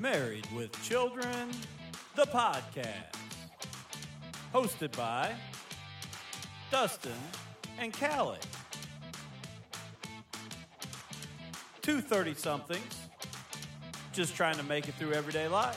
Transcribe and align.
Married 0.00 0.46
with 0.56 0.72
Children, 0.82 1.50
the 2.16 2.24
podcast. 2.24 3.14
Hosted 4.54 4.96
by 4.96 5.34
Dustin 6.70 7.12
and 7.78 7.92
Callie. 7.92 8.38
Two 11.82 12.00
30 12.00 12.32
somethings 12.32 12.96
just 14.14 14.34
trying 14.34 14.56
to 14.56 14.62
make 14.62 14.88
it 14.88 14.94
through 14.94 15.12
everyday 15.12 15.48
life. 15.48 15.76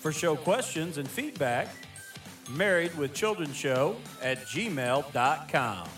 For 0.00 0.12
show 0.12 0.36
questions 0.36 0.98
and 0.98 1.08
feedback, 1.08 1.68
married 2.50 2.94
with 2.98 3.14
children 3.14 3.50
show 3.54 3.96
at 4.20 4.44
gmail.com. 4.44 5.88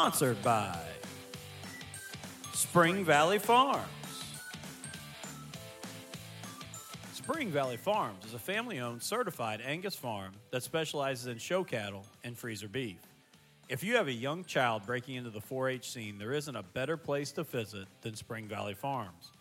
Sponsored 0.00 0.42
by 0.42 0.78
Spring 2.54 3.04
Valley 3.04 3.38
Farms. 3.38 3.84
Spring 7.12 7.50
Valley 7.50 7.76
Farms 7.76 8.24
is 8.24 8.32
a 8.32 8.38
family 8.38 8.80
owned 8.80 9.02
certified 9.02 9.60
Angus 9.62 9.94
farm 9.94 10.32
that 10.52 10.62
specializes 10.62 11.26
in 11.26 11.36
show 11.36 11.62
cattle 11.62 12.06
and 12.24 12.34
freezer 12.34 12.66
beef. 12.66 12.96
If 13.68 13.84
you 13.84 13.96
have 13.96 14.08
a 14.08 14.12
young 14.12 14.42
child 14.46 14.86
breaking 14.86 15.16
into 15.16 15.28
the 15.28 15.42
4 15.42 15.68
H 15.68 15.90
scene, 15.90 16.16
there 16.16 16.32
isn't 16.32 16.56
a 16.56 16.62
better 16.62 16.96
place 16.96 17.30
to 17.32 17.42
visit 17.42 17.86
than 18.00 18.14
Spring 18.14 18.48
Valley 18.48 18.72
Farms. 18.72 19.32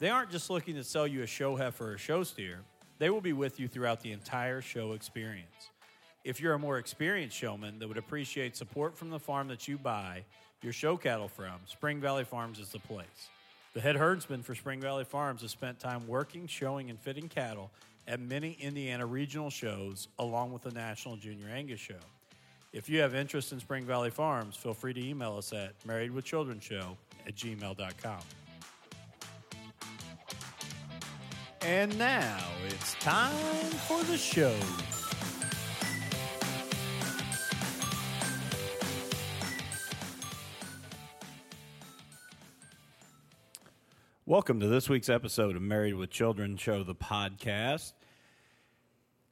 They 0.00 0.08
aren't 0.08 0.32
just 0.32 0.50
looking 0.50 0.74
to 0.74 0.82
sell 0.82 1.06
you 1.06 1.22
a 1.22 1.28
show 1.28 1.54
heifer 1.54 1.92
or 1.92 1.94
a 1.94 1.98
show 1.98 2.24
steer, 2.24 2.62
they 2.98 3.08
will 3.08 3.20
be 3.20 3.34
with 3.34 3.60
you 3.60 3.68
throughout 3.68 4.00
the 4.00 4.10
entire 4.10 4.62
show 4.62 4.94
experience. 4.94 5.70
If 6.24 6.40
you're 6.40 6.54
a 6.54 6.58
more 6.58 6.78
experienced 6.78 7.36
showman 7.36 7.78
that 7.78 7.88
would 7.88 7.96
appreciate 7.96 8.56
support 8.56 8.96
from 8.96 9.10
the 9.10 9.18
farm 9.18 9.48
that 9.48 9.68
you 9.68 9.78
buy 9.78 10.24
your 10.62 10.72
show 10.72 10.96
cattle 10.96 11.28
from, 11.28 11.54
Spring 11.66 12.00
Valley 12.00 12.24
Farms 12.24 12.58
is 12.58 12.70
the 12.70 12.80
place. 12.80 13.28
The 13.74 13.80
head 13.80 13.96
herdsman 13.96 14.42
for 14.42 14.54
Spring 14.54 14.80
Valley 14.80 15.04
Farms 15.04 15.42
has 15.42 15.52
spent 15.52 15.78
time 15.78 16.06
working, 16.08 16.46
showing, 16.46 16.90
and 16.90 16.98
fitting 16.98 17.28
cattle 17.28 17.70
at 18.08 18.18
many 18.18 18.56
Indiana 18.60 19.06
regional 19.06 19.50
shows, 19.50 20.08
along 20.18 20.52
with 20.52 20.62
the 20.62 20.72
National 20.72 21.16
Junior 21.16 21.48
Angus 21.48 21.78
Show. 21.78 21.94
If 22.72 22.88
you 22.88 23.00
have 23.00 23.14
interest 23.14 23.52
in 23.52 23.60
Spring 23.60 23.84
Valley 23.84 24.10
Farms, 24.10 24.56
feel 24.56 24.74
free 24.74 24.92
to 24.94 25.00
email 25.00 25.36
us 25.36 25.52
at 25.52 25.78
marriedwithchildrenshow 25.86 26.96
at 27.26 27.34
gmail.com. 27.34 28.20
And 31.62 31.98
now 31.98 32.38
it's 32.66 32.94
time 32.94 33.70
for 33.86 34.02
the 34.04 34.16
show. 34.16 34.54
Welcome 44.28 44.60
to 44.60 44.66
this 44.66 44.90
week's 44.90 45.08
episode 45.08 45.56
of 45.56 45.62
Married 45.62 45.94
with 45.94 46.10
Children 46.10 46.58
Show, 46.58 46.84
the 46.84 46.94
podcast. 46.94 47.94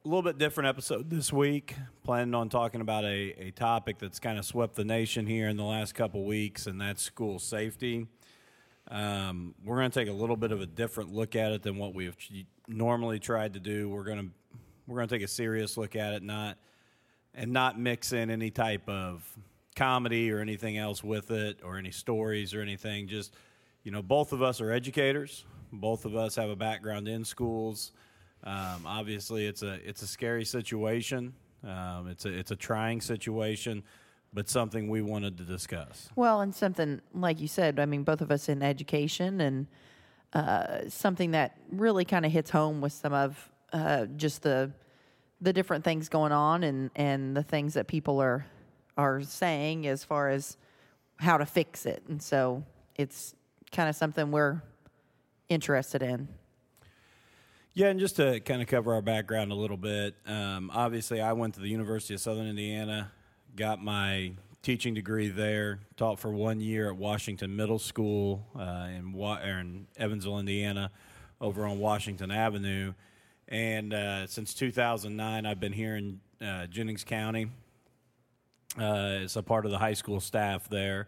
A 0.03 0.07
little 0.07 0.23
bit 0.23 0.39
different 0.39 0.69
episode 0.69 1.11
this 1.11 1.31
week. 1.31 1.75
Planning 2.03 2.33
on 2.33 2.49
talking 2.49 2.81
about 2.81 3.03
a, 3.05 3.35
a 3.37 3.51
topic 3.51 3.99
that's 3.99 4.19
kind 4.19 4.39
of 4.39 4.45
swept 4.45 4.73
the 4.73 4.83
nation 4.83 5.27
here 5.27 5.49
in 5.49 5.55
the 5.55 5.63
last 5.63 5.93
couple 5.93 6.25
weeks, 6.25 6.65
and 6.65 6.81
that's 6.81 7.03
school 7.03 7.37
safety. 7.37 8.07
Um, 8.89 9.53
we're 9.63 9.75
going 9.75 9.91
to 9.91 9.99
take 9.99 10.09
a 10.09 10.17
little 10.17 10.35
bit 10.35 10.51
of 10.51 10.61
a 10.61 10.65
different 10.65 11.13
look 11.13 11.35
at 11.35 11.51
it 11.51 11.61
than 11.61 11.77
what 11.77 11.93
we've 11.93 12.17
normally 12.67 13.19
tried 13.19 13.53
to 13.53 13.59
do. 13.59 13.87
We're 13.89 14.03
going 14.03 14.17
to 14.17 14.57
we're 14.87 14.95
going 14.95 15.09
to 15.09 15.15
take 15.15 15.23
a 15.23 15.27
serious 15.27 15.77
look 15.77 15.95
at 15.95 16.13
it, 16.13 16.23
not 16.23 16.57
and 17.35 17.53
not 17.53 17.79
mix 17.79 18.13
in 18.13 18.31
any 18.31 18.49
type 18.49 18.89
of 18.89 19.23
comedy 19.75 20.31
or 20.31 20.39
anything 20.39 20.75
else 20.75 21.03
with 21.03 21.29
it, 21.29 21.59
or 21.63 21.77
any 21.77 21.91
stories 21.91 22.55
or 22.55 22.61
anything. 22.63 23.07
Just 23.07 23.35
you 23.87 23.93
know, 23.93 24.01
both 24.01 24.33
of 24.33 24.43
us 24.43 24.59
are 24.59 24.69
educators. 24.69 25.45
Both 25.71 26.03
of 26.03 26.13
us 26.13 26.35
have 26.35 26.49
a 26.49 26.57
background 26.57 27.07
in 27.07 27.23
schools. 27.23 27.93
Um, 28.43 28.85
obviously, 28.85 29.47
it's 29.47 29.63
a 29.63 29.75
it's 29.75 30.01
a 30.01 30.07
scary 30.07 30.43
situation. 30.43 31.33
Um, 31.63 32.09
it's 32.09 32.25
a 32.25 32.37
it's 32.37 32.51
a 32.51 32.57
trying 32.57 32.99
situation 32.99 33.83
but 34.33 34.49
something 34.49 34.89
we 34.89 35.01
wanted 35.01 35.37
to 35.37 35.45
discuss. 35.45 36.09
Well, 36.17 36.41
and 36.41 36.53
something 36.53 36.99
like 37.13 37.39
you 37.39 37.47
said, 37.47 37.79
I 37.79 37.85
mean, 37.85 38.03
both 38.03 38.19
of 38.19 38.29
us 38.29 38.49
in 38.49 38.61
education, 38.61 39.39
and 39.39 39.67
uh, 40.33 40.89
something 40.89 41.31
that 41.31 41.57
really 41.71 42.03
kind 42.03 42.25
of 42.25 42.31
hits 42.33 42.49
home 42.49 42.81
with 42.81 42.91
some 42.91 43.13
of 43.13 43.49
uh, 43.71 44.07
just 44.17 44.41
the 44.41 44.69
the 45.39 45.53
different 45.53 45.85
things 45.85 46.09
going 46.09 46.33
on, 46.33 46.63
and 46.65 46.91
and 46.97 47.37
the 47.37 47.43
things 47.43 47.75
that 47.75 47.87
people 47.87 48.19
are 48.19 48.45
are 48.97 49.21
saying 49.21 49.87
as 49.87 50.03
far 50.03 50.27
as 50.27 50.57
how 51.15 51.37
to 51.37 51.45
fix 51.45 51.85
it, 51.85 52.03
and 52.09 52.21
so 52.21 52.65
it's 52.97 53.33
kind 53.71 53.89
of 53.89 53.95
something 53.95 54.31
we're 54.31 54.61
interested 55.49 56.01
in. 56.01 56.27
Yeah, 57.73 57.87
and 57.87 57.99
just 57.99 58.15
to 58.15 58.39
kind 58.39 58.61
of 58.61 58.67
cover 58.67 58.93
our 58.93 59.01
background 59.01 59.51
a 59.51 59.55
little 59.55 59.77
bit, 59.77 60.15
um, 60.25 60.71
obviously 60.73 61.21
I 61.21 61.33
went 61.33 61.53
to 61.55 61.59
the 61.59 61.69
University 61.69 62.15
of 62.15 62.19
Southern 62.19 62.47
Indiana 62.47 63.11
got 63.57 63.83
my 63.83 64.31
teaching 64.61 64.93
degree 64.93 65.29
there. 65.29 65.79
Taught 65.97 66.19
for 66.19 66.31
one 66.31 66.61
year 66.61 66.89
at 66.89 66.95
Washington 66.95 67.55
Middle 67.55 67.79
School 67.79 68.45
uh, 68.57 68.87
in, 68.95 69.11
Wa- 69.11 69.41
in 69.41 69.87
Evansville, 69.97 70.39
Indiana, 70.39 70.91
over 71.41 71.65
on 71.65 71.79
Washington 71.79 72.31
Avenue. 72.31 72.93
And 73.47 73.93
uh, 73.93 74.27
since 74.27 74.53
2009, 74.53 75.45
I've 75.45 75.59
been 75.59 75.73
here 75.73 75.95
in 75.95 76.19
uh, 76.39 76.67
Jennings 76.67 77.03
County 77.03 77.49
uh, 78.79 78.83
as 79.23 79.35
a 79.35 79.41
part 79.41 79.65
of 79.65 79.71
the 79.71 79.79
high 79.79 79.93
school 79.93 80.19
staff 80.19 80.69
there. 80.69 81.07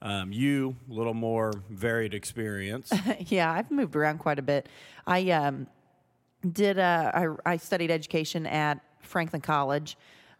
Um, 0.00 0.32
you, 0.32 0.76
a 0.88 0.94
little 0.94 1.14
more 1.14 1.52
varied 1.70 2.14
experience. 2.14 2.92
yeah, 3.26 3.52
I've 3.52 3.70
moved 3.70 3.96
around 3.96 4.18
quite 4.18 4.38
a 4.38 4.42
bit. 4.42 4.68
I 5.06 5.30
um, 5.30 5.66
did. 6.52 6.78
Uh, 6.78 7.34
I, 7.44 7.56
studied 7.56 7.90
education 7.90 8.46
at 8.46 8.78
Franklin 9.00 9.42
College, 9.42 9.96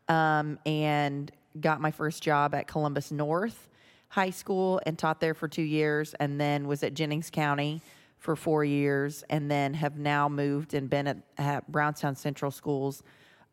um, 0.09 0.59
and 0.65 1.31
got 1.61 1.81
my 1.81 1.91
first 1.91 2.23
job 2.23 2.55
at 2.55 2.69
Columbus 2.69 3.11
North 3.11 3.69
High 4.09 4.31
School 4.31 4.81
and 4.87 4.97
taught 4.97 5.21
there 5.21 5.35
for 5.35 5.49
two 5.49 5.63
years, 5.63 6.15
and 6.15 6.41
then 6.41 6.69
was 6.69 6.85
at 6.85 6.95
Jennings 6.95 7.31
County 7.31 7.83
for 8.19 8.37
four 8.37 8.65
years, 8.65 9.25
and 9.29 9.51
then 9.51 9.75
have 9.75 9.99
now 9.99 10.29
moved 10.29 10.75
and 10.75 10.89
been 10.89 11.09
at, 11.09 11.19
at 11.37 11.71
Brownstown 11.71 12.15
Central 12.15 12.51
Schools 12.53 13.03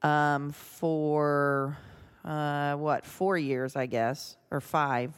um, 0.03 0.51
for 0.51 1.77
uh, 2.23 2.75
what 2.75 3.05
four 3.05 3.37
years, 3.37 3.75
I 3.75 3.87
guess, 3.87 4.37
or 4.51 4.61
five. 4.61 5.13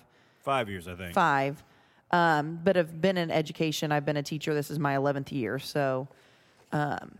Five 0.47 0.69
years, 0.69 0.88
I 0.88 0.96
think. 0.96 1.13
Five. 1.13 1.62
Um, 2.09 2.62
but 2.63 2.78
have 2.78 3.02
been 3.02 3.18
in 3.18 3.30
education. 3.30 3.91
I've 3.91 4.06
been 4.06 4.16
a 4.16 4.24
teacher. 4.24 4.53
This 4.53 4.72
is 4.72 4.80
my 4.80 4.96
11th 4.96 5.34
year. 5.34 5.59
So 5.59 6.08
um, 6.72 7.18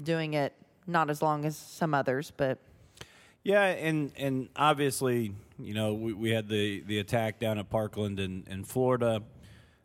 doing 0.00 0.34
it 0.34 0.54
not 0.86 1.10
as 1.10 1.22
long 1.22 1.44
as 1.44 1.56
some 1.56 1.92
others, 1.92 2.30
but 2.36 2.58
yeah, 3.42 3.64
and 3.64 4.12
and 4.16 4.48
obviously, 4.54 5.32
you 5.58 5.74
know, 5.74 5.92
we, 5.94 6.12
we 6.12 6.30
had 6.30 6.48
the, 6.48 6.82
the 6.82 7.00
attack 7.00 7.40
down 7.40 7.58
at 7.58 7.68
Parkland 7.68 8.20
in, 8.20 8.44
in 8.48 8.62
Florida. 8.62 9.22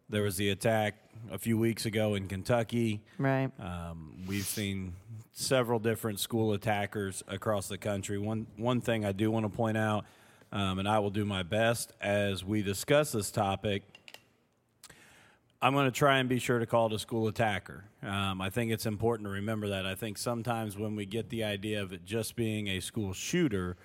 There 0.08 0.22
was 0.22 0.38
the 0.38 0.52
attack 0.52 0.98
a 1.32 1.40
few 1.40 1.58
weeks 1.58 1.88
ago 1.88 2.14
in 2.14 2.28
Kentucky. 2.28 3.02
Right. 3.18 3.50
Um, 3.60 4.24
we've 4.28 4.46
seen 4.46 4.94
several 5.34 5.80
different 5.80 6.20
school 6.20 6.54
attackers 6.54 7.24
across 7.28 7.70
the 7.70 7.80
country. 7.80 8.20
One 8.20 8.46
one 8.56 8.82
thing 8.82 9.04
I 9.04 9.14
do 9.14 9.32
want 9.32 9.46
to 9.46 9.50
point 9.50 9.78
out, 9.78 10.06
um, 10.52 10.80
and 10.80 10.88
I 10.88 11.00
will 11.00 11.10
do 11.10 11.26
my 11.26 11.44
best 11.44 11.92
as 12.02 12.44
we 12.44 12.62
discuss 12.62 13.12
this 13.12 13.32
topic, 13.32 13.84
I'm 15.62 15.74
going 15.74 15.86
to 15.86 15.92
try 15.92 16.20
and 16.20 16.30
be 16.30 16.40
sure 16.40 16.60
to 16.60 16.66
call 16.66 16.88
it 16.88 16.94
a 16.94 17.00
school 17.00 17.28
attacker. 17.28 17.86
Um, 18.04 18.40
I 18.42 18.50
think 18.50 18.72
it's 18.72 18.86
important 18.86 19.26
to 19.28 19.32
remember 19.32 19.70
that. 19.70 19.86
I 19.86 19.96
think 19.96 20.18
sometimes 20.18 20.78
when 20.78 20.96
we 20.96 21.06
get 21.06 21.30
the 21.30 21.44
idea 21.44 21.82
of 21.82 21.92
it 21.92 22.06
just 22.06 22.36
being 22.36 22.68
a 22.68 22.80
school 22.80 23.14
shooter, 23.14 23.78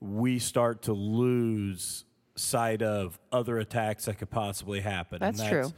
we 0.00 0.38
start 0.38 0.82
to 0.82 0.92
lose 0.92 2.04
sight 2.34 2.82
of 2.82 3.18
other 3.30 3.58
attacks 3.58 4.06
that 4.06 4.18
could 4.18 4.30
possibly 4.30 4.80
happen. 4.80 5.18
That's, 5.20 5.38
that's 5.38 5.50
true. 5.50 5.72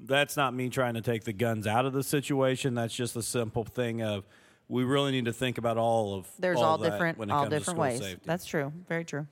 That's 0.00 0.36
not 0.36 0.54
me 0.54 0.68
trying 0.68 0.94
to 0.94 1.00
take 1.00 1.24
the 1.24 1.32
guns 1.32 1.66
out 1.66 1.84
of 1.84 1.92
the 1.92 2.02
situation. 2.02 2.74
That's 2.74 2.94
just 2.94 3.16
a 3.16 3.22
simple 3.22 3.64
thing 3.64 4.02
of 4.02 4.24
we 4.68 4.84
really 4.84 5.12
need 5.12 5.24
to 5.26 5.32
think 5.32 5.58
about 5.58 5.78
all 5.78 6.14
of. 6.14 6.28
There's 6.38 6.58
all, 6.58 6.64
all 6.64 6.78
different, 6.78 7.30
all 7.30 7.48
different 7.48 7.78
ways. 7.78 8.00
Safety. 8.00 8.22
That's 8.24 8.44
true. 8.44 8.72
Very 8.88 9.04
true 9.04 9.26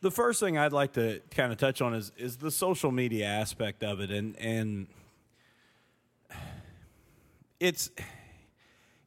the 0.00 0.10
first 0.10 0.40
thing 0.40 0.56
I'd 0.56 0.72
like 0.72 0.92
to 0.92 1.20
kind 1.30 1.52
of 1.52 1.58
touch 1.58 1.80
on 1.80 1.94
is 1.94 2.12
is 2.16 2.36
the 2.36 2.50
social 2.50 2.92
media 2.92 3.26
aspect 3.26 3.82
of 3.82 4.00
it, 4.00 4.10
and 4.10 4.36
and 4.38 4.86
it's 7.58 7.90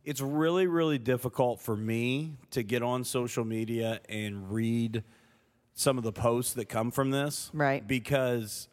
it's 0.04 0.22
really 0.22 0.68
really 0.68 0.98
difficult 0.98 1.62
for 1.62 1.75
me 1.75 2.34
to 2.52 2.64
get 2.64 2.84
on 2.84 3.04
social 3.04 3.46
media 3.46 4.02
and 4.10 4.52
read 4.52 5.04
some 5.74 5.98
of 5.98 6.04
the 6.04 6.12
posts 6.12 6.54
that 6.54 6.66
come 6.66 6.92
from 6.92 7.12
this, 7.12 7.50
right? 7.54 7.88
Because 7.88 8.68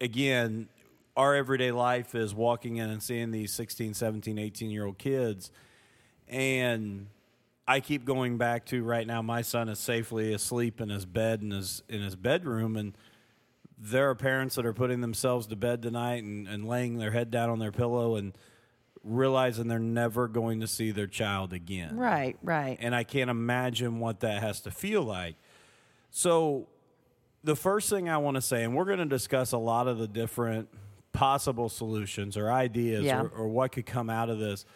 again, 0.00 0.68
our 1.16 1.36
everyday 1.36 1.70
life 1.70 2.14
is 2.14 2.34
walking 2.34 2.76
in 2.76 2.90
and 2.90 3.02
seeing 3.02 3.30
these 3.30 3.52
16, 3.52 3.94
17, 3.94 4.38
18 4.38 4.70
year 4.70 4.86
old 4.86 4.98
kids 4.98 5.52
and 6.30 7.06
I 7.68 7.80
keep 7.80 8.04
going 8.04 8.38
back 8.38 8.66
to 8.66 8.82
right 8.82 9.06
now. 9.06 9.20
My 9.22 9.42
son 9.42 9.68
is 9.68 9.78
safely 9.78 10.32
asleep 10.32 10.80
in 10.80 10.88
his 10.88 11.04
bed 11.04 11.42
in 11.42 11.50
his 11.50 11.82
in 11.88 12.00
his 12.00 12.16
bedroom, 12.16 12.76
and 12.76 12.96
there 13.78 14.08
are 14.10 14.14
parents 14.14 14.54
that 14.56 14.66
are 14.66 14.72
putting 14.72 15.00
themselves 15.00 15.46
to 15.48 15.56
bed 15.56 15.82
tonight 15.82 16.22
and, 16.22 16.46
and 16.46 16.66
laying 16.68 16.98
their 16.98 17.10
head 17.12 17.30
down 17.30 17.48
on 17.50 17.58
their 17.58 17.72
pillow 17.72 18.16
and 18.16 18.32
realizing 19.02 19.68
they're 19.68 19.78
never 19.78 20.28
going 20.28 20.60
to 20.60 20.66
see 20.66 20.90
their 20.90 21.06
child 21.06 21.52
again. 21.54 21.96
Right, 21.96 22.36
right. 22.42 22.76
And 22.80 22.94
I 22.94 23.04
can't 23.04 23.30
imagine 23.30 23.98
what 23.98 24.20
that 24.20 24.42
has 24.42 24.60
to 24.62 24.70
feel 24.70 25.02
like. 25.02 25.36
So, 26.10 26.68
the 27.42 27.56
first 27.56 27.88
thing 27.88 28.10
I 28.10 28.18
want 28.18 28.34
to 28.34 28.42
say, 28.42 28.64
and 28.64 28.76
we're 28.76 28.84
going 28.84 28.98
to 28.98 29.06
discuss 29.06 29.52
a 29.52 29.58
lot 29.58 29.88
of 29.88 29.96
the 29.96 30.06
different 30.08 30.68
possible 31.12 31.70
solutions 31.70 32.36
or 32.36 32.52
ideas 32.52 33.04
Yeah. 33.04 33.22
or, 33.22 33.28
or 33.28 33.48
what 33.48 33.72
could 33.72 33.86
come 33.86 34.10
out 34.10 34.28
of 34.28 34.38
this. 34.38 34.66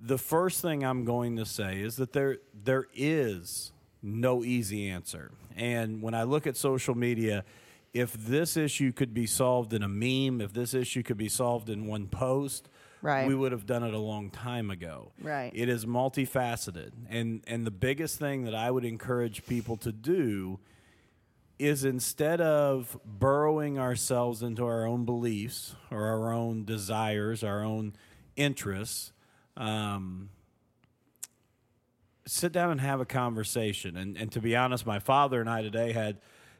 The 0.00 0.18
first 0.18 0.60
thing 0.62 0.84
I'm 0.84 1.04
going 1.04 1.36
to 1.36 1.44
say 1.44 1.80
is 1.80 1.96
that 1.96 2.12
there 2.12 2.38
there 2.54 2.86
is 2.94 3.72
no 4.02 4.44
easy 4.44 4.88
answer. 4.88 5.32
And 5.56 6.02
when 6.02 6.14
I 6.14 6.22
look 6.22 6.46
at 6.46 6.56
social 6.56 6.94
media, 6.94 7.44
if 7.92 8.12
this 8.12 8.56
issue 8.56 8.92
could 8.92 9.12
be 9.12 9.26
solved 9.26 9.72
in 9.72 9.82
a 9.82 9.88
meme, 9.88 10.40
if 10.40 10.52
this 10.52 10.72
issue 10.72 11.02
could 11.02 11.16
be 11.16 11.28
solved 11.28 11.68
in 11.68 11.86
one 11.86 12.06
post, 12.06 12.68
Right. 13.02 13.26
we 13.28 13.34
would 13.34 13.52
have 13.52 13.64
done 13.66 13.82
it 13.84 13.94
a 13.94 13.98
long 13.98 14.30
time 14.30 14.70
ago. 14.70 15.12
Right. 15.20 15.52
It 15.54 15.68
is 15.68 15.84
multifaceted. 15.86 16.90
And 17.08 17.42
and 17.46 17.66
the 17.66 17.70
biggest 17.72 18.18
thing 18.18 18.44
that 18.44 18.54
I 18.54 18.70
would 18.70 18.84
encourage 18.84 19.46
people 19.46 19.76
to 19.78 19.90
do 19.92 20.58
is 21.58 21.84
instead 21.84 22.40
of 22.40 22.96
burrowing 23.04 23.78
ourselves 23.80 24.42
into 24.44 24.64
our 24.64 24.86
own 24.86 25.04
beliefs 25.04 25.74
or 25.90 26.04
our 26.06 26.32
own 26.32 26.64
desires, 26.64 27.42
our 27.42 27.64
own 27.64 27.94
interests, 28.36 29.12
um, 29.58 30.30
sit 32.26 32.52
down 32.52 32.70
and 32.70 32.80
have 32.80 33.00
a 33.00 33.04
conversation. 33.04 33.96
And, 33.96 34.16
and 34.16 34.32
to 34.32 34.40
be 34.40 34.54
honest, 34.56 34.86
my 34.86 34.98
father 34.98 35.40
and 35.40 35.50
I 35.50 35.62
today 35.62 35.92
had, 35.92 36.18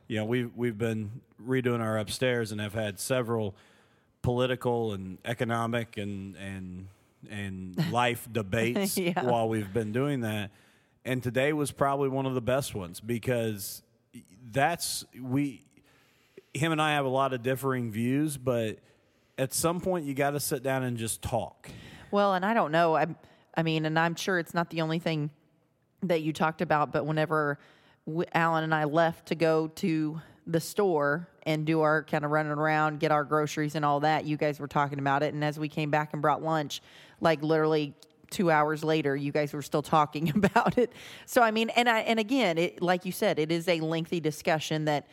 you 0.09 0.17
know, 0.17 0.25
we've, 0.25 0.51
we've 0.57 0.77
been 0.77 1.21
redoing 1.47 1.81
our 1.81 1.99
upstairs 1.99 2.53
and 2.53 2.61
have 2.61 2.75
had 2.75 2.99
several 2.99 3.55
political 4.23 4.93
and 4.93 5.19
economic 5.25 5.97
and, 5.97 6.37
and, 6.37 6.89
and 7.31 7.91
life 7.93 8.29
debates 8.31 8.99
Yeah. 8.99 9.23
while 9.23 9.49
we've 9.49 9.73
been 9.73 9.93
doing 9.93 10.23
that. 10.23 10.51
And 11.05 11.23
today 11.23 11.53
was 11.53 11.71
probably 11.71 12.09
one 12.09 12.27
of 12.27 12.35
the 12.35 12.41
best 12.41 12.75
ones 12.75 13.01
because 13.01 13.83
that's, 14.51 15.05
we, 15.21 15.65
him 16.53 16.73
and 16.73 16.83
I 16.83 16.93
have 16.95 17.05
a 17.05 17.11
lot 17.11 17.33
of 17.33 17.43
differing 17.43 17.91
views, 17.93 18.37
but 18.37 18.79
at 19.39 19.55
some 19.55 19.81
point 19.81 20.07
you 20.07 20.15
got 20.15 20.31
to 20.31 20.41
sit 20.41 20.63
down 20.63 20.83
and 20.83 20.97
just 20.97 21.23
talk. 21.23 21.69
Well, 22.11 22.35
and 22.35 22.45
I 22.45 22.55
don't 22.55 22.73
know. 22.73 22.97
I, 22.97 23.07
I 23.55 23.63
mean, 23.63 23.85
and 23.85 23.99
I'm 23.99 24.15
sure 24.15 24.39
it's 24.39 24.55
not 24.55 24.71
the 24.71 24.81
only 24.81 24.99
thing 24.99 25.31
that 26.03 26.23
you 26.23 26.33
talked 26.33 26.63
about, 26.63 26.93
but 26.93 27.05
whenever 27.05 27.59
w- 28.07 28.29
Alan 28.33 28.65
and 28.65 28.75
I 28.75 28.85
left 28.85 29.27
to 29.27 29.35
go 29.35 29.69
to 29.69 30.21
the 30.47 30.61
store 30.61 31.29
and 31.45 31.67
do 31.67 31.83
our 31.83 32.05
kind 32.05 32.25
of 32.25 32.31
running 32.31 32.53
around, 32.53 33.01
get 33.01 33.13
our 33.13 33.25
groceries 33.25 33.75
and 33.75 33.85
all 33.85 34.01
that, 34.01 34.25
you 34.25 34.37
guys 34.37 34.59
were 34.59 34.69
talking 34.69 34.99
about 34.99 35.23
it. 35.23 35.35
And 35.35 35.45
as 35.45 35.59
we 35.59 35.69
came 35.69 35.91
back 35.91 36.11
and 36.13 36.23
brought 36.23 36.43
lunch, 36.43 36.81
like 37.21 37.43
literally 37.43 37.95
two 38.31 38.51
hours 38.51 38.83
later, 38.83 39.15
you 39.17 39.33
guys 39.33 39.53
were 39.53 39.63
still 39.63 39.83
talking 39.97 40.31
about 40.31 40.79
it. 40.79 40.93
So, 41.27 41.43
I 41.43 41.51
mean, 41.51 41.71
and 41.71 41.89
I, 41.89 42.01
and 42.01 42.19
again, 42.19 42.59
it, 42.59 42.81
like 42.81 43.05
you 43.05 43.13
said, 43.13 43.39
it 43.39 43.53
is 43.53 43.69
a 43.69 43.81
lengthy 43.81 44.21
discussion 44.21 44.87
that 44.87 45.07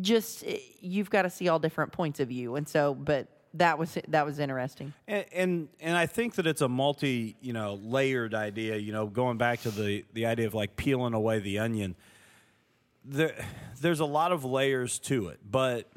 just, 0.00 0.44
eh, 0.46 0.58
you've 0.80 1.10
got 1.10 1.22
to 1.22 1.30
see 1.30 1.48
all 1.48 1.58
different 1.58 1.92
points 1.92 2.20
of 2.20 2.28
view. 2.28 2.56
And 2.56 2.68
so, 2.68 2.94
but 2.94 3.28
that 3.58 3.78
was, 3.78 3.98
that 4.08 4.26
was 4.26 4.38
interesting. 4.38 4.92
And, 5.06 5.24
and 5.32 5.68
and 5.80 5.96
I 5.96 6.06
think 6.06 6.34
that 6.36 6.46
it's 6.46 6.60
a 6.60 6.68
multi 6.68 7.36
you 7.40 7.52
know 7.52 7.78
layered 7.82 8.34
idea. 8.34 8.76
You 8.76 8.92
know, 8.92 9.06
going 9.06 9.38
back 9.38 9.60
to 9.62 9.70
the 9.70 10.04
the 10.12 10.26
idea 10.26 10.46
of 10.46 10.54
like 10.54 10.76
peeling 10.76 11.14
away 11.14 11.38
the 11.38 11.58
onion. 11.58 11.96
There, 13.08 13.34
there's 13.80 14.00
a 14.00 14.06
lot 14.06 14.32
of 14.32 14.44
layers 14.44 14.98
to 15.00 15.28
it, 15.28 15.38
but 15.48 15.88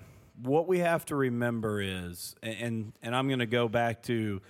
what 0.42 0.68
we 0.68 0.80
have 0.80 1.06
to 1.06 1.16
remember 1.16 1.82
is, 1.82 2.36
and 2.44 2.94
and 3.02 3.16
I'm 3.16 3.28
going 3.28 3.40
to 3.40 3.46
go 3.46 3.68
back 3.68 4.04
to 4.04 4.42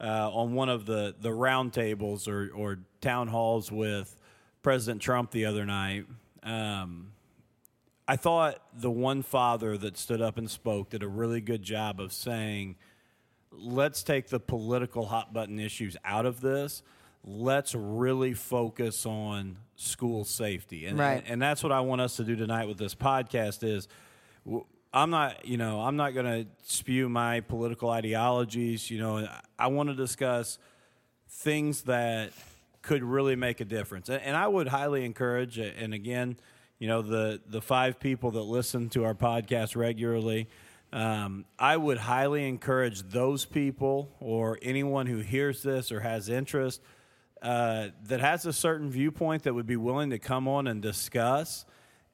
uh, 0.00 0.30
on 0.30 0.54
one 0.54 0.68
of 0.68 0.86
the 0.86 1.14
the 1.20 1.30
roundtables 1.30 2.28
or 2.28 2.50
or 2.54 2.78
town 3.00 3.28
halls 3.28 3.70
with 3.72 4.14
President 4.62 5.00
Trump 5.00 5.30
the 5.30 5.46
other 5.46 5.64
night. 5.64 6.06
Um, 6.42 7.12
I 8.12 8.16
thought 8.16 8.60
the 8.78 8.90
one 8.90 9.22
father 9.22 9.78
that 9.78 9.96
stood 9.96 10.20
up 10.20 10.36
and 10.36 10.50
spoke 10.50 10.90
did 10.90 11.02
a 11.02 11.08
really 11.08 11.40
good 11.40 11.62
job 11.62 11.98
of 11.98 12.12
saying, 12.12 12.76
let's 13.50 14.02
take 14.02 14.28
the 14.28 14.38
political 14.38 15.06
hot 15.06 15.32
button 15.32 15.58
issues 15.58 15.96
out 16.04 16.26
of 16.26 16.42
this. 16.42 16.82
Let's 17.24 17.74
really 17.74 18.34
focus 18.34 19.06
on 19.06 19.56
school 19.76 20.26
safety. 20.26 20.84
And, 20.84 20.98
Right. 20.98 21.24
and 21.26 21.40
that's 21.40 21.62
what 21.62 21.72
I 21.72 21.80
want 21.80 22.02
us 22.02 22.16
to 22.16 22.24
do 22.24 22.36
tonight 22.36 22.68
with 22.68 22.76
this 22.76 22.94
podcast 22.94 23.64
is 23.64 23.88
I'm 24.92 25.08
not, 25.08 25.46
you 25.46 25.56
know, 25.56 25.80
I'm 25.80 25.96
not 25.96 26.12
going 26.12 26.26
to 26.26 26.46
spew 26.70 27.08
my 27.08 27.40
political 27.40 27.88
ideologies, 27.88 28.90
you 28.90 28.98
know, 28.98 29.26
I 29.58 29.68
want 29.68 29.88
to 29.88 29.94
discuss 29.94 30.58
things 31.30 31.84
that 31.84 32.32
could 32.82 33.02
really 33.02 33.36
make 33.36 33.62
a 33.62 33.64
difference. 33.64 34.10
And, 34.10 34.20
and 34.20 34.36
I 34.36 34.48
would 34.48 34.68
highly 34.68 35.06
encourage, 35.06 35.56
and 35.56 35.94
again, 35.94 36.36
you 36.82 36.88
know, 36.88 37.00
the, 37.00 37.40
the 37.46 37.62
five 37.62 38.00
people 38.00 38.32
that 38.32 38.42
listen 38.42 38.88
to 38.88 39.04
our 39.04 39.14
podcast 39.14 39.76
regularly, 39.76 40.48
um, 40.92 41.44
I 41.56 41.76
would 41.76 41.96
highly 41.96 42.48
encourage 42.48 43.02
those 43.02 43.44
people 43.44 44.10
or 44.18 44.58
anyone 44.60 45.06
who 45.06 45.18
hears 45.18 45.62
this 45.62 45.92
or 45.92 46.00
has 46.00 46.28
interest 46.28 46.82
uh, 47.40 47.90
that 48.08 48.18
has 48.18 48.46
a 48.46 48.52
certain 48.52 48.90
viewpoint 48.90 49.44
that 49.44 49.54
would 49.54 49.68
be 49.68 49.76
willing 49.76 50.10
to 50.10 50.18
come 50.18 50.48
on 50.48 50.66
and 50.66 50.82
discuss 50.82 51.64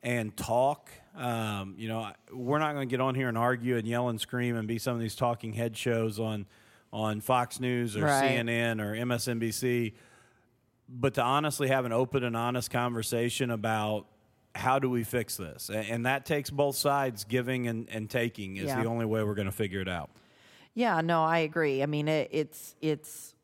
and 0.02 0.36
talk. 0.36 0.90
Um, 1.16 1.74
you 1.78 1.88
know, 1.88 2.12
we're 2.30 2.58
not 2.58 2.74
going 2.74 2.86
to 2.86 2.92
get 2.92 3.00
on 3.00 3.14
here 3.14 3.30
and 3.30 3.38
argue 3.38 3.78
and 3.78 3.88
yell 3.88 4.10
and 4.10 4.20
scream 4.20 4.54
and 4.54 4.68
be 4.68 4.76
some 4.76 4.92
of 4.94 5.00
these 5.00 5.14
talking 5.14 5.54
head 5.54 5.78
shows 5.78 6.20
on 6.20 6.44
on 6.92 7.22
Fox 7.22 7.58
News 7.58 7.96
or 7.96 8.02
Right. 8.04 8.32
CNN 8.38 8.82
or 8.82 8.94
MSNBC. 8.94 9.94
But 10.90 11.14
to 11.14 11.22
honestly 11.22 11.68
have 11.68 11.87
an 11.87 11.92
open 11.92 12.22
and 12.22 12.37
honest 12.37 12.70
conversation 12.70 13.50
about 13.50 14.06
how 14.58 14.78
do 14.78 14.90
we 14.90 15.04
fix 15.04 15.36
this, 15.36 15.70
and 15.70 16.04
that 16.06 16.26
takes 16.26 16.50
both 16.50 16.74
sides 16.76 17.24
giving 17.24 17.68
and, 17.68 17.88
and 17.90 18.10
taking 18.10 18.56
is 18.56 18.64
Yeah. 18.66 18.82
the 18.82 18.88
only 18.88 19.06
way 19.06 19.22
we're 19.22 19.34
going 19.34 19.46
to 19.46 19.52
figure 19.52 19.80
it 19.80 19.88
out. 19.88 20.10
Yeah, 20.74 21.00
no, 21.00 21.22
I 21.24 21.38
agree. 21.38 21.82
I 21.82 21.86
mean, 21.86 22.08
it, 22.08 22.28
it's 22.32 22.74
it's 22.80 23.34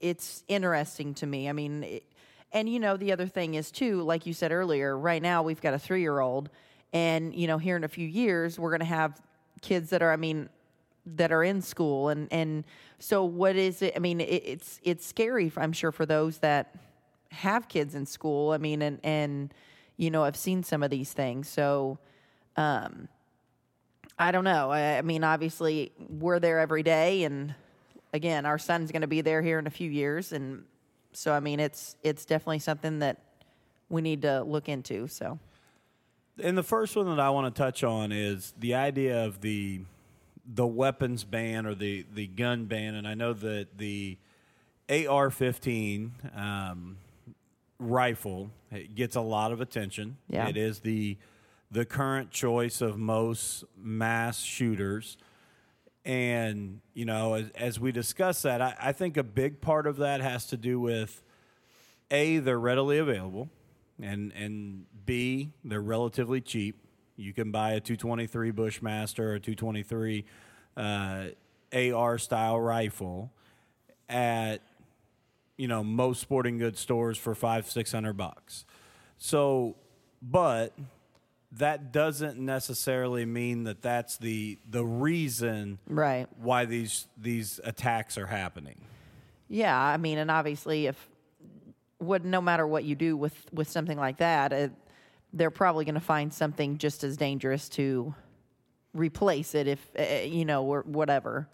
it's 0.00 0.44
interesting 0.48 1.14
to 1.14 1.26
me. 1.26 1.48
I 1.48 1.52
mean, 1.52 1.84
it, 1.84 2.04
and 2.52 2.68
you 2.68 2.80
know, 2.80 2.96
the 2.96 3.12
other 3.12 3.26
thing 3.26 3.54
is 3.54 3.70
too, 3.70 4.02
like 4.02 4.26
you 4.26 4.32
said 4.32 4.52
earlier. 4.52 4.96
Right 4.96 5.22
now, 5.22 5.42
we've 5.42 5.60
got 5.60 5.74
a 5.74 5.78
three-year-old, 5.78 6.48
and 6.92 7.34
you 7.34 7.46
know, 7.46 7.58
here 7.58 7.76
in 7.76 7.84
a 7.84 7.88
few 7.88 8.06
years, 8.08 8.58
we're 8.58 8.70
going 8.70 8.80
to 8.80 8.86
have 8.86 9.20
kids 9.60 9.90
that 9.90 10.02
are. 10.02 10.12
I 10.12 10.16
mean, 10.16 10.48
that 11.16 11.30
are 11.30 11.44
in 11.44 11.62
school, 11.62 12.08
and 12.08 12.28
and 12.32 12.64
so 12.98 13.24
what 13.24 13.56
is 13.56 13.82
it? 13.82 13.92
I 13.96 13.98
mean, 13.98 14.20
it, 14.20 14.42
it's 14.44 14.80
it's 14.82 15.06
scary. 15.06 15.52
I'm 15.56 15.72
sure 15.72 15.92
for 15.92 16.06
those 16.06 16.38
that 16.38 16.74
have 17.30 17.68
kids 17.68 17.94
in 17.94 18.06
school. 18.06 18.52
I 18.52 18.58
mean, 18.58 18.82
and 18.82 18.98
and 19.04 19.54
you 19.96 20.10
know, 20.10 20.24
I've 20.24 20.36
seen 20.36 20.62
some 20.62 20.82
of 20.82 20.90
these 20.90 21.12
things. 21.12 21.48
So. 21.48 21.98
I 24.18 24.32
don't 24.32 24.44
know. 24.44 24.70
I, 24.70 24.98
I 24.98 25.02
mean, 25.02 25.24
obviously, 25.24 25.92
we're 26.08 26.38
there 26.38 26.58
every 26.58 26.82
day, 26.82 27.24
and 27.24 27.54
again, 28.14 28.46
our 28.46 28.58
son's 28.58 28.90
going 28.90 29.02
to 29.02 29.08
be 29.08 29.20
there 29.20 29.42
here 29.42 29.58
in 29.58 29.66
a 29.66 29.70
few 29.70 29.90
years, 29.90 30.32
and 30.32 30.64
so 31.12 31.32
I 31.32 31.40
mean, 31.40 31.60
it's 31.60 31.96
it's 32.02 32.24
definitely 32.24 32.60
something 32.60 33.00
that 33.00 33.18
we 33.88 34.02
need 34.02 34.22
to 34.22 34.42
look 34.42 34.68
into. 34.68 35.06
So, 35.08 35.38
And 36.42 36.56
the 36.56 36.62
first 36.62 36.96
one 36.96 37.06
that 37.06 37.20
I 37.20 37.30
want 37.30 37.54
to 37.54 37.58
touch 37.62 37.84
on 37.84 38.10
is 38.10 38.54
the 38.58 38.74
idea 38.74 39.24
of 39.24 39.42
the 39.42 39.82
the 40.46 40.66
weapons 40.66 41.24
ban 41.24 41.66
or 41.66 41.74
the 41.74 42.06
the 42.14 42.26
gun 42.26 42.64
ban, 42.64 42.94
and 42.94 43.06
I 43.06 43.14
know 43.14 43.34
that 43.34 43.76
the 43.76 44.16
AR-15 44.88 46.38
um, 46.38 46.96
rifle 47.78 48.50
it 48.70 48.94
gets 48.94 49.16
a 49.16 49.20
lot 49.20 49.52
of 49.52 49.60
attention. 49.60 50.16
Yeah. 50.28 50.48
It 50.48 50.56
is 50.56 50.80
the 50.80 51.16
the 51.70 51.84
current 51.84 52.30
choice 52.30 52.80
of 52.80 52.96
most 52.96 53.64
mass 53.76 54.40
shooters. 54.40 55.16
And, 56.04 56.80
you 56.94 57.04
know, 57.04 57.34
as, 57.34 57.50
as 57.56 57.80
we 57.80 57.90
discuss 57.90 58.42
that, 58.42 58.62
I, 58.62 58.74
I 58.80 58.92
think 58.92 59.16
a 59.16 59.24
big 59.24 59.60
part 59.60 59.88
of 59.88 59.96
that 59.96 60.20
has 60.20 60.46
to 60.46 60.56
do 60.56 60.78
with 60.78 61.24
A, 62.12 62.38
they're 62.38 62.60
readily 62.60 62.98
available, 62.98 63.48
and, 64.00 64.32
and 64.34 64.84
B, 65.04 65.50
they're 65.64 65.80
relatively 65.80 66.40
cheap. 66.40 66.76
You 67.16 67.32
can 67.32 67.50
buy 67.50 67.72
a 67.72 67.80
223 67.80 68.52
Bushmaster 68.52 69.32
or 69.32 69.38
223 69.40 70.24
uh, 70.76 71.24
AR 71.74 72.18
style 72.18 72.60
rifle 72.60 73.32
at 74.08 74.62
you 75.56 75.68
know 75.68 75.82
most 75.82 76.20
sporting 76.20 76.58
goods 76.58 76.80
stores 76.80 77.18
for 77.18 77.34
five 77.34 77.70
six 77.70 77.92
hundred 77.92 78.16
bucks. 78.16 78.64
So, 79.18 79.76
but 80.22 80.76
that 81.52 81.92
doesn't 81.92 82.38
necessarily 82.38 83.24
mean 83.24 83.64
that 83.64 83.82
that's 83.82 84.18
the 84.18 84.58
the 84.68 84.84
reason 84.84 85.78
right. 85.88 86.26
why 86.38 86.64
these 86.64 87.06
these 87.16 87.60
attacks 87.64 88.18
are 88.18 88.26
happening. 88.26 88.80
Yeah, 89.48 89.78
I 89.78 89.96
mean, 89.96 90.18
and 90.18 90.30
obviously, 90.30 90.86
if 90.86 91.08
what 91.98 92.24
no 92.24 92.40
matter 92.40 92.66
what 92.66 92.84
you 92.84 92.94
do 92.94 93.16
with 93.16 93.34
with 93.52 93.68
something 93.68 93.96
like 93.98 94.18
that, 94.18 94.52
it, 94.52 94.72
they're 95.32 95.50
probably 95.50 95.84
going 95.84 95.94
to 95.94 96.00
find 96.00 96.32
something 96.32 96.78
just 96.78 97.04
as 97.04 97.16
dangerous 97.16 97.68
to 97.70 98.14
replace 98.92 99.54
it 99.54 99.66
if 99.68 99.90
uh, 99.98 100.24
you 100.24 100.44
know 100.44 100.64
or 100.64 100.82
whatever. 100.82 101.48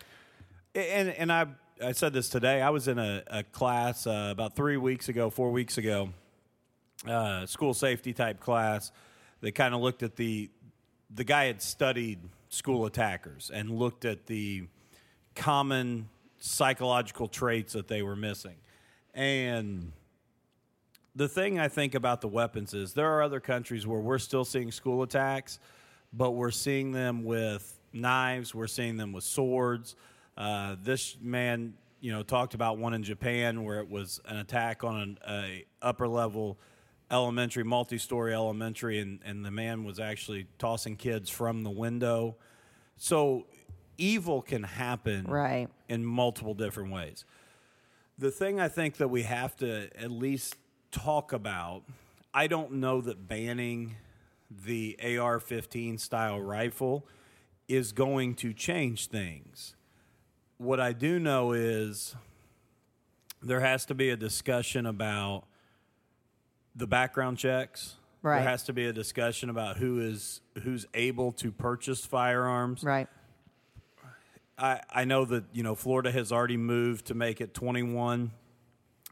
And 0.74 1.10
and 1.10 1.30
I 1.30 1.46
I 1.84 1.92
said 1.92 2.12
this 2.12 2.28
today. 2.28 2.62
I 2.62 2.70
was 2.70 2.86
in 2.86 2.98
a, 3.00 3.24
a 3.26 3.42
class 3.42 4.06
uh, 4.06 4.28
about 4.30 4.54
three 4.54 4.76
weeks 4.76 5.08
ago, 5.08 5.30
four 5.30 5.50
weeks 5.50 5.78
ago, 5.78 6.10
uh, 7.08 7.44
school 7.46 7.74
safety 7.74 8.12
type 8.12 8.38
class. 8.38 8.92
They 9.40 9.50
kind 9.50 9.74
of 9.74 9.80
looked 9.80 10.04
at 10.04 10.14
the 10.14 10.48
the 11.14 11.24
guy 11.24 11.46
had 11.46 11.60
studied 11.60 12.20
school 12.50 12.86
attackers 12.86 13.50
and 13.52 13.68
looked 13.68 14.04
at 14.04 14.26
the 14.26 14.68
common 15.34 16.08
psychological 16.38 17.26
traits 17.26 17.72
that 17.72 17.88
they 17.88 18.02
were 18.02 18.16
missing. 18.16 18.56
And 19.12 19.92
the 21.16 21.28
thing 21.28 21.58
I 21.58 21.68
think 21.68 21.94
about 21.94 22.20
the 22.20 22.28
weapons 22.28 22.74
is 22.74 22.94
there 22.94 23.10
are 23.10 23.22
other 23.22 23.40
countries 23.40 23.86
where 23.86 24.00
we're 24.00 24.18
still 24.18 24.44
seeing 24.44 24.70
school 24.70 25.02
attacks, 25.02 25.58
but 26.12 26.30
we're 26.30 26.52
seeing 26.52 26.92
them 26.92 27.24
with 27.24 27.80
knives, 27.92 28.54
we're 28.54 28.68
seeing 28.68 28.96
them 28.96 29.12
with 29.12 29.24
swords. 29.24 29.96
Uh, 30.36 30.76
this 30.82 31.16
man, 31.20 31.74
you 32.00 32.12
know, 32.12 32.22
talked 32.22 32.54
about 32.54 32.78
one 32.78 32.94
in 32.94 33.02
Japan 33.02 33.64
where 33.64 33.80
it 33.80 33.90
was 33.90 34.20
an 34.26 34.38
attack 34.38 34.82
on 34.84 34.96
an 35.00 35.18
a 35.28 35.64
upper 35.80 36.08
level 36.08 36.58
elementary, 37.10 37.62
multi-story 37.62 38.32
elementary, 38.32 38.98
and, 38.98 39.20
and 39.24 39.44
the 39.44 39.50
man 39.50 39.84
was 39.84 40.00
actually 40.00 40.46
tossing 40.58 40.96
kids 40.96 41.28
from 41.28 41.62
the 41.62 41.70
window. 41.70 42.34
So 42.96 43.46
evil 43.98 44.40
can 44.40 44.62
happen 44.62 45.26
Right. 45.26 45.68
in 45.90 46.04
multiple 46.06 46.54
different 46.54 46.90
ways. 46.90 47.26
The 48.18 48.30
thing 48.30 48.58
I 48.60 48.68
think 48.68 48.96
that 48.96 49.08
we 49.08 49.22
have 49.24 49.56
to 49.56 49.90
at 49.94 50.10
least 50.10 50.56
talk 50.90 51.34
about, 51.34 51.82
I 52.32 52.46
don't 52.46 52.74
know 52.74 53.02
that 53.02 53.28
banning 53.28 53.96
the 54.50 54.98
AR 55.18 55.38
15 55.38 55.98
style 55.98 56.40
rifle 56.40 57.06
is 57.68 57.92
going 57.92 58.34
to 58.36 58.54
change 58.54 59.08
things. 59.08 59.76
What 60.62 60.78
I 60.78 60.92
do 60.92 61.18
know 61.18 61.54
is 61.54 62.14
there 63.42 63.58
has 63.58 63.84
to 63.86 63.96
be 63.96 64.10
a 64.10 64.16
discussion 64.16 64.86
about 64.86 65.42
the 66.76 66.86
background 66.86 67.38
checks. 67.38 67.96
Right. 68.22 68.38
There 68.38 68.48
has 68.48 68.62
to 68.64 68.72
be 68.72 68.86
a 68.86 68.92
discussion 68.92 69.50
about 69.50 69.78
who 69.78 69.98
is 69.98 70.40
who's 70.62 70.86
able 70.94 71.32
to 71.32 71.50
purchase 71.50 72.06
firearms. 72.06 72.84
Right. 72.84 73.08
I, 74.56 74.80
I 74.88 75.04
know 75.04 75.24
that 75.24 75.46
you 75.52 75.64
know 75.64 75.74
Florida 75.74 76.12
has 76.12 76.30
already 76.30 76.56
moved 76.56 77.06
to 77.06 77.14
make 77.14 77.40
it 77.40 77.54
21 77.54 78.30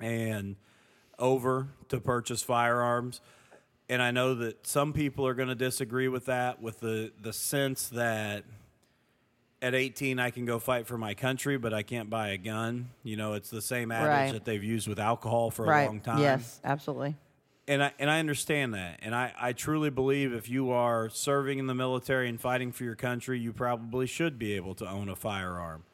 and 0.01 0.55
over 1.19 1.67
to 1.89 1.99
purchase 1.99 2.45
firearms, 2.45 3.21
and 3.89 4.01
I 4.01 4.13
know 4.13 4.37
that 4.37 4.69
some 4.69 4.93
people 4.93 5.27
are 5.27 5.35
going 5.35 5.49
to 5.49 5.57
disagree 5.57 6.07
with 6.07 6.27
that, 6.27 6.63
with 6.63 6.79
the 6.79 7.11
the 7.21 7.33
sense 7.33 7.89
that 7.89 8.45
at 9.63 9.75
18 9.75 10.19
I 10.19 10.31
can 10.31 10.45
go 10.47 10.59
fight 10.59 10.87
for 10.87 10.97
my 10.99 11.15
country, 11.15 11.59
but 11.59 11.73
I 11.75 11.83
can't 11.83 12.09
buy 12.11 12.29
a 12.29 12.39
gun. 12.39 12.91
You 13.03 13.17
know, 13.17 13.35
it's 13.35 13.51
the 13.51 13.63
same 13.63 13.91
adage 13.93 14.09
Right. 14.09 14.33
that 14.33 14.45
they've 14.45 14.63
used 14.65 14.89
with 14.89 14.99
alcohol 14.99 15.51
for 15.51 15.65
a 15.71 15.87
long 15.87 16.01
time 16.01 16.19
Yes, 16.21 16.61
absolutely. 16.65 17.17
and 17.69 17.83
I 17.85 17.93
and 17.99 18.11
I 18.11 18.19
understand 18.19 18.75
that, 18.75 19.01
and 19.03 19.15
I, 19.15 19.33
I 19.39 19.53
truly 19.53 19.91
believe 19.91 20.33
if 20.33 20.49
you 20.49 20.71
are 20.71 21.09
serving 21.11 21.59
in 21.59 21.67
the 21.67 21.75
military 21.75 22.29
and 22.29 22.41
fighting 22.41 22.73
for 22.73 22.85
your 22.85 22.95
country, 22.97 23.39
you 23.39 23.53
probably 23.53 24.07
should 24.07 24.39
be 24.39 24.55
able 24.55 24.75
to 24.77 24.89
own 24.89 25.09
a 25.09 25.17
firearm. 25.17 25.85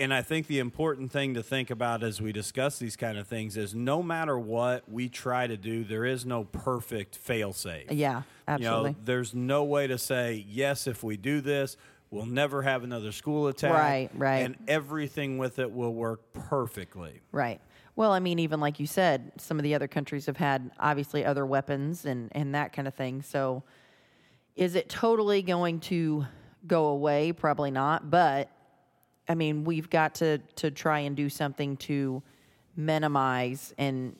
And 0.00 0.14
I 0.14 0.22
think 0.22 0.46
the 0.46 0.60
important 0.60 1.12
thing 1.12 1.34
to 1.34 1.42
think 1.42 1.68
about 1.68 2.02
as 2.02 2.22
we 2.22 2.32
discuss 2.32 2.78
these 2.78 2.96
kind 2.96 3.18
of 3.18 3.28
things 3.28 3.58
is 3.58 3.74
no 3.74 4.02
matter 4.02 4.38
what 4.38 4.90
we 4.90 5.10
try 5.10 5.46
to 5.46 5.58
do, 5.58 5.84
there 5.84 6.06
is 6.06 6.24
no 6.24 6.44
perfect 6.44 7.16
fail 7.16 7.52
safe. 7.52 7.92
Yeah, 7.92 8.22
absolutely. 8.48 8.90
You 8.90 8.96
know, 8.96 9.02
there's 9.04 9.34
no 9.34 9.62
way 9.64 9.86
to 9.86 9.98
say 9.98 10.46
yes 10.48 10.86
if 10.86 11.04
we 11.04 11.18
do 11.18 11.42
this, 11.42 11.76
we'll 12.10 12.24
never 12.24 12.62
have 12.62 12.82
another 12.82 13.12
school 13.12 13.48
attack. 13.48 13.74
Right, 13.74 14.10
right. 14.14 14.38
And 14.38 14.56
everything 14.66 15.36
with 15.36 15.58
it 15.58 15.70
will 15.70 15.92
work 15.92 16.32
perfectly. 16.32 17.20
Right. 17.30 17.60
Well, 17.94 18.12
I 18.12 18.20
mean, 18.20 18.38
even 18.38 18.58
like 18.58 18.80
you 18.80 18.86
said, 18.86 19.32
some 19.36 19.58
of 19.58 19.64
the 19.64 19.74
other 19.74 19.86
countries 19.86 20.24
have 20.24 20.38
had 20.38 20.70
obviously 20.80 21.26
other 21.26 21.44
weapons 21.44 22.06
and, 22.06 22.30
and 22.32 22.54
that 22.54 22.72
kind 22.72 22.88
of 22.88 22.94
thing. 22.94 23.20
So 23.20 23.64
is 24.56 24.76
it 24.76 24.88
totally 24.88 25.42
going 25.42 25.80
to 25.80 26.24
go 26.66 26.86
away? 26.86 27.32
Probably 27.32 27.70
not. 27.70 28.10
But 28.10 28.50
I 29.28 29.34
mean, 29.34 29.64
we've 29.64 29.88
got 29.90 30.16
to, 30.16 30.38
to 30.56 30.70
try 30.70 31.00
and 31.00 31.16
do 31.16 31.28
something 31.28 31.76
to 31.78 32.22
minimize 32.76 33.74
and, 33.78 34.16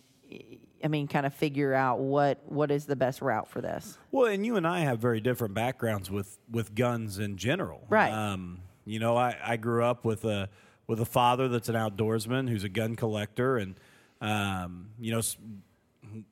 I 0.83 0.89
mean, 0.89 1.09
kind 1.09 1.27
of 1.27 1.35
figure 1.35 1.75
out 1.75 1.99
what, 1.99 2.41
what 2.47 2.71
is 2.71 2.87
the 2.87 2.97
best 2.97 3.21
route 3.21 3.49
for 3.49 3.61
this. 3.61 3.99
Well, 4.13 4.27
and 4.27 4.47
you 4.47 4.57
and 4.57 4.67
I 4.67 4.81
have 4.81 4.99
very 4.99 5.21
different 5.21 5.55
backgrounds 5.55 6.11
with, 6.11 6.39
with 6.51 6.75
guns 6.75 7.19
in 7.19 7.37
general. 7.37 7.85
Right. 7.89 8.13
Um, 8.13 8.61
you 8.85 8.99
know, 8.99 9.17
I, 9.17 9.37
I 9.45 9.57
grew 9.57 9.85
up 9.85 10.05
with 10.05 10.25
a 10.25 10.49
with 10.87 11.01
a 11.01 11.05
father 11.05 11.49
that's 11.49 11.69
an 11.69 11.77
outdoorsman 11.77 12.49
who's 12.49 12.65
a 12.65 12.69
gun 12.69 12.97
collector, 12.97 13.59
and 13.59 13.77
um, 14.21 14.89
you 14.99 15.13
know, 15.13 15.21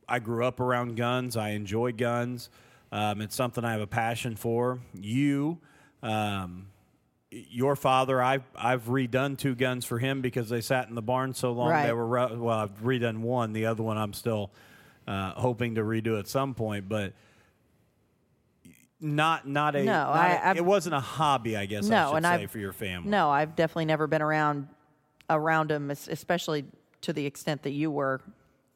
I 0.09 0.19
grew 0.19 0.45
up 0.45 0.59
around 0.59 0.97
guns. 0.97 1.37
I 1.37 1.51
enjoy 1.51 1.93
guns. 1.93 2.51
Um, 2.91 3.21
it's 3.21 3.37
something 3.37 3.65
I 3.65 3.71
have 3.71 3.81
a 3.81 3.87
passion 3.87 4.35
for. 4.35 4.81
You, 4.95 5.59
um, 6.03 6.71
your 7.31 7.77
father, 7.77 8.23
I've 8.23 8.45
I've 8.57 8.85
redone 8.87 9.37
two 9.37 9.55
guns 9.55 9.85
for 9.85 9.99
him 9.99 10.21
because 10.23 10.49
they 10.49 10.61
sat 10.61 10.89
in 10.89 10.95
the 10.95 11.03
barn 11.03 11.35
so 11.35 11.53
long. 11.53 11.71
Right. 11.71 11.87
They 11.87 11.93
were 11.93 12.07
well, 12.07 12.49
I've 12.59 12.81
redone 12.83 13.19
one. 13.19 13.53
The 13.53 13.67
other 13.67 13.83
one 13.83 13.99
I'm 13.99 14.13
still 14.15 14.51
uh, 15.07 15.33
hoping 15.33 15.75
to 15.75 15.83
redo 15.83 16.19
at 16.19 16.27
some 16.29 16.55
point, 16.55 16.89
but 16.89 17.13
not 19.01 19.47
not 19.47 19.77
a. 19.77 19.85
No, 19.85 19.93
not 19.93 20.17
I- 20.17 20.53
a- 20.53 20.57
it 20.57 20.65
wasn't 20.65 20.95
a 20.95 21.01
hobby, 21.01 21.57
I 21.57 21.67
guess. 21.67 21.87
I 21.87 21.91
No, 21.91 22.09
should 22.11 22.17
and 22.17 22.27
say 22.27 22.31
I've- 22.33 22.47
for 22.47 22.59
your 22.59 22.73
family. 22.73 23.11
No, 23.11 23.31
I've 23.31 23.55
definitely 23.55 23.85
never 23.87 24.07
been 24.07 24.23
around 24.23 24.69
around 25.31 25.71
them, 25.71 25.91
especially 25.91 26.65
to 27.03 27.13
the 27.13 27.27
extent 27.27 27.63
that 27.63 27.71
you 27.73 27.91
were 27.91 28.21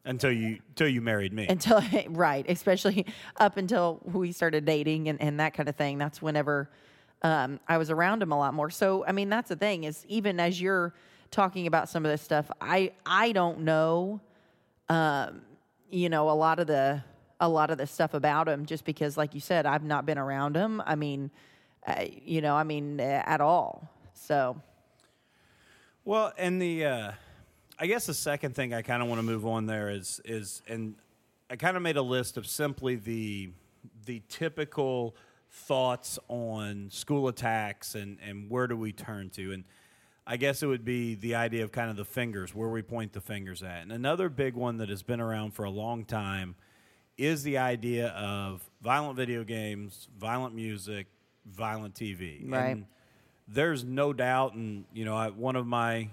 until 0.05 0.31
you 0.31 0.59
until 0.69 0.89
you 0.89 1.01
married 1.01 1.33
me. 1.33 1.47
until 1.49 1.81
right 2.11 2.45
especially 2.49 3.07
up 3.39 3.57
until 3.57 4.01
we 4.05 4.33
started 4.33 4.65
dating 4.65 5.09
and, 5.09 5.21
and 5.23 5.39
that 5.41 5.55
kind 5.55 5.69
of 5.69 5.77
thing 5.77 5.97
that's 5.97 6.21
whenever 6.21 6.69
um, 7.23 7.61
i 7.69 7.79
was 7.79 7.91
around 7.91 8.23
him 8.23 8.33
a 8.33 8.39
lot 8.39 8.55
more. 8.55 8.71
So 8.71 9.05
i 9.07 9.13
mean 9.13 9.29
that's 9.29 9.49
the 9.49 9.57
thing 9.57 9.85
is 9.85 10.05
even 10.09 10.41
as 10.41 10.61
you're 10.61 10.95
talking 11.31 11.67
about 11.67 11.89
some 11.89 12.05
of 12.05 12.11
this 12.11 12.23
stuff 12.23 12.51
i 12.61 12.93
i 13.07 13.33
don't 13.33 13.61
know 13.61 14.21
um, 14.89 15.43
you 15.91 16.09
know 16.09 16.31
a 16.31 16.33
lot 16.33 16.59
of 16.59 16.67
the 16.67 17.03
a 17.41 17.49
lot 17.49 17.71
of 17.71 17.79
the 17.79 17.87
stuff 17.87 18.15
about 18.15 18.49
him 18.49 18.67
just 18.67 18.85
because 18.85 19.17
like 19.17 19.35
you 19.35 19.41
said 19.41 19.67
i've 19.67 19.85
not 19.85 20.07
been 20.07 20.19
around 20.19 20.57
him. 20.57 20.83
I 20.85 20.95
mean 20.95 21.31
uh, 21.87 22.05
you 22.25 22.41
know 22.41 22.55
i 22.55 22.63
mean 22.63 23.01
uh, 23.01 23.23
at 23.27 23.41
all. 23.41 23.89
So. 24.15 24.61
Well, 26.05 26.33
and 26.37 26.61
the 26.61 26.85
uh, 26.85 27.13
I 27.79 27.87
guess 27.87 28.07
the 28.07 28.15
second 28.15 28.55
thing 28.55 28.75
I 28.75 28.83
kind 28.83 29.03
of 29.03 29.09
want 29.09 29.19
to 29.19 29.25
move 29.25 29.47
on 29.47 29.67
there 29.67 29.89
is 29.89 30.21
is 30.25 30.63
and 30.69 30.95
I 31.51 31.57
kind 31.57 31.77
of 31.77 31.83
made 31.83 31.97
a 31.97 32.03
list 32.03 32.37
of 32.37 32.47
simply 32.47 32.97
the 32.97 33.51
the 34.07 34.23
typical 34.29 35.17
thoughts 35.53 36.19
on 36.29 36.89
school 36.91 37.29
attacks 37.29 37.95
and 37.95 38.19
and 38.27 38.51
where 38.51 38.67
do 38.67 38.77
we 38.77 38.93
turn 38.93 39.29
to 39.31 39.53
and 39.53 39.65
I 40.27 40.37
guess 40.37 40.63
it 40.63 40.67
would 40.67 40.85
be 40.85 41.15
the 41.15 41.35
idea 41.35 41.65
of 41.65 41.73
kind 41.73 41.91
of 41.91 41.97
the 41.97 42.05
fingers 42.05 42.55
where 42.55 42.69
we 42.69 42.81
point 42.81 43.13
the 43.13 43.21
fingers 43.21 43.63
at. 43.63 43.83
And 43.83 43.91
another 43.91 44.29
big 44.29 44.55
one 44.55 44.77
that 44.77 44.89
has 44.89 45.03
been 45.03 45.21
around 45.21 45.53
for 45.53 45.65
a 45.65 45.71
long 45.71 46.05
time 46.05 46.55
is 47.19 47.43
the 47.43 47.59
idea 47.59 48.09
of 48.11 48.63
violent 48.83 49.17
video 49.17 49.43
games, 49.43 50.09
violent 50.19 50.55
music, 50.55 51.09
violent 51.45 51.95
TV. 51.95 52.49
Right. 52.49 52.69
And 52.69 52.87
there's 53.49 53.85
no 53.85 54.13
doubt, 54.13 54.55
and 54.55 54.85
you 54.93 55.05
know, 55.05 55.17
I, 55.17 55.31
one 55.31 55.57
of 55.57 55.67
my 55.67 56.09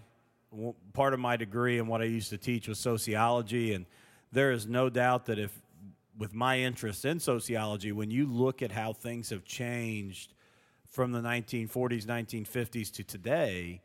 part 0.93 1.13
of 1.13 1.19
my 1.19 1.37
degree 1.37 1.77
and 1.77 1.87
what 1.87 2.01
I 2.01 2.05
used 2.05 2.31
to 2.31 2.37
teach 2.37 2.67
was 2.67 2.79
sociology, 2.79 3.73
and 3.73 3.85
there 4.31 4.51
is 4.51 4.65
no 4.65 4.89
doubt 4.89 5.27
that 5.27 5.37
if 5.37 5.61
with 6.19 6.33
my 6.35 6.59
interest 6.59 7.05
in 7.05 7.19
sociology, 7.19 7.91
when 7.91 8.11
you 8.11 8.27
look 8.27 8.61
at 8.61 8.71
how 8.73 8.93
things 8.93 9.29
have 9.31 9.43
changed 9.45 10.33
from 10.85 11.11
the 11.13 11.21
1940s, 11.21 12.05
1950s 12.05 12.91
to 12.91 13.03
today, 13.03 13.81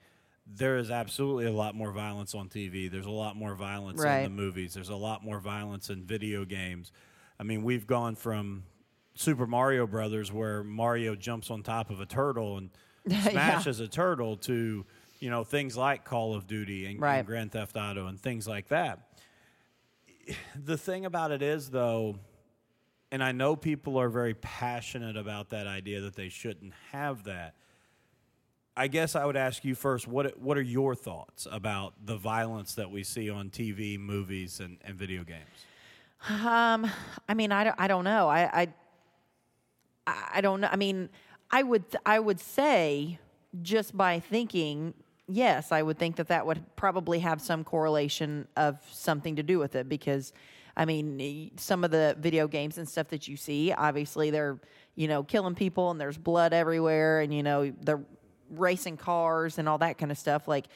there 0.47 0.76
is 0.76 0.91
absolutely 0.91 1.47
a 1.47 1.53
lot 1.53 1.75
more 1.75 1.93
violence 1.93 2.35
on 2.35 2.49
TV. 2.49 2.91
There's 2.91 3.07
a 3.07 3.11
lot 3.11 3.37
more 3.37 3.55
violence 3.55 4.03
Right. 4.03 4.19
in 4.19 4.25
the 4.25 4.31
movies. 4.43 4.75
There's 4.75 4.88
a 4.91 4.97
lot 4.97 5.25
more 5.25 5.38
violence 5.38 5.88
in 5.91 6.05
video 6.05 6.45
games. 6.45 6.93
I 7.38 7.45
mean, 7.45 7.62
we've 7.62 7.87
gone 7.87 8.14
from 8.17 8.64
Super 9.14 9.47
Mario 9.47 9.87
Brothers, 9.87 10.33
where 10.33 10.64
Mario 10.64 11.14
jumps 11.14 11.50
on 11.50 11.62
top 11.62 11.88
of 11.91 12.00
a 12.00 12.07
turtle 12.07 12.59
and 12.59 12.71
Yeah. 13.07 13.21
smashes 13.21 13.81
a 13.81 13.87
turtle, 13.88 14.37
to 14.38 14.85
you 15.21 15.31
know 15.31 15.45
things 15.45 15.76
like 15.76 16.05
Call 16.05 16.35
of 16.35 16.47
Duty 16.47 16.87
and, 16.87 17.00
Right. 17.00 17.19
and 17.19 17.26
Grand 17.26 17.53
Theft 17.53 17.76
Auto 17.76 18.07
and 18.09 18.21
things 18.21 18.49
like 18.49 18.69
that. 18.69 19.04
The 20.64 20.76
thing 20.76 21.04
about 21.04 21.31
it 21.31 21.43
is, 21.43 21.71
though, 21.71 22.16
and 23.11 23.23
I 23.23 23.33
know 23.33 23.57
people 23.57 23.99
are 23.99 24.09
very 24.09 24.35
passionate 24.35 25.16
about 25.16 25.50
that 25.50 25.66
idea 25.66 26.00
that 26.02 26.16
they 26.16 26.28
shouldn't 26.28 26.73
have 26.93 27.25
that. 27.25 27.54
I 28.76 28.88
guess 28.88 29.14
I 29.14 29.25
would 29.25 29.37
ask 29.37 29.64
you 29.64 29.76
first 29.76 30.09
what 30.09 30.37
what 30.40 30.59
are 30.59 30.62
your 30.62 30.97
thoughts 30.97 31.47
about 31.50 31.95
the 32.04 32.16
violence 32.16 32.75
that 32.75 32.90
we 32.90 33.04
see 33.04 33.31
on 33.31 33.50
TV, 33.50 33.99
movies, 33.99 34.59
and, 34.59 34.78
and 34.85 34.97
video 34.97 35.23
games? 35.23 35.47
Um, 36.28 36.90
I 37.28 37.35
mean, 37.35 37.52
I 37.52 37.64
don't, 37.64 37.76
I 37.78 37.87
don't 37.87 38.04
know. 38.04 38.28
I, 38.28 38.62
I, 38.62 38.69
I 40.07 40.40
don't 40.40 40.61
know. 40.61 40.69
I 40.71 40.76
mean, 40.76 41.11
I 41.50 41.62
would, 41.62 41.85
I 42.04 42.19
would 42.19 42.40
say 42.40 43.19
just 43.62 43.97
by 43.97 44.21
thinking, 44.21 44.95
yes, 45.28 45.73
I 45.73 45.83
would 45.83 45.99
think 45.99 46.16
that 46.16 46.28
that 46.28 46.47
would 46.47 46.64
probably 46.76 47.21
have 47.21 47.40
some 47.40 47.64
correlation 47.64 48.47
of 48.57 48.78
something 48.90 49.37
to 49.37 49.43
do 49.43 49.59
with 49.59 49.75
it 49.75 49.88
because, 49.88 50.33
I 50.76 50.85
mean, 50.85 51.50
some 51.57 51.85
of 51.85 51.90
the 51.90 52.16
video 52.19 52.49
games 52.49 52.78
and 52.78 52.88
stuff 52.88 53.09
that 53.09 53.28
you 53.28 53.37
see, 53.37 53.73
obviously 53.73 54.31
they're, 54.31 54.59
you 54.95 55.09
know, 55.09 55.23
killing 55.23 55.54
people 55.54 55.90
and 55.90 56.00
there's 56.00 56.19
blood 56.19 56.52
everywhere 56.52 57.21
and, 57.21 57.33
you 57.33 57.43
know, 57.43 57.73
they're 57.83 58.04
racing 58.50 58.97
cars 58.97 59.59
and 59.59 59.69
all 59.69 59.78
that 59.78 59.99
kind 59.99 60.12
of 60.12 60.19
stuff. 60.19 60.47
Like, 60.47 60.66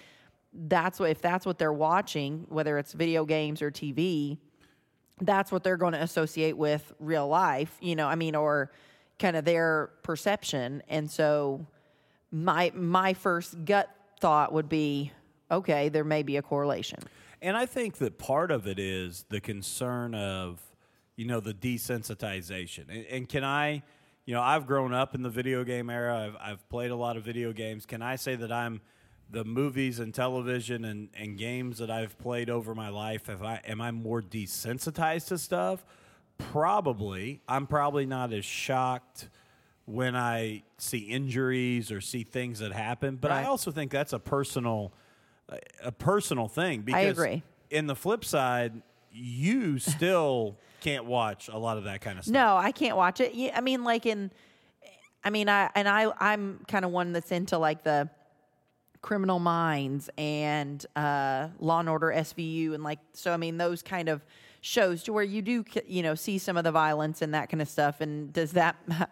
that's 0.52 0.98
what, 0.98 1.10
if 1.10 1.20
that's 1.20 1.44
what 1.44 1.58
they're 1.58 1.72
watching, 1.72 2.46
whether 2.48 2.78
it's 2.78 2.92
video 2.92 3.24
games 3.24 3.60
or 3.60 3.70
TV, 3.70 4.38
that's 5.20 5.52
what 5.52 5.62
they're 5.62 5.76
going 5.76 5.92
to 5.92 6.02
associate 6.02 6.56
with 6.56 6.92
real 6.98 7.28
life, 7.28 7.76
you 7.80 7.96
know, 7.96 8.06
I 8.06 8.14
mean, 8.14 8.34
or 8.34 8.72
kind 9.18 9.36
of 9.36 9.44
their 9.44 9.90
perception. 10.02 10.82
And 10.88 11.10
so 11.10 11.66
my 12.30 12.70
my 12.74 13.14
first 13.14 13.64
gut 13.64 13.88
thought 14.20 14.52
would 14.52 14.68
be, 14.68 15.12
okay, 15.50 15.88
there 15.88 16.04
may 16.04 16.22
be 16.22 16.36
a 16.36 16.42
correlation. 16.42 16.98
And 17.40 17.56
I 17.56 17.66
think 17.66 17.98
that 17.98 18.18
part 18.18 18.50
of 18.50 18.66
it 18.66 18.78
is 18.78 19.24
the 19.28 19.40
concern 19.40 20.14
of, 20.14 20.60
you 21.16 21.24
know, 21.24 21.40
the 21.40 21.54
desensitization. 21.54 22.88
And, 22.88 23.06
and 23.06 23.28
can 23.28 23.44
I, 23.44 23.82
you 24.24 24.34
know, 24.34 24.42
I've 24.42 24.66
grown 24.66 24.92
up 24.92 25.14
in 25.14 25.22
the 25.22 25.30
video 25.30 25.64
game 25.64 25.88
era. 25.88 26.18
I've, 26.18 26.36
I've 26.52 26.68
played 26.68 26.90
a 26.90 26.96
lot 26.96 27.16
of 27.16 27.24
video 27.24 27.52
games. 27.52 27.86
Can 27.86 28.02
I 28.02 28.16
say 28.16 28.34
that 28.36 28.52
I'm 28.52 28.80
the 29.30 29.44
movies 29.44 30.00
and 30.00 30.12
television 30.12 30.84
and, 30.84 31.08
and 31.14 31.38
games 31.38 31.78
that 31.78 31.90
I've 31.90 32.18
played 32.18 32.50
over 32.50 32.74
my 32.74 32.88
life, 32.88 33.28
if 33.28 33.42
I 33.42 33.60
am 33.66 33.80
I 33.80 33.90
more 33.90 34.22
desensitized 34.22 35.28
to 35.28 35.38
stuff? 35.38 35.84
Probably. 36.38 37.40
I'm 37.48 37.66
probably 37.66 38.06
not 38.06 38.32
as 38.32 38.44
shocked 38.44 39.28
when 39.88 40.14
I 40.14 40.64
see 40.76 40.98
injuries 40.98 41.90
or 41.90 42.02
see 42.02 42.22
things 42.22 42.58
that 42.58 42.72
happen, 42.72 43.16
but 43.16 43.30
Right. 43.30 43.44
I 43.44 43.48
also 43.48 43.70
think 43.70 43.90
that's 43.90 44.12
a 44.12 44.18
personal 44.18 44.92
a 45.82 45.90
personal 45.90 46.46
thing 46.46 46.82
because 46.82 46.98
I 46.98 47.04
agree. 47.04 47.42
in 47.70 47.86
the 47.86 47.96
flip 47.96 48.22
side, 48.22 48.82
you 49.10 49.78
still 49.78 50.58
can't 50.82 51.06
watch 51.06 51.48
a 51.48 51.56
lot 51.56 51.78
of 51.78 51.84
that 51.84 52.02
kind 52.02 52.18
of 52.18 52.24
stuff. 52.24 52.34
No, 52.34 52.58
I 52.58 52.70
can't 52.70 52.98
watch 52.98 53.20
it. 53.20 53.32
I 53.54 53.62
mean, 53.62 53.82
like 53.82 54.04
in, 54.04 54.30
I 55.24 55.30
mean, 55.30 55.48
I 55.48 55.70
and 55.74 55.88
I 55.88 56.12
I'm 56.20 56.60
kind 56.68 56.84
of 56.84 56.90
one 56.90 57.12
that's 57.14 57.32
into 57.32 57.56
like 57.56 57.82
the 57.82 58.10
Criminal 59.00 59.38
Minds 59.38 60.10
and 60.18 60.84
uh, 60.96 61.48
Law 61.60 61.80
and 61.80 61.88
Order 61.88 62.12
SVU 62.14 62.74
and 62.74 62.84
like 62.84 62.98
so. 63.14 63.32
I 63.32 63.38
mean, 63.38 63.56
those 63.56 63.80
kind 63.80 64.10
of 64.10 64.22
shows 64.60 65.02
to 65.04 65.14
where 65.14 65.24
you 65.24 65.40
do 65.40 65.64
you 65.86 66.02
know 66.02 66.14
see 66.14 66.36
some 66.36 66.58
of 66.58 66.64
the 66.64 66.72
violence 66.72 67.22
and 67.22 67.32
that 67.32 67.48
kind 67.48 67.62
of 67.62 67.70
stuff. 67.70 68.02
And 68.02 68.34
does 68.34 68.52
that? 68.52 68.76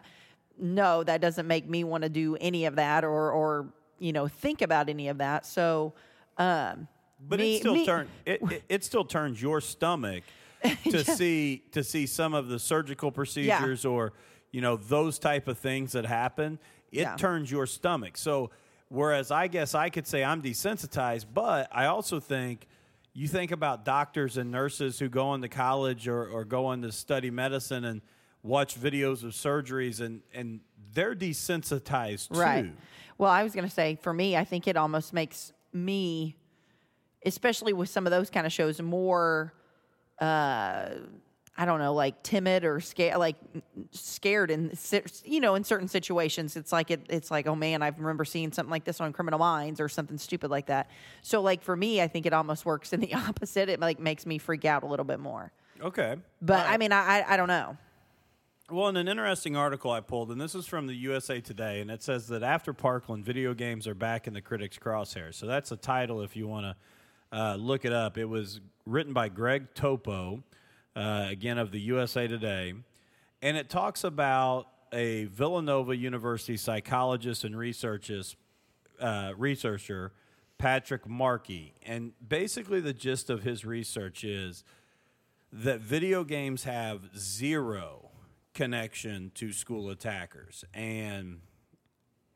no, 0.59 1.03
that 1.03 1.21
doesn't 1.21 1.47
make 1.47 1.67
me 1.69 1.83
want 1.83 2.03
to 2.03 2.09
do 2.09 2.35
any 2.39 2.65
of 2.65 2.75
that 2.75 3.03
or 3.03 3.31
or 3.31 3.67
you 3.99 4.11
know 4.13 4.27
think 4.27 4.61
about 4.61 4.89
any 4.89 5.07
of 5.09 5.17
that. 5.19 5.45
So. 5.45 5.93
Um, 6.37 6.87
But 7.19 7.39
me- 7.39 7.55
it 7.55 7.59
still 7.59 7.73
me- 7.73 7.85
turn 7.85 8.07
it, 8.25 8.41
it, 8.51 8.63
it 8.69 8.83
still 8.83 9.03
turns 9.05 9.41
your 9.41 9.59
stomach 9.59 10.23
to 10.91 11.03
see 11.03 11.63
to 11.71 11.83
see 11.83 12.05
some 12.05 12.33
of 12.35 12.47
the 12.47 12.59
surgical 12.59 13.11
procedures 13.11 13.85
or 13.85 14.13
you 14.51 14.61
know 14.61 14.75
those 14.77 15.17
type 15.19 15.47
of 15.47 15.57
things 15.57 15.93
that 15.93 16.05
happen. 16.05 16.59
It 16.91 17.01
Yeah. 17.01 17.15
turns 17.15 17.51
your 17.51 17.65
stomach. 17.65 18.17
So 18.17 18.51
whereas 18.89 19.31
I 19.31 19.47
guess 19.47 19.73
I 19.75 19.89
could 19.89 20.05
say 20.07 20.23
I'm 20.23 20.41
desensitized, 20.43 21.25
but 21.33 21.67
I 21.71 21.85
also 21.87 22.19
think 22.19 22.67
you 23.13 23.27
think 23.27 23.51
about 23.51 23.83
doctors 23.83 24.37
and 24.37 24.51
nurses 24.51 24.99
who 24.99 25.09
go 25.09 25.33
into 25.33 25.49
college 25.49 26.07
or, 26.07 26.27
or 26.27 26.45
go 26.45 26.67
on 26.67 26.83
to 26.83 26.91
study 26.91 27.31
medicine 27.31 27.83
and 27.83 28.01
watch 28.47 28.79
videos 28.79 29.23
of 29.23 29.31
surgeries 29.31 30.01
and, 30.01 30.21
and 30.33 30.61
they're 30.93 31.15
desensitized 31.15 32.29
too. 32.29 32.39
Right. 32.39 32.73
Well, 33.17 33.31
I 33.31 33.43
was 33.43 33.53
going 33.53 33.65
to 33.65 33.73
say 33.73 33.97
for 34.01 34.13
me, 34.13 34.37
I 34.37 34.43
think 34.43 34.67
it 34.67 34.77
almost 34.77 35.13
makes 35.13 35.51
me, 35.73 36.35
especially 37.25 37.73
with 37.73 37.89
some 37.89 38.05
of 38.05 38.11
those 38.11 38.29
kind 38.29 38.45
of 38.45 38.53
shows, 38.53 38.81
more. 38.81 39.53
Uh, 40.19 40.89
I 41.59 41.65
don't 41.65 41.79
know, 41.79 41.93
like 41.95 42.21
timid 42.21 42.63
or 42.63 42.79
scared, 42.79 43.17
like 43.17 43.35
scared 43.89 44.51
in 44.51 44.73
you 45.25 45.39
know 45.39 45.55
in 45.55 45.63
certain 45.63 45.87
situations. 45.87 46.55
It's 46.55 46.71
like 46.71 46.91
it, 46.91 47.07
it's 47.09 47.31
like 47.31 47.47
oh 47.47 47.55
man, 47.55 47.81
I 47.81 47.87
remember 47.87 48.25
seeing 48.25 48.51
something 48.51 48.69
like 48.69 48.83
this 48.83 49.01
on 49.01 49.11
Criminal 49.11 49.39
Minds 49.39 49.81
or 49.81 49.89
something 49.89 50.19
stupid 50.19 50.51
like 50.51 50.67
that. 50.67 50.91
So 51.23 51.41
like 51.41 51.63
for 51.63 51.75
me, 51.75 51.99
I 51.99 52.07
think 52.07 52.27
it 52.27 52.33
almost 52.33 52.63
works 52.63 52.93
in 52.93 52.99
the 52.99 53.11
opposite. 53.27 53.69
It 53.69 53.79
like 53.79 53.99
makes 53.99 54.27
me 54.27 54.37
freak 54.37 54.65
out 54.65 54.83
a 54.83 54.85
little 54.85 55.05
bit 55.05 55.19
more. 55.19 55.51
Okay. 55.81 56.17
But 56.43 56.65
right. 56.65 56.73
I 56.73 56.77
mean, 56.77 56.91
I, 56.91 57.23
I 57.27 57.37
don't 57.37 57.47
know. 57.47 57.77
Well, 58.69 58.89
in 58.89 58.97
an 58.97 59.07
interesting 59.07 59.55
article 59.55 59.91
I 59.91 60.01
pulled, 60.01 60.29
and 60.29 60.41
this 60.41 60.53
is 60.53 60.65
from 60.65 60.87
the 60.87 60.93
USA 60.93 61.39
Today, 61.39 61.79
and 61.79 61.89
it 61.89 62.03
says 62.03 62.27
that 62.27 62.43
after 62.43 62.73
Parkland, 62.73 63.23
video 63.23 63.53
games 63.53 63.87
are 63.87 63.95
back 63.95 64.27
in 64.27 64.33
the 64.33 64.41
critics' 64.41 64.77
crosshairs. 64.77 65.35
So 65.35 65.45
that's 65.45 65.71
a 65.71 65.77
title 65.77 66.21
if 66.21 66.35
you 66.35 66.49
want 66.49 66.65
to 67.31 67.37
uh, 67.37 67.55
look 67.55 67.85
it 67.85 67.93
up. 67.93 68.17
It 68.17 68.25
was 68.25 68.59
written 68.85 69.13
by 69.13 69.29
Greg 69.29 69.73
Toppo, 69.73 70.43
uh, 70.97 71.27
again 71.29 71.57
of 71.57 71.71
the 71.71 71.79
USA 71.79 72.27
Today, 72.27 72.73
and 73.41 73.55
it 73.55 73.69
talks 73.69 74.03
about 74.03 74.67
a 74.91 75.25
Villanova 75.27 75.95
University 75.95 76.57
psychologist 76.57 77.45
and 77.45 77.57
researchist, 77.57 78.35
uh, 78.99 79.31
researcher, 79.37 80.11
Patrick 80.57 81.07
Markey. 81.07 81.73
And 81.85 82.11
basically, 82.27 82.81
the 82.81 82.93
gist 82.93 83.29
of 83.29 83.43
his 83.43 83.63
research 83.63 84.25
is 84.25 84.65
that 85.53 85.79
video 85.79 86.25
games 86.25 86.65
have 86.65 87.17
zero 87.17 88.06
connection 88.57 89.31
to 89.35 89.53
school 89.53 89.89
attackers. 89.91 90.65
And 90.73 91.41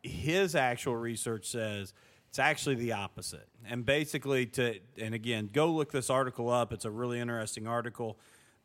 his 0.04 0.56
actual 0.56 0.96
research 0.96 1.48
says 1.48 1.94
it's 2.30 2.38
actually 2.40 2.76
the 2.76 2.94
opposite. 2.94 3.48
And 3.68 3.86
basically, 3.86 4.46
to, 4.46 4.80
and 4.98 5.16
again, 5.16 5.50
go 5.52 5.72
look 5.72 5.92
this 5.92 6.10
article 6.10 6.50
up. 6.50 6.72
It's 6.72 6.86
a 6.86 6.92
really 6.92 7.20
interesting 7.20 7.68
article. 7.68 8.18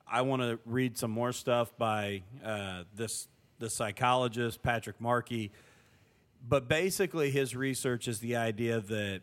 I 0.07 0.21
want 0.23 0.43
to 0.43 0.61
read 0.67 0.99
some 0.99 1.11
more 1.11 1.33
stuff 1.33 1.77
by 1.79 2.23
uh, 2.45 2.85
this, 2.95 3.27
the 3.59 3.71
psychologist, 3.71 4.63
Patrick 4.63 5.01
Markey. 5.01 5.51
But 6.47 6.69
basically, 6.69 7.31
his 7.31 7.57
research 7.57 8.07
is 8.07 8.21
the 8.21 8.37
idea 8.37 8.81
that 8.81 9.23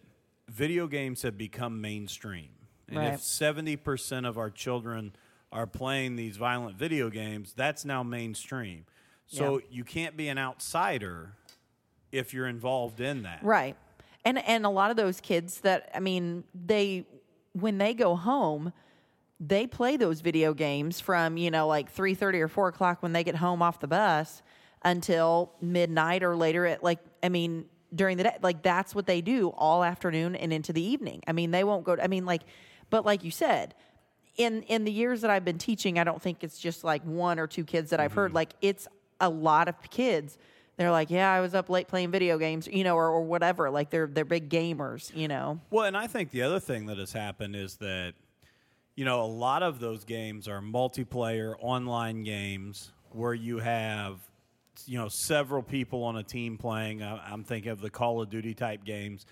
video 0.49 0.87
games 0.87 1.21
have 1.21 1.37
become 1.37 1.79
mainstream. 1.79 2.49
And 2.89 2.97
Right. 2.97 3.13
if 3.13 3.21
70% 3.21 4.27
of 4.27 4.37
our 4.37 4.49
children 4.49 5.13
are 5.53 5.67
playing 5.67 6.15
these 6.17 6.35
violent 6.37 6.77
video 6.77 7.09
games, 7.09 7.53
that's 7.55 7.85
now 7.85 8.03
mainstream. 8.03 8.85
So 9.27 9.59
Yeah. 9.59 9.65
you 9.69 9.83
can't 9.83 10.17
be 10.17 10.27
an 10.27 10.37
outsider 10.37 11.33
if 12.11 12.33
you're 12.33 12.47
involved 12.47 12.99
in 12.99 13.23
that. 13.23 13.43
Right. 13.43 13.77
And 14.25 14.37
and 14.39 14.65
a 14.65 14.69
lot 14.69 14.91
of 14.91 14.97
those 14.97 15.21
kids 15.21 15.61
that 15.61 15.89
I 15.93 15.99
mean, 15.99 16.43
they 16.53 17.05
when 17.53 17.77
they 17.77 17.93
go 17.93 18.15
home, 18.15 18.73
they 19.39 19.67
play 19.67 19.95
those 19.97 20.21
video 20.21 20.53
games 20.53 20.99
from, 20.99 21.37
you 21.37 21.51
know, 21.51 21.67
like 21.67 21.89
three 21.91 22.15
thirty 22.15 22.41
or 22.41 22.47
four 22.47 22.67
o'clock 22.67 23.03
when 23.03 23.13
they 23.13 23.23
get 23.23 23.35
home 23.35 23.61
off 23.61 23.79
the 23.79 23.87
bus 23.87 24.41
until 24.83 25.53
midnight 25.61 26.23
or 26.23 26.35
later 26.35 26.65
at 26.65 26.83
like 26.83 26.99
I 27.21 27.29
mean, 27.29 27.65
during 27.93 28.17
the 28.17 28.23
day. 28.23 28.37
Like 28.41 28.63
that's 28.63 28.95
what 28.95 29.05
they 29.05 29.21
do 29.21 29.49
all 29.49 29.83
afternoon 29.83 30.35
and 30.35 30.51
into 30.51 30.73
the 30.73 30.81
evening. 30.83 31.21
I 31.27 31.31
mean, 31.31 31.51
they 31.51 31.63
won't 31.63 31.83
go 31.83 31.95
I 32.01 32.07
mean, 32.07 32.25
like 32.25 32.41
but 32.89 33.05
like 33.05 33.23
you 33.23 33.31
said, 33.31 33.75
in 34.37 34.63
in 34.63 34.83
the 34.83 34.91
years 34.91 35.21
that 35.21 35.29
I've 35.29 35.45
been 35.45 35.57
teaching, 35.57 35.99
I 35.99 36.03
don't 36.03 36.21
think 36.21 36.43
it's 36.43 36.57
just 36.57 36.83
like 36.83 37.03
one 37.03 37.39
or 37.39 37.47
two 37.47 37.63
kids 37.63 37.89
that 37.91 37.99
I've 37.99 38.13
heard. 38.13 38.29
Mm-hmm. 38.29 38.35
Like 38.37 38.53
it's 38.61 38.87
a 39.19 39.29
lot 39.29 39.67
of 39.67 39.75
kids. 39.89 40.37
They're 40.77 40.91
like, 40.91 41.11
yeah, 41.11 41.31
I 41.31 41.39
was 41.39 41.53
up 41.53 41.69
late 41.69 41.87
playing 41.87 42.09
video 42.09 42.39
games, 42.39 42.67
you 42.67 42.83
know, 42.83 42.95
or, 42.95 43.07
or 43.07 43.21
whatever. 43.21 43.69
Like 43.69 43.91
they're 43.91 44.07
they're 44.07 44.25
big 44.25 44.49
gamers, 44.49 45.15
you 45.15 45.27
know. 45.27 45.59
Well, 45.69 45.85
and 45.85 45.95
I 45.95 46.07
think 46.07 46.31
the 46.31 46.41
other 46.41 46.59
thing 46.59 46.87
that 46.87 46.97
has 46.97 47.13
happened 47.13 47.55
is 47.55 47.75
that, 47.77 48.13
you 48.95 49.05
know, 49.05 49.21
a 49.21 49.27
lot 49.27 49.61
of 49.61 49.79
those 49.79 50.03
games 50.03 50.47
are 50.47 50.61
multiplayer 50.61 51.53
online 51.59 52.23
games 52.23 52.91
where 53.11 53.35
you 53.35 53.59
have, 53.59 54.19
you 54.87 54.97
know, 54.97 55.09
several 55.09 55.61
people 55.61 56.03
on 56.03 56.17
a 56.17 56.23
team 56.23 56.57
playing. 56.57 57.03
I'm 57.03 57.43
thinking 57.43 57.71
of 57.71 57.79
the 57.79 57.91
Call 57.91 58.21
of 58.21 58.31
Duty 58.31 58.55
type 58.55 58.83
games. 58.83 59.27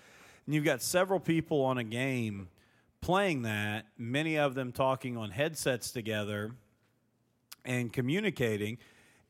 And 0.46 0.54
you've 0.54 0.64
got 0.64 0.80
several 0.80 1.18
people 1.18 1.64
on 1.64 1.78
a 1.78 1.84
game 1.84 2.48
playing 3.02 3.42
that, 3.42 3.84
many 3.98 4.38
of 4.38 4.54
them 4.54 4.72
talking 4.72 5.18
on 5.18 5.30
headsets 5.30 5.90
together 5.90 6.52
and 7.64 7.92
communicating. 7.92 8.78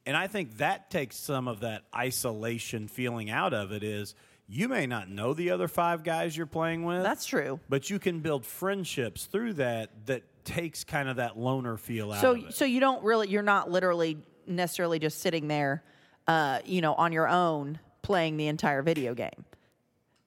And 0.06 0.16
I 0.16 0.26
think 0.28 0.58
that 0.58 0.90
takes 0.90 1.16
some 1.16 1.48
of 1.48 1.60
that 1.60 1.82
isolation 1.94 2.86
feeling 2.86 3.30
out 3.30 3.52
of 3.52 3.72
it 3.72 3.82
is 3.82 4.14
you 4.48 4.68
may 4.68 4.86
not 4.86 5.08
know 5.08 5.32
the 5.32 5.50
other 5.50 5.68
five 5.68 6.04
guys 6.04 6.36
you're 6.36 6.46
playing 6.46 6.84
with. 6.84 7.02
That's 7.02 7.24
true. 7.24 7.58
But 7.68 7.88
you 7.90 7.98
can 7.98 8.20
build 8.20 8.44
friendships 8.44 9.26
through 9.26 9.54
that 9.54 10.06
that 10.06 10.22
takes 10.44 10.84
kind 10.84 11.08
of 11.08 11.16
that 11.16 11.38
loner 11.38 11.76
feel 11.76 12.12
out 12.12 12.20
So 12.20 12.32
of 12.32 12.38
it. 12.48 12.54
so 12.54 12.64
you 12.64 12.80
don't 12.80 13.02
really 13.04 13.28
you're 13.28 13.42
not 13.42 13.70
literally 13.70 14.18
necessarily 14.46 14.98
just 14.98 15.20
sitting 15.20 15.46
there, 15.48 15.82
uh, 16.26 16.58
you 16.64 16.80
know, 16.80 16.94
on 16.94 17.12
your 17.12 17.28
own 17.28 17.78
playing 18.02 18.36
the 18.36 18.48
entire 18.48 18.82
video 18.82 19.14
game. 19.14 19.44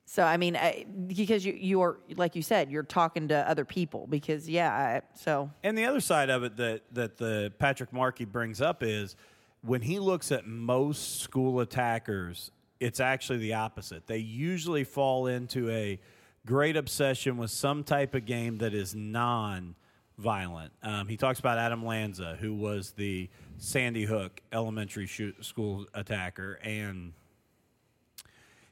So 0.05 0.23
I 0.23 0.37
mean, 0.37 0.55
I, 0.55 0.85
because 1.07 1.45
you 1.45 1.53
you're 1.53 1.97
like 2.15 2.35
you 2.35 2.41
said, 2.41 2.71
you're 2.71 2.83
talking 2.83 3.27
to 3.29 3.49
other 3.49 3.65
people. 3.65 4.07
Because 4.07 4.47
yeah, 4.47 4.71
I, 4.71 5.01
so 5.17 5.49
And 5.63 5.77
the 5.77 5.85
other 5.85 5.99
side 5.99 6.29
of 6.29 6.43
it 6.43 6.57
that 6.57 6.81
that 6.93 7.17
the 7.17 7.51
Patrick 7.57 7.91
Markey 7.91 8.25
brings 8.25 8.61
up 8.61 8.83
is 8.83 9.15
when 9.61 9.81
he 9.81 9.97
looks 9.99 10.31
at 10.31 10.45
most 10.45 11.21
school 11.21 11.59
attackers, 11.59 12.51
it's 12.79 12.99
actually 12.99 13.39
the 13.39 13.55
opposite. 13.55 14.05
They 14.05 14.19
usually 14.19 14.83
fall 14.83 15.25
into 15.25 15.69
a 15.69 15.99
great 16.45 16.77
obsession 16.77 17.37
with 17.37 17.49
some 17.49 17.83
type 17.83 18.13
of 18.13 18.25
game 18.25 18.59
that 18.59 18.75
is 18.75 18.93
non-violent. 18.93 20.71
Um, 20.83 21.07
he 21.07 21.17
talks 21.17 21.39
about 21.39 21.57
Adam 21.57 21.83
Lanza, 21.83 22.37
who 22.39 22.53
was 22.53 22.91
the 22.91 23.27
Sandy 23.57 24.05
Hook 24.05 24.39
elementary 24.51 25.07
shoot, 25.07 25.43
school 25.43 25.87
attacker, 25.95 26.59
and 26.61 27.13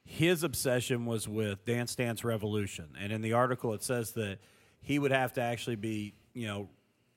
his 0.06 0.44
obsession 0.44 1.06
was 1.06 1.28
with 1.28 1.64
Dance 1.66 1.96
Dance 1.96 2.24
Revolution. 2.24 2.90
And 3.00 3.12
in 3.12 3.22
the 3.22 3.34
article, 3.34 3.74
it 3.74 3.84
says 3.84 4.12
that 4.12 4.40
he 4.82 5.00
would 5.00 5.12
have 5.12 5.34
to 5.34 5.42
actually 5.42 5.78
be, 5.78 6.14
you 6.34 6.48
know, 6.48 6.70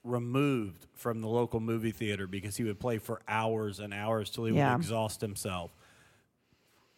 removed 0.05 0.87
from 0.95 1.21
the 1.21 1.27
local 1.29 1.59
movie 1.59 1.91
theater 1.91 2.29
because 2.29 2.57
he 2.57 2.63
would 2.65 2.79
play 2.79 2.99
for 2.99 3.21
hours 3.27 3.81
and 3.81 3.93
hours 3.93 4.31
till 4.31 4.45
he 4.45 4.55
Yeah. 4.55 4.71
would 4.73 4.81
exhaust 4.81 5.21
himself. 5.21 5.73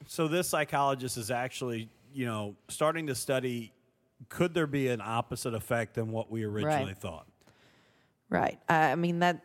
So 0.06 0.28
this 0.28 0.48
psychologist 0.48 1.16
is 1.16 1.30
actually, 1.30 1.88
you 2.12 2.26
know, 2.26 2.54
starting 2.68 3.06
to 3.06 3.14
study 3.14 3.72
could 4.28 4.52
there 4.52 4.66
be 4.66 4.88
an 4.88 5.00
opposite 5.00 5.54
effect 5.54 5.94
than 5.94 6.10
what 6.10 6.28
we 6.28 6.42
originally 6.42 6.86
Right. 6.86 6.98
thought? 6.98 7.26
Right. 8.28 8.58
I 8.68 8.90
I 8.92 8.94
mean 8.96 9.20
that, 9.20 9.42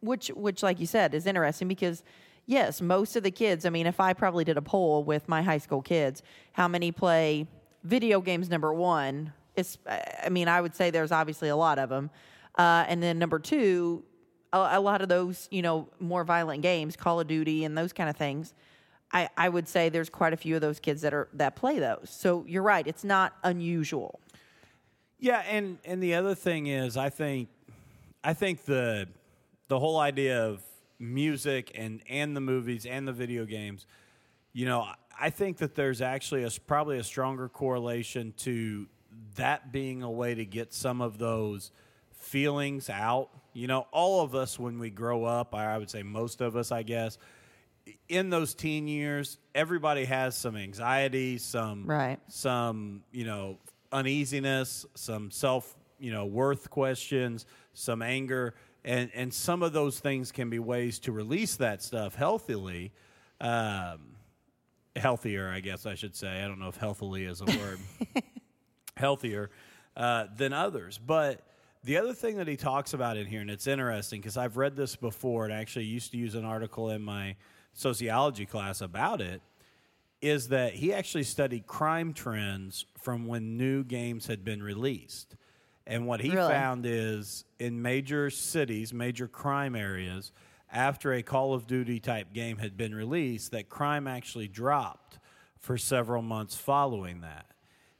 which 0.00 0.28
which 0.28 0.62
like 0.62 0.80
you 0.80 0.86
said 0.86 1.14
is 1.14 1.26
interesting 1.26 1.68
because 1.68 2.02
yes, 2.46 2.80
most 2.80 3.16
of 3.16 3.22
the 3.22 3.30
kids. 3.30 3.64
I 3.64 3.70
mean, 3.70 3.86
if 3.86 4.00
I 4.00 4.12
probably 4.12 4.44
did 4.44 4.56
a 4.56 4.62
poll 4.62 5.04
with 5.04 5.28
my 5.28 5.42
high 5.42 5.58
school 5.58 5.82
kids, 5.82 6.22
how 6.52 6.68
many 6.68 6.92
play 6.92 7.46
video 7.82 8.20
games? 8.20 8.48
Number 8.48 8.72
one, 8.72 9.32
it's. 9.56 9.78
I 9.86 10.28
mean, 10.28 10.48
I 10.48 10.60
would 10.60 10.74
say 10.74 10.90
there's 10.90 11.12
obviously 11.12 11.48
a 11.48 11.56
lot 11.56 11.78
of 11.78 11.88
them, 11.88 12.10
uh, 12.56 12.84
and 12.88 13.02
then 13.02 13.18
number 13.18 13.38
two, 13.38 14.04
a, 14.52 14.70
a 14.72 14.80
lot 14.80 15.02
of 15.02 15.08
those 15.08 15.48
you 15.50 15.62
know 15.62 15.88
more 16.00 16.24
violent 16.24 16.62
games, 16.62 16.96
Call 16.96 17.20
of 17.20 17.26
Duty 17.26 17.64
and 17.64 17.76
those 17.76 17.92
kind 17.92 18.10
of 18.10 18.16
things. 18.16 18.54
I, 19.12 19.28
I 19.36 19.48
would 19.48 19.68
say 19.68 19.90
there's 19.90 20.10
quite 20.10 20.32
a 20.32 20.36
few 20.36 20.56
of 20.56 20.60
those 20.60 20.80
kids 20.80 21.02
that 21.02 21.14
are 21.14 21.28
that 21.34 21.54
play 21.54 21.78
those. 21.78 22.08
So 22.10 22.44
you're 22.48 22.62
right; 22.62 22.86
it's 22.86 23.04
not 23.04 23.34
unusual. 23.44 24.20
Yeah, 25.18 25.42
and 25.48 25.78
and 25.84 26.02
the 26.02 26.14
other 26.14 26.34
thing 26.34 26.66
is, 26.66 26.96
I 26.96 27.10
think, 27.10 27.48
I 28.22 28.34
think 28.34 28.64
the 28.64 29.08
the 29.68 29.78
whole 29.78 29.98
idea 29.98 30.44
of 30.44 30.62
music 30.98 31.72
and 31.74 32.00
and 32.08 32.36
the 32.36 32.40
movies 32.40 32.86
and 32.86 33.06
the 33.06 33.12
video 33.12 33.44
games, 33.44 33.86
you 34.52 34.66
know, 34.66 34.86
I 35.20 35.30
think 35.30 35.58
that 35.58 35.74
there's 35.74 36.00
actually 36.00 36.44
a 36.44 36.50
probably 36.66 36.98
a 36.98 37.04
stronger 37.04 37.48
correlation 37.48 38.32
to 38.38 38.86
that 39.36 39.72
being 39.72 40.02
a 40.02 40.10
way 40.10 40.34
to 40.34 40.44
get 40.44 40.72
some 40.72 41.00
of 41.00 41.18
those 41.18 41.70
feelings 42.12 42.88
out. 42.90 43.30
You 43.52 43.66
know, 43.68 43.86
all 43.92 44.22
of 44.22 44.34
us 44.34 44.58
when 44.58 44.78
we 44.78 44.90
grow 44.90 45.24
up, 45.24 45.54
I 45.54 45.74
I 45.74 45.78
would 45.78 45.90
say 45.90 46.02
most 46.02 46.40
of 46.40 46.56
us, 46.56 46.72
I 46.72 46.82
guess, 46.82 47.18
in 48.08 48.30
those 48.30 48.54
teen 48.54 48.88
years, 48.88 49.38
everybody 49.54 50.04
has 50.06 50.36
some 50.36 50.56
anxiety, 50.56 51.38
some 51.38 51.84
Right. 51.86 52.18
some 52.28 53.04
you 53.12 53.24
know 53.24 53.58
uneasiness, 53.92 54.86
some 54.94 55.30
self 55.30 55.76
you 55.98 56.10
know 56.12 56.26
worth 56.26 56.70
questions, 56.70 57.46
some 57.74 58.02
anger, 58.02 58.54
and 58.84 59.10
and 59.14 59.32
some 59.32 59.62
of 59.62 59.72
those 59.72 59.98
things 60.00 60.32
can 60.32 60.50
be 60.50 60.58
ways 60.58 60.98
to 61.00 61.12
release 61.12 61.56
that 61.56 61.82
stuff 61.82 62.14
healthily. 62.14 62.92
Um, 63.40 64.16
healthier, 64.96 65.50
I 65.50 65.60
guess 65.60 65.86
I 65.86 65.94
should 65.94 66.14
say. 66.14 66.42
I 66.42 66.46
don't 66.46 66.58
know 66.58 66.68
if 66.68 66.76
healthily 66.76 67.24
is 67.24 67.40
a 67.40 67.46
word. 67.46 67.78
healthier 68.96 69.50
uh, 69.96 70.26
than 70.36 70.52
others. 70.52 70.98
But 70.98 71.40
the 71.82 71.98
other 71.98 72.14
thing 72.14 72.36
that 72.36 72.48
he 72.48 72.56
talks 72.56 72.94
about 72.94 73.16
in 73.16 73.26
here, 73.26 73.40
and 73.40 73.50
it's 73.50 73.66
interesting 73.66 74.20
because 74.20 74.36
I've 74.36 74.56
read 74.56 74.76
this 74.76 74.96
before 74.96 75.44
and 75.44 75.52
i 75.52 75.60
actually 75.60 75.84
used 75.84 76.12
to 76.12 76.16
use 76.16 76.34
an 76.34 76.44
article 76.44 76.90
in 76.90 77.02
my 77.02 77.36
sociology 77.72 78.46
class 78.46 78.80
about 78.80 79.20
it, 79.20 79.42
is 80.20 80.48
that 80.48 80.74
he 80.74 80.92
actually 80.92 81.24
studied 81.24 81.66
crime 81.66 82.14
trends 82.14 82.86
from 82.98 83.26
when 83.26 83.58
new 83.58 83.84
games 83.84 84.26
had 84.26 84.44
been 84.44 84.62
released. 84.62 85.36
And 85.86 86.06
what 86.06 86.20
he 86.20 86.30
Really? 86.30 86.48
found 86.52 86.86
is 86.86 87.44
in 87.58 87.82
major 87.82 88.30
cities, 88.30 88.92
major 88.94 89.28
crime 89.28 89.76
areas, 89.76 90.32
after 90.72 91.12
a 91.12 91.22
Call 91.22 91.54
of 91.54 91.66
Duty 91.66 92.00
type 92.00 92.32
game 92.32 92.58
had 92.58 92.76
been 92.76 92.94
released, 92.94 93.52
that 93.52 93.68
crime 93.68 94.06
actually 94.06 94.48
dropped 94.48 95.18
for 95.58 95.76
several 95.78 96.22
months 96.22 96.56
following 96.56 97.20
that. 97.20 97.46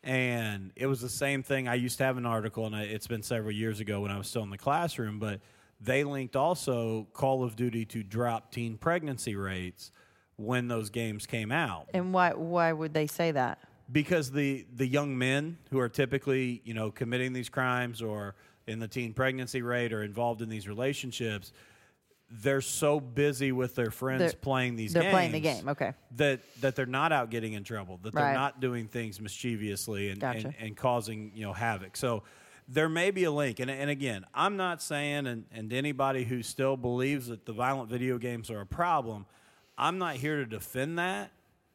And 0.03 0.73
it 0.77 0.87
was 0.87 1.01
the 1.01 1.09
same 1.09 1.42
thing. 1.42 1.66
I 1.68 1.75
used 1.77 1.99
to 1.99 2.05
have 2.05 2.16
an 2.16 2.27
article, 2.27 2.66
and 2.66 2.75
I, 2.75 2.83
it's 2.83 3.07
been 3.07 3.23
several 3.23 3.53
years 3.53 3.81
ago 3.81 4.01
when 4.01 4.11
I 4.11 4.18
was 4.18 4.29
still 4.29 4.42
in 4.42 4.51
the 4.51 4.59
classroom, 4.59 5.18
but 5.18 5.40
they 5.81 6.05
linked 6.05 6.37
also 6.37 7.07
Call 7.12 7.42
of 7.44 7.57
Duty 7.57 7.85
to 7.87 8.03
drop 8.03 8.51
teen 8.53 8.77
pregnancy 8.77 9.35
rates 9.37 9.90
when 10.37 10.66
those 10.68 10.90
games 10.90 11.27
came 11.27 11.53
out 11.53 11.87
And 11.94 12.12
why 12.12 12.33
why 12.35 12.73
would 12.73 12.92
they 12.92 13.07
say 13.07 13.31
that? 13.31 13.59
Because 13.90 14.31
the 14.31 14.66
the 14.75 14.87
young 14.87 15.16
men 15.18 15.59
who 15.70 15.79
are 15.79 15.88
typically 15.88 16.62
you 16.64 16.75
know 16.75 16.90
committing 16.90 17.33
these 17.33 17.49
crimes 17.49 18.01
or 18.03 18.35
in 18.66 18.79
the 18.79 18.88
teen 18.88 19.12
pregnancy 19.12 19.61
rate 19.62 19.92
or 19.92 20.03
involved 20.03 20.40
in 20.42 20.49
these 20.49 20.66
relationships 20.68 21.53
they're 22.31 22.62
so 22.62 22.99
busy 22.99 23.53
with 23.53 23.75
their 23.75 23.90
friends 23.90 24.20
They're- 24.20 24.33
playing 24.40 24.77
these 24.77 24.92
they're 24.94 25.03
games 25.03 25.12
playing 25.12 25.33
the 25.33 25.40
game, 25.40 25.68
okay. 25.68 25.92
that 26.16 26.40
that 26.62 26.75
they're 26.75 26.87
not 26.87 27.12
out 27.12 27.31
getting 27.31 27.53
in 27.53 27.62
trouble 27.64 27.99
that 28.03 28.14
they're 28.14 28.25
Right. 28.25 28.33
not 28.33 28.61
doing 28.61 28.88
things 28.88 29.20
mischievously 29.20 30.09
and, 30.09 30.18
Gotcha. 30.20 30.47
and, 30.49 30.55
and 30.59 30.77
causing 30.77 31.33
you 31.35 31.42
know 31.42 31.53
havoc 31.53 31.97
so 31.97 32.23
there 32.66 32.88
may 32.88 33.11
be 33.11 33.25
a 33.25 33.31
link 33.31 33.61
and, 33.61 33.70
and 33.70 33.90
again 33.90 34.25
i'm 34.35 34.57
not 34.57 34.81
saying 34.81 35.27
and, 35.27 35.44
and 35.53 35.70
anybody 35.75 36.25
who 36.25 36.42
still 36.42 36.79
believes 36.79 37.27
that 37.29 37.44
the 37.44 37.53
violent 37.53 37.90
video 37.90 38.16
games 38.16 38.51
are 38.51 38.61
a 38.62 38.66
problem 38.66 39.27
i'm 39.77 39.99
not 39.99 40.16
here 40.16 40.37
to 40.38 40.47
defend 40.47 40.99
that 40.99 41.31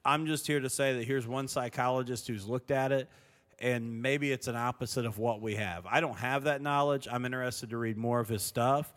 i'm 0.05 0.25
just 0.25 0.47
here 0.47 0.59
to 0.59 0.69
say 0.69 0.93
that 0.97 1.03
here's 1.05 1.27
one 1.27 1.47
psychologist 1.47 2.27
who's 2.27 2.47
looked 2.47 2.71
at 2.71 2.91
it 2.91 3.09
and 3.59 4.01
maybe 4.01 4.31
it's 4.31 4.47
an 4.47 4.55
opposite 4.55 5.05
of 5.05 5.17
what 5.17 5.41
we 5.41 5.55
have 5.55 5.85
i 5.85 5.99
don't 5.99 6.17
have 6.17 6.43
that 6.43 6.61
knowledge 6.61 7.07
i'm 7.11 7.25
interested 7.25 7.69
to 7.69 7.77
read 7.77 7.97
more 7.97 8.19
of 8.19 8.27
his 8.27 8.43
stuff 8.43 8.93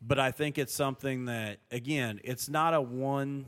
but 0.00 0.18
i 0.18 0.30
think 0.30 0.58
it's 0.58 0.74
something 0.74 1.26
that 1.26 1.58
again 1.70 2.20
it's 2.24 2.48
not 2.48 2.74
a 2.74 2.80
one 2.80 3.46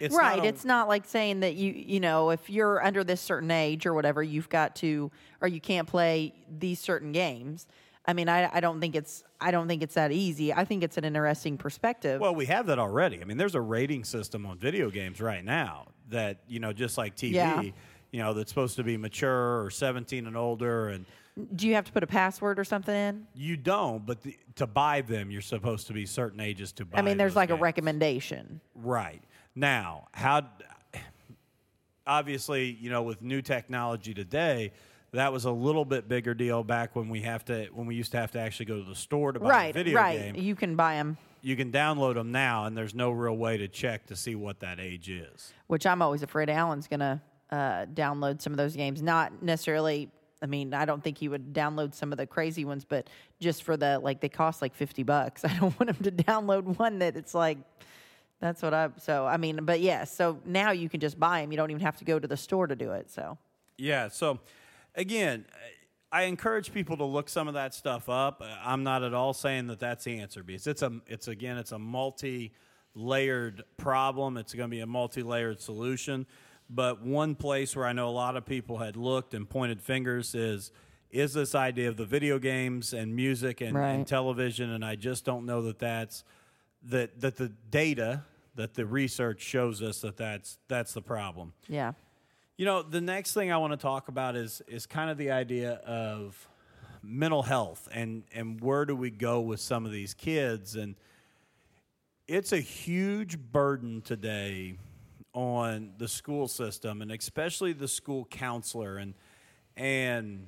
it's 0.00 0.14
right. 0.14 0.36
not 0.36 0.44
a- 0.44 0.48
it's 0.48 0.64
not 0.64 0.88
like 0.88 1.06
saying 1.06 1.40
that 1.40 1.54
you 1.54 1.72
you 1.72 2.00
know 2.00 2.30
if 2.30 2.50
you're 2.50 2.84
under 2.84 3.04
this 3.04 3.20
certain 3.20 3.50
age 3.50 3.86
or 3.86 3.94
whatever, 3.94 4.22
you've 4.22 4.48
got 4.48 4.76
to 4.76 5.10
or 5.40 5.48
you 5.48 5.60
can't 5.60 5.88
play 5.88 6.34
these 6.58 6.80
certain 6.80 7.12
games. 7.12 7.66
I 8.06 8.12
mean, 8.12 8.28
I, 8.28 8.50
I 8.52 8.60
don't 8.60 8.80
think 8.80 8.94
it's 8.94 9.24
I 9.40 9.50
don't 9.50 9.68
think 9.68 9.82
it's 9.82 9.94
that 9.94 10.12
easy. 10.12 10.52
I 10.52 10.64
think 10.64 10.82
it's 10.82 10.98
an 10.98 11.04
interesting 11.04 11.56
perspective. 11.56 12.20
Well, 12.20 12.34
we 12.34 12.46
have 12.46 12.66
that 12.66 12.78
already. 12.78 13.20
I 13.20 13.24
mean, 13.24 13.36
there's 13.36 13.54
a 13.54 13.60
rating 13.60 14.04
system 14.04 14.46
on 14.46 14.58
video 14.58 14.90
games 14.90 15.20
right 15.20 15.44
now 15.44 15.86
that, 16.10 16.38
you 16.48 16.60
know, 16.60 16.72
just 16.72 16.98
like 16.98 17.16
TV, 17.16 17.32
Yeah. 17.34 17.62
you 17.62 18.22
know, 18.22 18.34
that's 18.34 18.50
supposed 18.50 18.76
to 18.76 18.84
be 18.84 18.96
mature 18.96 19.64
or 19.64 19.70
17 19.70 20.26
and 20.26 20.36
older. 20.36 20.88
And 20.88 21.06
Do 21.56 21.66
you 21.66 21.74
have 21.74 21.84
to 21.86 21.92
put 21.92 22.02
a 22.02 22.06
password 22.06 22.58
or 22.58 22.64
something 22.64 22.94
in? 22.94 23.26
you 23.34 23.56
don't, 23.56 24.04
but 24.04 24.22
the, 24.22 24.36
to 24.56 24.66
buy 24.66 25.00
them, 25.00 25.30
you're 25.30 25.40
supposed 25.42 25.86
to 25.88 25.92
be 25.92 26.06
certain 26.06 26.40
ages 26.40 26.72
to 26.72 26.84
buy 26.84 26.96
them. 26.96 27.04
I 27.04 27.08
mean, 27.08 27.18
there's 27.18 27.36
like 27.36 27.50
a 27.50 27.56
recommendation. 27.56 28.60
Right. 28.74 29.22
Now, 29.54 30.08
how, 30.12 30.42
obviously, 32.06 32.76
you 32.80 32.90
know, 32.90 33.02
with 33.02 33.22
new 33.22 33.42
technology 33.42 34.14
today, 34.14 34.72
that 35.12 35.32
was 35.32 35.44
a 35.44 35.50
little 35.50 35.84
bit 35.84 36.08
bigger 36.08 36.34
deal 36.34 36.64
back 36.64 36.96
when 36.96 37.08
we 37.08 37.20
have 37.22 37.44
to 37.44 37.66
when 37.72 37.86
we 37.86 37.94
used 37.94 38.10
to 38.12 38.18
have 38.18 38.32
to 38.32 38.40
actually 38.40 38.66
go 38.66 38.82
to 38.82 38.88
the 38.88 38.96
store 38.96 39.32
to 39.32 39.38
buy 39.40 39.48
right, 39.48 39.70
a 39.70 39.72
video 39.72 39.96
right. 39.96 40.18
game. 40.18 40.34
You 40.36 40.56
can 40.56 40.74
buy 40.74 40.94
them, 40.96 41.16
You 41.44 41.56
can 41.56 41.70
download 41.70 42.14
them 42.14 42.32
now, 42.32 42.64
and 42.64 42.74
there's 42.74 42.94
no 42.94 43.10
real 43.10 43.36
way 43.36 43.58
to 43.58 43.68
check 43.68 44.06
to 44.06 44.16
see 44.16 44.34
what 44.34 44.60
that 44.60 44.80
age 44.80 45.10
is. 45.10 45.52
which 45.66 45.84
I'm 45.84 46.00
always 46.00 46.22
afraid 46.22 46.48
Alan's 46.48 46.88
gonna 46.88 47.20
uh, 47.50 47.84
download 47.84 48.40
some 48.40 48.54
of 48.54 48.56
those 48.56 48.74
games. 48.74 49.02
Not 49.02 49.42
necessarily. 49.42 50.08
I 50.40 50.46
mean, 50.46 50.72
I 50.72 50.86
don't 50.86 51.04
think 51.04 51.18
he 51.18 51.28
would 51.28 51.52
download 51.52 51.94
some 51.94 52.12
of 52.12 52.18
the 52.18 52.26
crazy 52.26 52.64
ones, 52.64 52.86
but 52.86 53.10
just 53.40 53.62
for 53.62 53.76
the 53.76 53.98
like, 53.98 54.22
they 54.22 54.30
cost 54.30 54.62
like 54.62 54.74
fifty 54.74 55.02
bucks. 55.02 55.44
I 55.44 55.54
don't 55.58 55.78
want 55.78 55.90
him 55.90 56.02
to 56.04 56.10
download 56.10 56.78
one 56.78 57.00
that 57.00 57.14
it's 57.14 57.34
like. 57.34 57.58
That's 58.40 58.62
what 58.62 58.72
I. 58.72 58.88
So 58.98 59.26
I 59.26 59.36
mean, 59.36 59.60
but 59.64 59.80
yes. 59.80 60.16
so 60.16 60.40
now 60.46 60.70
you 60.70 60.88
can 60.88 61.00
just 61.00 61.20
buy 61.20 61.42
them. 61.42 61.52
You 61.52 61.58
don't 61.58 61.70
even 61.70 61.82
have 61.82 61.98
to 61.98 62.06
go 62.06 62.18
to 62.18 62.26
the 62.26 62.38
store 62.38 62.66
to 62.66 62.74
do 62.74 62.92
it. 62.92 63.10
So 63.10 63.36
Yeah. 63.76 64.08
So, 64.08 64.40
again, 64.94 65.44
I 66.14 66.22
encourage 66.22 66.72
people 66.72 66.96
to 66.98 67.04
look 67.04 67.28
some 67.28 67.48
of 67.48 67.54
that 67.54 67.74
stuff 67.74 68.08
up. 68.08 68.40
Uh, 68.40 68.46
I'm 68.64 68.84
not 68.84 69.02
at 69.02 69.14
all 69.14 69.34
saying 69.34 69.66
that 69.66 69.80
that's 69.80 70.04
the 70.04 70.20
answer 70.20 70.44
because 70.44 70.68
it's 70.68 70.82
a 70.82 70.92
it's 71.08 71.26
again 71.26 71.58
it's 71.58 71.72
a 71.72 71.78
multi-layered 71.78 73.64
problem. 73.78 74.36
It's 74.36 74.54
going 74.54 74.70
to 74.70 74.74
be 74.74 74.80
a 74.80 74.86
multi-layered 74.86 75.60
solution. 75.60 76.26
But 76.70 77.02
one 77.02 77.34
place 77.34 77.74
where 77.74 77.84
I 77.84 77.92
know 77.92 78.08
a 78.08 78.10
lot 78.10 78.36
of 78.36 78.46
people 78.46 78.78
had 78.78 78.96
looked 78.96 79.34
and 79.34 79.50
pointed 79.50 79.82
fingers 79.82 80.36
is 80.36 80.70
is 81.10 81.32
this 81.34 81.52
idea 81.56 81.88
of 81.88 81.96
the 81.96 82.06
video 82.06 82.38
games 82.38 82.92
and 82.92 83.14
music 83.16 83.60
and, 83.60 83.76
and 83.76 84.06
television, 84.06 84.70
and 84.70 84.84
I 84.84 84.94
just 84.94 85.24
don't 85.24 85.44
know 85.46 85.62
that 85.62 85.80
that's 85.80 86.22
that 86.84 87.20
that 87.22 87.36
the 87.36 87.52
data 87.70 88.22
that 88.54 88.74
the 88.74 88.86
research 88.86 89.40
shows 89.40 89.82
us 89.82 90.00
that 90.02 90.16
that's 90.16 90.58
that's 90.68 90.94
the 90.94 91.02
problem. 91.02 91.54
yeah, 91.68 91.92
You 92.56 92.66
know, 92.66 92.82
the 92.82 93.00
next 93.00 93.34
thing 93.34 93.50
I 93.50 93.56
want 93.56 93.72
to 93.72 93.76
talk 93.76 94.06
about 94.06 94.36
is 94.36 94.62
is 94.68 94.86
kind 94.86 95.10
of 95.10 95.18
the 95.18 95.32
idea 95.32 95.72
of 95.84 96.48
mental 97.02 97.42
health 97.42 97.88
and 97.92 98.22
and 98.32 98.60
where 98.60 98.84
do 98.84 98.94
we 98.94 99.10
go 99.10 99.40
with 99.40 99.58
some 99.58 99.84
of 99.84 99.90
these 99.90 100.14
kids 100.14 100.76
and 100.76 100.94
it's 102.28 102.52
a 102.52 102.60
huge 102.60 103.38
burden 103.38 104.00
today 104.00 104.78
on 105.34 105.92
the 105.98 106.06
school 106.06 106.46
system 106.46 107.02
and 107.02 107.10
especially 107.10 107.72
the 107.72 107.88
school 107.88 108.24
counselor 108.30 108.98
and 108.98 109.14
and 109.76 110.46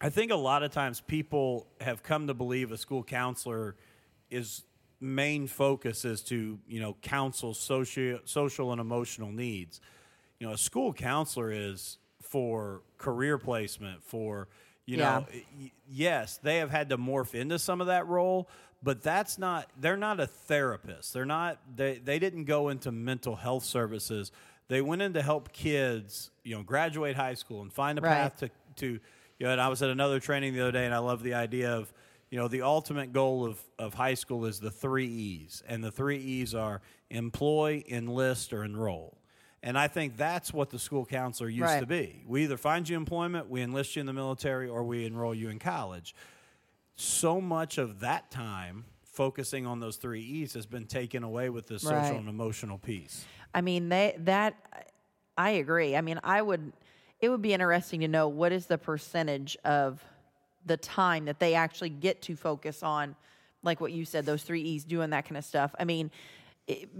I 0.00 0.10
think 0.10 0.32
a 0.32 0.36
lot 0.36 0.64
of 0.64 0.72
times 0.72 1.00
people 1.00 1.68
have 1.80 2.02
come 2.02 2.26
to 2.26 2.34
believe 2.34 2.72
a 2.72 2.76
school 2.76 3.04
counselor 3.04 3.76
is 4.30 4.64
main 5.00 5.46
focus 5.46 6.04
is 6.04 6.22
to 6.24 6.58
you 6.66 6.80
know 6.80 6.96
counsel 7.02 7.54
social 7.54 8.18
social 8.24 8.72
and 8.72 8.80
emotional 8.80 9.30
needs. 9.30 9.80
You 10.40 10.46
know, 10.46 10.52
a 10.54 10.58
school 10.58 10.92
counselor 10.92 11.50
is 11.50 11.98
for 12.22 12.82
career 12.98 13.38
placement 13.38 14.02
for 14.04 14.48
you 14.86 14.96
know 14.96 15.26
yes 15.88 16.38
they 16.42 16.58
have 16.58 16.70
had 16.70 16.88
to 16.90 16.98
morph 16.98 17.34
into 17.34 17.58
some 17.58 17.80
of 17.80 17.86
that 17.88 18.06
role 18.06 18.48
but 18.82 19.02
that's 19.02 19.38
not 19.38 19.68
they're 19.80 19.96
not 19.96 20.20
a 20.20 20.26
therapist. 20.26 21.12
They're 21.12 21.24
not 21.26 21.58
they, 21.74 21.98
they 21.98 22.18
didn't 22.20 22.44
go 22.44 22.68
into 22.68 22.92
mental 22.92 23.34
health 23.36 23.64
services. 23.64 24.30
They 24.68 24.80
went 24.80 25.02
in 25.02 25.14
to 25.14 25.22
help 25.22 25.52
kids 25.52 26.30
you 26.44 26.54
know 26.56 26.62
graduate 26.62 27.16
high 27.16 27.34
school 27.34 27.62
and 27.62 27.72
find 27.72 27.98
a 27.98 28.02
Right. 28.02 28.10
path 28.14 28.36
to 28.40 28.50
to 28.76 28.86
you 28.86 29.46
know 29.46 29.50
and 29.50 29.60
i 29.60 29.68
was 29.68 29.82
at 29.82 29.90
another 29.90 30.20
training 30.20 30.54
the 30.54 30.60
other 30.60 30.72
day 30.72 30.84
and 30.86 30.94
i 30.94 30.98
love 30.98 31.22
the 31.24 31.34
idea 31.34 31.72
of 31.72 31.92
you 32.30 32.38
know 32.38 32.46
the 32.48 32.62
ultimate 32.62 33.12
goal 33.12 33.44
of, 33.44 33.60
of 33.78 33.94
high 33.94 34.14
school 34.14 34.44
is 34.46 34.60
the 34.60 34.70
three 34.70 35.06
e's 35.08 35.62
and 35.66 35.82
the 35.82 35.90
three 35.90 36.18
e's 36.18 36.54
are 36.54 36.80
employ 37.10 37.82
enlist 37.88 38.52
or 38.52 38.62
enroll 38.64 39.17
and 39.62 39.78
i 39.78 39.88
think 39.88 40.16
that's 40.16 40.52
what 40.52 40.70
the 40.70 40.78
school 40.78 41.04
counselor 41.04 41.48
used 41.48 41.62
Right. 41.62 41.80
to 41.80 41.86
be 41.86 42.22
we 42.26 42.44
either 42.44 42.56
find 42.56 42.88
you 42.88 42.96
employment 42.96 43.48
we 43.50 43.60
enlist 43.62 43.96
you 43.96 44.00
in 44.00 44.06
the 44.06 44.12
military 44.12 44.68
or 44.68 44.84
we 44.84 45.04
enroll 45.06 45.34
you 45.34 45.48
in 45.48 45.58
college 45.58 46.14
so 46.96 47.40
much 47.40 47.78
of 47.78 48.00
that 48.00 48.30
time 48.30 48.84
focusing 49.04 49.66
on 49.66 49.80
those 49.80 49.96
three 49.96 50.20
e's 50.22 50.54
has 50.54 50.66
been 50.66 50.86
taken 50.86 51.22
away 51.24 51.50
with 51.50 51.66
this 51.66 51.82
social 51.82 52.16
and 52.18 52.28
emotional 52.28 52.78
piece 52.78 53.24
I 53.54 53.62
mean, 53.62 53.88
they 53.88 54.14
that 54.18 54.54
I 55.38 55.50
agree. 55.52 55.96
I 55.96 56.02
mean, 56.02 56.20
I 56.22 56.42
would 56.42 56.72
it 57.18 57.30
would 57.30 57.40
be 57.40 57.54
interesting 57.54 58.00
to 58.00 58.08
know 58.08 58.28
what 58.28 58.52
is 58.52 58.66
the 58.66 58.76
percentage 58.76 59.56
of 59.64 60.04
the 60.66 60.76
time 60.76 61.24
that 61.24 61.40
they 61.40 61.54
actually 61.54 61.88
get 61.88 62.20
to 62.22 62.36
focus 62.36 62.82
on 62.82 63.16
like 63.62 63.80
what 63.80 63.90
you 63.90 64.04
said 64.04 64.26
those 64.26 64.42
3 64.42 64.60
E's 64.60 64.84
doing 64.84 65.10
that 65.10 65.24
kind 65.24 65.38
of 65.38 65.44
stuff. 65.46 65.74
I 65.78 65.84
mean, 65.84 66.10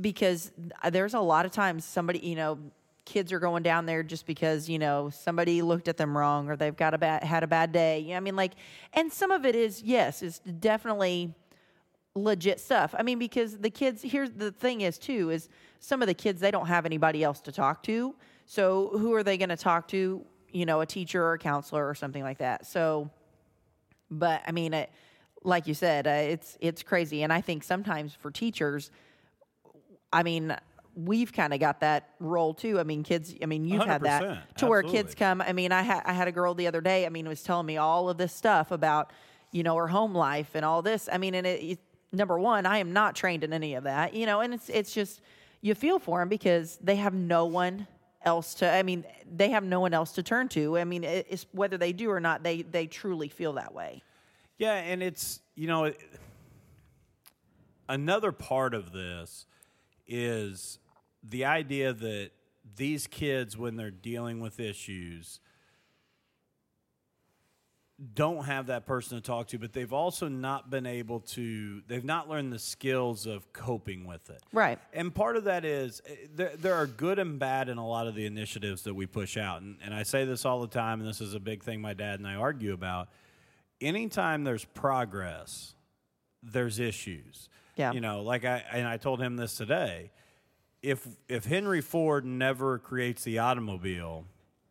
because 0.00 0.52
there's 0.90 1.14
a 1.14 1.20
lot 1.20 1.46
of 1.46 1.52
times 1.52 1.84
somebody, 1.84 2.20
you 2.20 2.36
know, 2.36 2.58
kids 3.04 3.32
are 3.32 3.38
going 3.38 3.62
down 3.62 3.86
there 3.86 4.02
just 4.02 4.26
because, 4.26 4.68
you 4.68 4.78
know, 4.78 5.10
somebody 5.10 5.62
looked 5.62 5.88
at 5.88 5.96
them 5.96 6.16
wrong 6.16 6.48
or 6.48 6.56
they've 6.56 6.76
got 6.76 6.92
a 6.94 6.98
bad 6.98 7.24
had 7.24 7.42
a 7.42 7.46
bad 7.46 7.72
day. 7.72 8.00
You 8.00 8.10
know, 8.10 8.16
I 8.16 8.20
mean 8.20 8.36
like 8.36 8.52
and 8.92 9.12
some 9.12 9.30
of 9.30 9.46
it 9.46 9.54
is 9.54 9.82
yes, 9.82 10.22
it's 10.22 10.38
definitely 10.40 11.34
legit 12.14 12.60
stuff. 12.60 12.94
I 12.98 13.02
mean, 13.02 13.18
because 13.18 13.58
the 13.58 13.70
kids, 13.70 14.02
here's 14.02 14.30
the 14.30 14.52
thing 14.52 14.82
is 14.82 14.98
too, 14.98 15.30
is 15.30 15.48
some 15.80 16.02
of 16.02 16.08
the 16.08 16.14
kids, 16.14 16.40
they 16.40 16.50
don't 16.50 16.66
have 16.66 16.84
anybody 16.84 17.22
else 17.22 17.40
to 17.42 17.52
talk 17.52 17.82
to. 17.84 18.14
So 18.46 18.90
who 18.92 19.14
are 19.14 19.22
they 19.22 19.38
going 19.38 19.50
to 19.50 19.56
talk 19.56 19.88
to? 19.88 20.24
You 20.50 20.66
know, 20.66 20.80
a 20.80 20.86
teacher 20.86 21.22
or 21.22 21.34
a 21.34 21.38
counselor 21.38 21.88
or 21.88 21.94
something 21.94 22.22
like 22.22 22.38
that. 22.38 22.66
So, 22.66 23.10
but 24.10 24.42
I 24.46 24.52
mean, 24.52 24.74
it, 24.74 24.90
like 25.44 25.66
you 25.66 25.74
said, 25.74 26.06
uh, 26.06 26.10
it's, 26.10 26.56
it's 26.60 26.82
crazy. 26.82 27.22
And 27.22 27.32
I 27.32 27.40
think 27.40 27.62
sometimes 27.62 28.14
for 28.14 28.30
teachers, 28.30 28.90
I 30.12 30.22
mean, 30.22 30.56
we've 30.94 31.32
kind 31.32 31.54
of 31.54 31.60
got 31.60 31.80
that 31.80 32.10
role 32.18 32.54
too. 32.54 32.80
I 32.80 32.82
mean, 32.82 33.02
kids, 33.02 33.34
I 33.42 33.46
mean, 33.46 33.64
you've 33.64 33.84
had 33.84 34.02
100%, 34.02 34.04
that 34.04 34.58
to 34.58 34.66
where 34.66 34.82
kids 34.82 35.14
come. 35.14 35.40
I 35.40 35.52
mean, 35.52 35.72
I 35.72 35.82
had 35.82 36.02
I 36.04 36.12
had 36.12 36.28
a 36.28 36.32
girl 36.32 36.54
the 36.54 36.66
other 36.66 36.80
day. 36.80 37.06
I 37.06 37.08
mean, 37.08 37.28
was 37.28 37.42
telling 37.42 37.66
me 37.66 37.76
all 37.76 38.08
of 38.08 38.18
this 38.18 38.32
stuff 38.32 38.70
about 38.70 39.12
you 39.52 39.62
know 39.62 39.76
her 39.76 39.88
home 39.88 40.14
life 40.14 40.50
and 40.54 40.64
all 40.64 40.82
this. 40.82 41.08
I 41.10 41.18
mean, 41.18 41.34
and 41.34 41.46
it, 41.46 41.62
it, 41.62 41.78
number 42.12 42.38
one, 42.38 42.66
I 42.66 42.78
am 42.78 42.92
not 42.92 43.14
trained 43.14 43.44
in 43.44 43.52
any 43.52 43.74
of 43.74 43.84
that. 43.84 44.14
You 44.14 44.26
know, 44.26 44.40
and 44.40 44.52
it's 44.52 44.68
it's 44.68 44.92
just 44.92 45.20
you 45.60 45.74
feel 45.74 45.98
for 45.98 46.18
them 46.20 46.28
because 46.28 46.78
they 46.82 46.96
have 46.96 47.14
no 47.14 47.46
one 47.46 47.86
else 48.24 48.54
to. 48.54 48.70
I 48.70 48.82
mean, 48.82 49.04
they 49.30 49.50
have 49.50 49.64
no 49.64 49.80
one 49.80 49.94
else 49.94 50.12
to 50.12 50.22
turn 50.22 50.48
to. 50.48 50.78
I 50.78 50.84
mean, 50.84 51.04
it's 51.04 51.46
whether 51.52 51.78
they 51.78 51.92
do 51.92 52.10
or 52.10 52.20
not, 52.20 52.42
they 52.42 52.62
they 52.62 52.86
truly 52.86 53.28
feel 53.28 53.52
that 53.54 53.74
way. 53.74 54.02
Yeah, 54.58 54.74
and 54.74 55.02
it's 55.02 55.40
you 55.54 55.68
know 55.68 55.92
another 57.88 58.32
part 58.32 58.74
of 58.74 58.92
this 58.92 59.46
is 60.08 60.78
the 61.22 61.44
idea 61.44 61.92
that 61.92 62.30
these 62.76 63.06
kids, 63.06 63.56
when 63.56 63.76
they're 63.76 63.90
dealing 63.90 64.40
with 64.40 64.58
issues, 64.58 65.40
don't 68.14 68.44
have 68.44 68.68
that 68.68 68.86
person 68.86 69.18
to 69.18 69.22
talk 69.22 69.48
to, 69.48 69.58
but 69.58 69.72
they've 69.72 69.92
also 69.92 70.28
not 70.28 70.70
been 70.70 70.86
able 70.86 71.18
to. 71.18 71.82
They've 71.88 72.04
not 72.04 72.28
learned 72.28 72.52
the 72.52 72.58
skills 72.58 73.26
of 73.26 73.52
coping 73.52 74.06
with 74.06 74.30
it. 74.30 74.40
Right. 74.52 74.78
And 74.92 75.12
part 75.12 75.36
of 75.36 75.44
that 75.44 75.64
is 75.64 76.00
eh, 76.06 76.14
there, 76.32 76.52
there 76.56 76.74
are 76.74 76.86
good 76.86 77.18
and 77.18 77.40
bad 77.40 77.68
in 77.68 77.76
a 77.76 77.86
lot 77.86 78.06
of 78.06 78.14
the 78.14 78.24
initiatives 78.24 78.82
that 78.82 78.94
we 78.94 79.06
push 79.06 79.36
out. 79.36 79.62
And, 79.62 79.78
and 79.82 79.92
I 79.92 80.04
say 80.04 80.24
this 80.24 80.44
all 80.44 80.60
the 80.60 80.68
time, 80.68 81.00
and 81.00 81.08
this 81.08 81.20
is 81.20 81.34
a 81.34 81.40
big 81.40 81.64
thing 81.64 81.80
my 81.80 81.94
dad 81.94 82.20
and 82.20 82.28
I 82.28 82.36
argue 82.36 82.72
about. 82.72 83.08
Anytime 83.80 84.44
there's 84.44 84.64
progress, 84.64 85.74
there's 86.40 86.78
issues. 86.78 87.48
Yeah. 87.78 87.92
You 87.92 88.00
know, 88.02 88.22
like 88.22 88.44
I 88.44 88.62
and 88.72 88.86
I 88.86 88.98
told 88.98 89.20
him 89.22 89.36
this 89.36 89.54
today. 89.56 90.10
If 90.82 91.06
if 91.28 91.44
Henry 91.46 91.80
Ford 91.80 92.24
never 92.24 92.78
creates 92.78 93.24
the 93.24 93.38
automobile, 93.38 94.26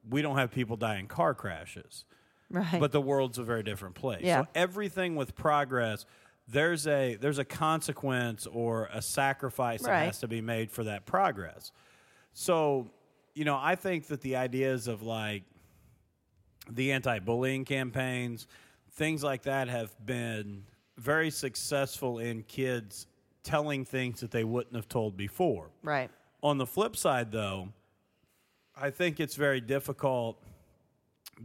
we 0.07 0.21
don't 0.21 0.37
have 0.37 0.51
people 0.51 0.75
die 0.77 0.97
in 0.99 1.07
car 1.07 1.33
crashes 1.33 2.05
Right. 2.49 2.79
but 2.79 2.93
the 2.93 3.01
world's 3.01 3.37
a 3.37 3.43
very 3.43 3.61
different 3.63 3.95
place. 3.95 4.21
Yeah. 4.23 4.43
So 4.43 4.47
everything 4.55 5.15
with 5.17 5.35
progress, 5.35 6.05
there's 6.47 6.87
a 6.87 7.15
there's 7.15 7.39
a 7.39 7.43
consequence 7.45 8.45
or 8.47 8.89
a 8.93 9.01
sacrifice 9.01 9.81
that 9.81 10.05
has 10.05 10.19
to 10.19 10.27
be 10.29 10.39
made 10.39 10.71
for 10.71 10.85
that 10.85 11.05
progress. 11.05 11.71
So, 12.33 12.89
you 13.33 13.43
know, 13.43 13.57
I 13.61 13.75
think 13.75 14.07
that 14.07 14.21
the 14.21 14.37
ideas 14.37 14.87
of 14.87 15.01
like 15.01 15.43
the 16.69 16.91
anti-bullying 16.93 17.65
campaigns, 17.65 18.47
things 18.93 19.23
like 19.23 19.43
that 19.43 19.67
have 19.67 19.93
been 20.05 20.63
very 20.97 21.29
successful 21.29 22.19
in 22.19 22.43
kids 22.43 23.07
telling 23.43 23.85
things 23.85 24.19
that 24.19 24.31
they 24.31 24.43
wouldn't 24.43 24.75
have 24.75 24.89
told 24.89 25.15
before. 25.15 25.69
right. 25.81 26.09
On 26.43 26.59
the 26.59 26.67
flip 26.67 26.95
side, 26.95 27.31
though, 27.31 27.69
I 28.79 28.91
think 28.91 29.19
it's 29.19 29.35
very 29.35 29.59
difficult 29.59 30.39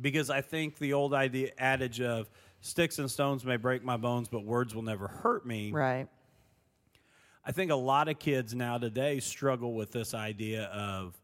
because 0.01 0.29
I 0.29 0.43
think 0.43 0.79
the 0.79 0.93
old 0.93 1.15
idea 1.15 1.51
adage 1.57 2.01
of 2.03 2.29
sticks 2.61 2.99
and 2.99 3.11
stones 3.11 3.43
may 3.43 3.57
break 3.57 3.83
my 3.83 3.97
bones, 3.97 4.29
but 4.29 4.45
words 4.45 4.75
will 4.75 4.83
never 4.83 5.09
hurt 5.09 5.47
me. 5.47 5.73
Right. 5.73 6.09
I 7.45 7.53
think 7.53 7.71
a 7.71 7.77
lot 7.77 8.09
of 8.09 8.19
kids 8.19 8.55
now 8.55 8.77
today 8.77 9.19
struggle 9.19 9.75
with 9.75 9.93
this 9.93 10.13
idea 10.13 10.65
of, 10.65 11.19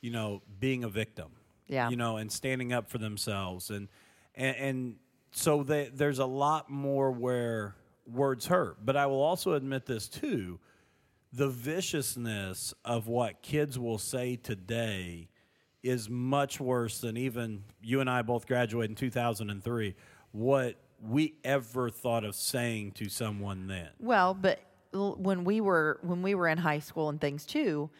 you 0.00 0.10
know, 0.10 0.42
being 0.60 0.84
a 0.84 0.88
victim. 0.88 1.28
Yeah. 1.66 1.90
You 1.90 1.96
know, 1.96 2.16
and 2.18 2.30
standing 2.30 2.72
up 2.72 2.88
for 2.88 2.98
themselves, 2.98 3.70
and 3.70 3.88
and, 4.34 4.56
and 4.56 4.96
so 5.30 5.62
they, 5.62 5.90
there's 5.92 6.18
a 6.18 6.26
lot 6.26 6.70
more 6.70 7.10
where 7.10 7.76
words 8.06 8.46
hurt. 8.46 8.84
But 8.84 8.96
I 8.96 9.06
will 9.06 9.22
also 9.22 9.54
admit 9.54 9.86
this 9.86 10.08
too: 10.08 10.58
the 11.32 11.48
viciousness 11.48 12.74
of 12.84 13.06
what 13.06 13.42
kids 13.42 13.78
will 13.78 13.98
say 13.98 14.36
today 14.36 15.28
is 15.82 16.10
much 16.10 16.60
worse 16.60 17.00
than 17.00 17.16
even 17.16 17.64
you 17.80 18.00
and 18.00 18.10
I 18.10 18.22
both 18.22 18.46
graduated 18.46 18.90
in 18.90 18.96
2003. 18.96 19.94
What 20.32 20.76
we 21.00 21.34
ever 21.44 21.90
thought 21.90 22.24
of 22.24 22.34
saying 22.34 22.92
to 22.92 23.08
someone 23.08 23.66
then. 23.68 23.88
Well, 24.00 24.34
but 24.34 24.60
when 24.92 25.44
we 25.44 25.60
were 25.60 26.00
when 26.02 26.22
we 26.22 26.34
were 26.34 26.48
in 26.48 26.58
high 26.58 26.80
school 26.80 27.08
and 27.08 27.20
things 27.20 27.44
too, 27.44 27.90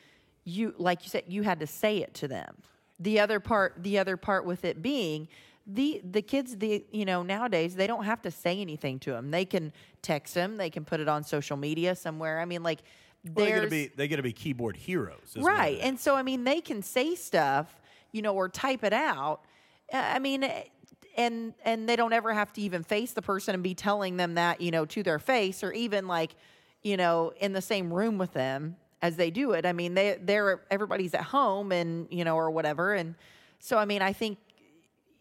you 0.44 0.74
like 0.78 1.04
you 1.04 1.10
said 1.10 1.24
you 1.28 1.42
had 1.42 1.60
to 1.60 1.66
say 1.66 1.98
it 1.98 2.14
to 2.14 2.28
them. 2.28 2.56
The 3.00 3.20
other 3.20 3.38
part, 3.38 3.76
the 3.82 3.98
other 3.98 4.16
part 4.16 4.44
with 4.44 4.64
it 4.64 4.82
being 4.82 5.28
the 5.68 6.00
the 6.10 6.22
kids, 6.22 6.56
the 6.56 6.84
you 6.90 7.04
know 7.04 7.22
nowadays 7.22 7.74
they 7.76 7.86
don't 7.86 8.04
have 8.04 8.22
to 8.22 8.30
say 8.30 8.60
anything 8.60 8.98
to 9.00 9.10
them. 9.10 9.30
They 9.30 9.44
can 9.44 9.72
text 10.02 10.34
them. 10.34 10.56
They 10.56 10.70
can 10.70 10.84
put 10.84 10.98
it 11.00 11.08
on 11.08 11.22
social 11.24 11.56
media 11.56 11.94
somewhere. 11.94 12.40
I 12.40 12.44
mean, 12.46 12.62
like 12.62 12.80
Well, 13.34 13.44
they 13.46 13.52
get 13.52 13.60
to 13.60 13.70
be 13.70 13.86
they 13.94 14.08
get 14.08 14.16
to 14.16 14.22
be 14.22 14.32
keyboard 14.32 14.76
heroes, 14.76 15.36
right, 15.36 15.78
and 15.82 16.00
so 16.00 16.16
I 16.16 16.22
mean 16.22 16.44
they 16.44 16.60
can 16.60 16.82
say 16.82 17.14
stuff, 17.14 17.80
you 18.12 18.22
know, 18.22 18.34
or 18.34 18.48
type 18.48 18.82
it 18.82 18.92
out. 18.94 19.40
Uh, 19.92 19.98
I 19.98 20.18
mean. 20.18 20.44
eh, 20.44 20.64
And 21.16 21.52
and 21.64 21.88
they 21.88 21.96
don't 21.96 22.12
ever 22.12 22.32
have 22.32 22.52
to 22.54 22.60
even 22.62 22.84
face 22.84 23.12
the 23.12 23.22
person 23.22 23.52
and 23.54 23.62
be 23.62 23.74
telling 23.74 24.16
them 24.16 24.34
that 24.36 24.60
you 24.60 24.70
know 24.70 24.86
to 24.86 25.02
their 25.02 25.18
face 25.18 25.64
or 25.64 25.72
even 25.72 26.06
like 26.06 26.30
you 26.82 26.96
know 26.96 27.32
in 27.40 27.52
the 27.52 27.60
same 27.60 27.92
room 27.92 28.18
with 28.18 28.32
them 28.32 28.76
as 29.02 29.16
they 29.16 29.30
do 29.30 29.50
it. 29.52 29.66
I 29.66 29.72
mean 29.72 29.94
they 29.94 30.16
they're 30.22 30.62
everybody's 30.70 31.14
at 31.14 31.24
home 31.24 31.72
and 31.72 32.06
you 32.10 32.24
know 32.24 32.36
or 32.36 32.50
whatever 32.52 32.94
and 32.94 33.16
so 33.58 33.76
I 33.78 33.84
mean 33.84 34.00
I 34.00 34.12
think 34.12 34.38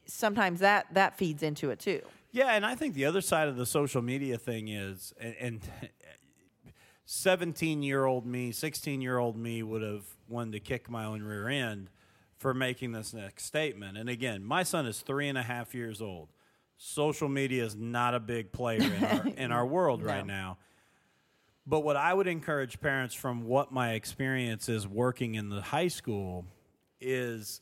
sometimes 0.07 0.59
that 0.61 0.87
that 0.93 1.17
feeds 1.17 1.43
into 1.43 1.69
it 1.69 1.79
too. 1.79 2.01
Yeah, 2.31 2.53
and 2.53 2.65
I 2.65 2.75
think 2.75 2.93
the 2.93 3.05
other 3.05 3.21
side 3.21 3.47
of 3.47 3.55
the 3.55 3.65
social 3.65 4.01
media 4.01 4.37
thing 4.37 4.67
is, 4.67 5.13
and, 5.19 5.35
and 5.39 5.61
17 7.05 7.83
year 7.83 8.05
old 8.05 8.25
me, 8.25 8.51
16 8.51 9.01
year 9.01 9.17
old 9.17 9.37
me 9.37 9.63
would 9.63 9.81
have 9.81 10.05
wanted 10.27 10.51
to 10.53 10.59
kick 10.59 10.89
my 10.89 11.05
own 11.05 11.23
rear 11.23 11.47
end 11.47 11.89
for 12.37 12.53
making 12.53 12.91
this 12.91 13.13
next 13.13 13.45
statement. 13.45 13.97
And 13.97 14.09
again, 14.09 14.43
my 14.43 14.63
son 14.63 14.85
is 14.85 15.01
three 15.01 15.27
and 15.27 15.37
a 15.37 15.43
half 15.43 15.73
years 15.73 16.01
old. 16.01 16.29
Social 16.77 17.27
media 17.27 17.63
is 17.63 17.75
not 17.75 18.13
a 18.13 18.19
big 18.19 18.51
player 18.51 18.81
in 18.81 19.03
our, 19.03 19.27
in 19.37 19.51
our 19.51 19.65
world 19.65 20.03
right 20.03 20.25
now. 20.25 20.57
But 21.65 21.81
what 21.81 21.95
I 21.97 22.13
would 22.13 22.27
encourage 22.27 22.79
parents 22.79 23.15
from 23.15 23.45
what 23.45 23.71
my 23.71 23.93
experience 23.93 24.69
is 24.69 24.87
working 24.87 25.35
in 25.35 25.49
the 25.49 25.61
high 25.61 25.89
school 25.89 26.45
is 27.01 27.61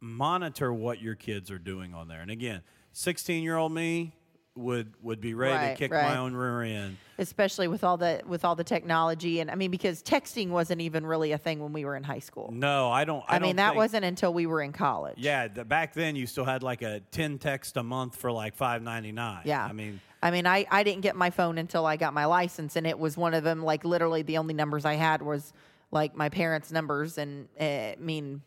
monitor 0.00 0.72
what 0.72 1.00
your 1.00 1.14
kids 1.14 1.50
are 1.50 1.58
doing 1.58 1.94
on 1.94 2.08
there. 2.08 2.20
And 2.20 2.30
again, 2.30 2.62
16 2.92 3.42
year 3.42 3.56
old 3.56 3.72
me 3.72 4.14
would 4.56 4.92
would 5.00 5.20
be 5.20 5.32
ready 5.32 5.54
Right, 5.54 5.70
to 5.70 5.76
kick 5.76 5.92
right. 5.92 6.08
my 6.10 6.16
own 6.18 6.34
rear 6.34 6.62
end. 6.62 6.96
especially 7.18 7.68
with 7.68 7.84
all 7.84 7.96
the 7.96 8.20
with 8.26 8.44
all 8.44 8.56
the 8.56 8.64
technology 8.64 9.38
and 9.38 9.48
I 9.48 9.54
mean 9.54 9.70
because 9.70 10.02
texting 10.02 10.48
wasn't 10.48 10.80
even 10.80 11.06
really 11.06 11.30
a 11.30 11.38
thing 11.38 11.60
when 11.60 11.72
we 11.72 11.84
were 11.84 11.94
in 11.94 12.02
high 12.02 12.18
school. 12.18 12.50
No, 12.52 12.90
I 12.90 13.04
don't. 13.04 13.22
I, 13.28 13.36
I, 13.36 13.38
don't 13.38 13.48
mean 13.48 13.56
that 13.56 13.68
think- 13.68 13.76
wasn't 13.76 14.04
until 14.04 14.34
we 14.34 14.46
were 14.46 14.60
in 14.60 14.72
college. 14.72 15.14
Yeah, 15.18 15.46
the, 15.46 15.64
back 15.64 15.94
then 15.94 16.16
you 16.16 16.26
still 16.26 16.44
had 16.44 16.64
like 16.64 16.82
a 16.82 17.00
10 17.12 17.38
text 17.38 17.76
a 17.76 17.82
month 17.84 18.16
for 18.16 18.32
like 18.32 18.56
5.99. 18.58 19.42
Yeah. 19.44 19.64
I 19.64 19.72
mean, 19.72 20.00
I 20.20 20.32
mean, 20.32 20.46
I, 20.46 20.66
I 20.70 20.82
didn't 20.82 21.02
get 21.02 21.14
my 21.14 21.30
phone 21.30 21.56
until 21.56 21.86
I 21.86 21.96
got 21.96 22.12
my 22.12 22.24
license, 22.26 22.74
and 22.76 22.86
it 22.88 22.98
was 22.98 23.16
one 23.16 23.34
of 23.34 23.44
them. 23.44 23.62
Like 23.62 23.84
literally, 23.84 24.22
the 24.22 24.38
only 24.38 24.52
numbers 24.52 24.84
I 24.84 24.94
had 24.94 25.22
was 25.22 25.52
like 25.92 26.16
my 26.16 26.28
parents' 26.28 26.72
numbers, 26.72 27.18
and 27.18 27.48
uh, 27.58 27.64
I 27.64 27.96
mean 28.00 28.42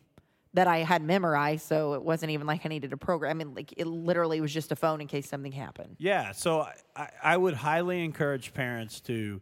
that 0.54 0.68
I 0.68 0.78
had 0.78 1.02
memorized. 1.02 1.66
So 1.66 1.94
it 1.94 2.02
wasn't 2.02 2.30
even 2.30 2.46
like 2.46 2.64
I 2.64 2.68
needed 2.68 2.92
a 2.92 2.96
program. 2.96 3.30
I 3.30 3.44
mean, 3.44 3.54
like 3.54 3.74
it 3.76 3.86
literally 3.86 4.40
was 4.40 4.52
just 4.54 4.72
a 4.72 4.76
phone 4.76 5.00
in 5.00 5.08
case 5.08 5.28
something 5.28 5.52
happened. 5.52 5.96
Yeah, 5.98 6.32
so 6.32 6.66
I- 6.96 7.10
I, 7.22 7.36
would 7.36 7.54
highly 7.54 8.04
encourage 8.04 8.54
parents 8.54 9.00
to 9.02 9.40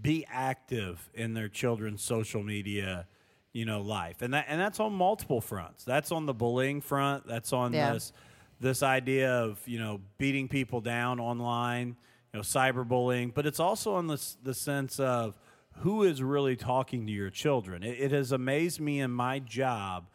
be 0.00 0.26
active 0.30 1.08
in 1.14 1.34
their 1.34 1.48
children's 1.48 2.02
social 2.02 2.42
media, 2.42 3.06
you 3.52 3.64
know, 3.64 3.80
life, 3.80 4.22
and 4.22 4.34
that 4.34 4.46
and 4.48 4.60
that's 4.60 4.80
on 4.80 4.92
multiple 4.92 5.40
fronts. 5.40 5.84
That's 5.84 6.10
on 6.12 6.26
the 6.26 6.34
bullying 6.34 6.80
front. 6.80 7.26
That's 7.26 7.52
on 7.52 7.72
Yeah. 7.72 7.94
this 7.94 8.12
this 8.60 8.82
idea 8.82 9.32
of 9.32 9.60
you 9.66 9.78
know 9.78 10.00
beating 10.18 10.48
people 10.48 10.80
down 10.80 11.20
online, 11.20 11.88
you 12.32 12.38
know, 12.38 12.40
cyberbullying, 12.40 13.32
but 13.34 13.46
it's 13.46 13.60
also 13.60 13.94
on 13.94 14.06
the 14.08 14.20
the 14.42 14.54
sense 14.54 14.98
of 14.98 15.34
who 15.78 16.02
is 16.02 16.22
really 16.22 16.56
talking 16.56 17.06
to 17.06 17.12
your 17.12 17.30
children. 17.30 17.82
It, 17.82 18.00
it 18.00 18.10
has 18.12 18.32
amazed 18.32 18.80
me 18.80 19.00
in 19.00 19.10
my 19.12 19.38
job 19.38 20.06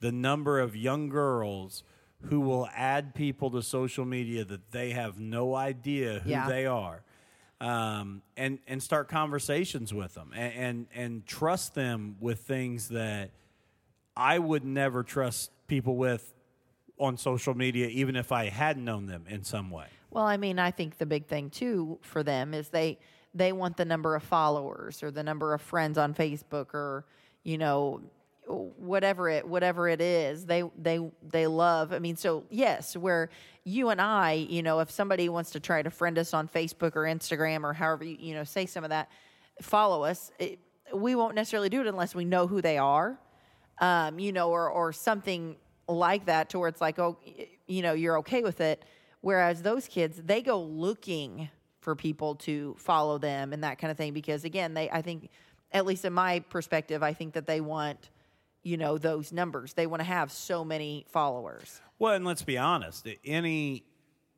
the 0.00 0.12
number 0.12 0.58
of 0.60 0.74
young 0.76 1.08
girls 1.08 1.82
who 2.24 2.40
will 2.40 2.68
add 2.74 3.14
people 3.14 3.50
to 3.50 3.62
social 3.62 4.04
media 4.04 4.44
that 4.44 4.70
they 4.72 4.90
have 4.90 5.18
no 5.18 5.54
idea 5.54 6.20
who 6.20 6.30
Yeah. 6.30 6.48
they 6.48 6.66
are 6.66 7.02
um, 7.60 8.22
and 8.36 8.58
and 8.66 8.82
start 8.82 9.08
conversations 9.08 9.92
with 9.92 10.14
them 10.14 10.32
and, 10.34 10.52
and 10.54 10.86
and 10.94 11.26
trust 11.26 11.74
them 11.74 12.16
with 12.20 12.40
things 12.40 12.88
that 12.88 13.30
I 14.16 14.38
would 14.38 14.64
never 14.64 15.02
trust 15.02 15.50
people 15.66 15.96
with 15.96 16.32
on 16.98 17.16
social 17.16 17.54
media 17.54 17.86
even 17.88 18.16
if 18.16 18.32
I 18.32 18.48
had 18.48 18.76
known 18.78 19.06
them 19.06 19.24
in 19.28 19.44
some 19.44 19.70
way. 19.70 19.86
Well, 20.10 20.24
I 20.24 20.36
mean, 20.36 20.58
I 20.58 20.70
think 20.70 20.98
the 20.98 21.06
big 21.06 21.26
thing 21.26 21.50
too 21.50 21.98
for 22.02 22.22
them 22.22 22.52
is 22.54 22.68
they 22.70 22.98
they 23.34 23.52
want 23.52 23.76
the 23.76 23.84
number 23.84 24.14
of 24.16 24.22
followers 24.22 25.02
or 25.02 25.10
the 25.10 25.22
number 25.22 25.54
of 25.54 25.60
friends 25.62 25.96
on 25.98 26.14
Facebook 26.14 26.74
or 26.74 27.04
you 27.44 27.56
know 27.58 28.00
whatever 28.50 29.28
it 29.28 29.46
whatever 29.46 29.88
it 29.88 30.00
is 30.00 30.46
they 30.46 30.62
they 30.76 30.98
they 31.28 31.46
love 31.46 31.92
i 31.92 31.98
mean 31.98 32.16
so 32.16 32.44
yes 32.50 32.96
where 32.96 33.30
you 33.64 33.90
and 33.90 34.00
i 34.00 34.32
you 34.32 34.62
know 34.62 34.80
if 34.80 34.90
somebody 34.90 35.28
wants 35.28 35.50
to 35.50 35.60
try 35.60 35.82
to 35.82 35.90
friend 35.90 36.18
us 36.18 36.34
on 36.34 36.48
facebook 36.48 36.96
or 36.96 37.02
instagram 37.02 37.62
or 37.62 37.72
however 37.72 38.04
you 38.04 38.16
you 38.18 38.34
know 38.34 38.44
say 38.44 38.66
some 38.66 38.84
of 38.84 38.90
that 38.90 39.08
follow 39.60 40.02
us 40.04 40.32
it, 40.38 40.58
we 40.92 41.14
won't 41.14 41.34
necessarily 41.34 41.68
do 41.68 41.80
it 41.80 41.86
unless 41.86 42.14
we 42.14 42.24
know 42.24 42.46
who 42.46 42.60
they 42.60 42.78
are 42.78 43.18
um, 43.80 44.18
you 44.18 44.32
know, 44.32 44.50
or 44.50 44.70
or 44.70 44.92
something 44.92 45.56
like 45.88 46.26
that, 46.26 46.50
to 46.50 46.58
where 46.58 46.68
it's 46.68 46.80
like, 46.80 46.98
oh, 46.98 47.18
you 47.66 47.82
know, 47.82 47.94
you're 47.94 48.18
okay 48.18 48.42
with 48.42 48.60
it. 48.60 48.84
Whereas 49.22 49.62
those 49.62 49.88
kids, 49.88 50.20
they 50.24 50.42
go 50.42 50.62
looking 50.62 51.48
for 51.80 51.96
people 51.96 52.34
to 52.36 52.76
follow 52.78 53.18
them 53.18 53.52
and 53.52 53.64
that 53.64 53.78
kind 53.78 53.90
of 53.90 53.96
thing 53.96 54.12
because, 54.12 54.44
again, 54.44 54.74
they, 54.74 54.90
I 54.90 55.02
think, 55.02 55.30
at 55.72 55.86
least 55.86 56.04
in 56.04 56.12
my 56.12 56.40
perspective, 56.40 57.02
I 57.02 57.12
think 57.12 57.34
that 57.34 57.46
they 57.46 57.60
want, 57.60 58.10
you 58.62 58.76
know, 58.76 58.98
those 58.98 59.32
numbers. 59.32 59.72
They 59.72 59.86
want 59.86 60.00
to 60.00 60.04
have 60.04 60.30
so 60.32 60.64
many 60.64 61.06
followers. 61.08 61.80
Well, 61.98 62.14
and 62.14 62.24
let's 62.24 62.42
be 62.42 62.58
honest, 62.58 63.08
any 63.24 63.84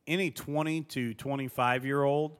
any 0.05 0.31
20 0.31 0.81
to 0.81 1.13
25 1.13 1.85
year 1.85 2.03
old 2.03 2.37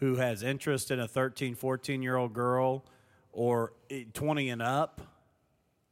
who 0.00 0.16
has 0.16 0.42
interest 0.42 0.90
in 0.90 0.98
a 0.98 1.06
13, 1.06 1.54
14 1.54 2.02
year 2.02 2.16
old 2.16 2.32
girl 2.32 2.84
or 3.32 3.72
eh, 3.90 4.04
20 4.12 4.48
and 4.48 4.62
up, 4.62 5.00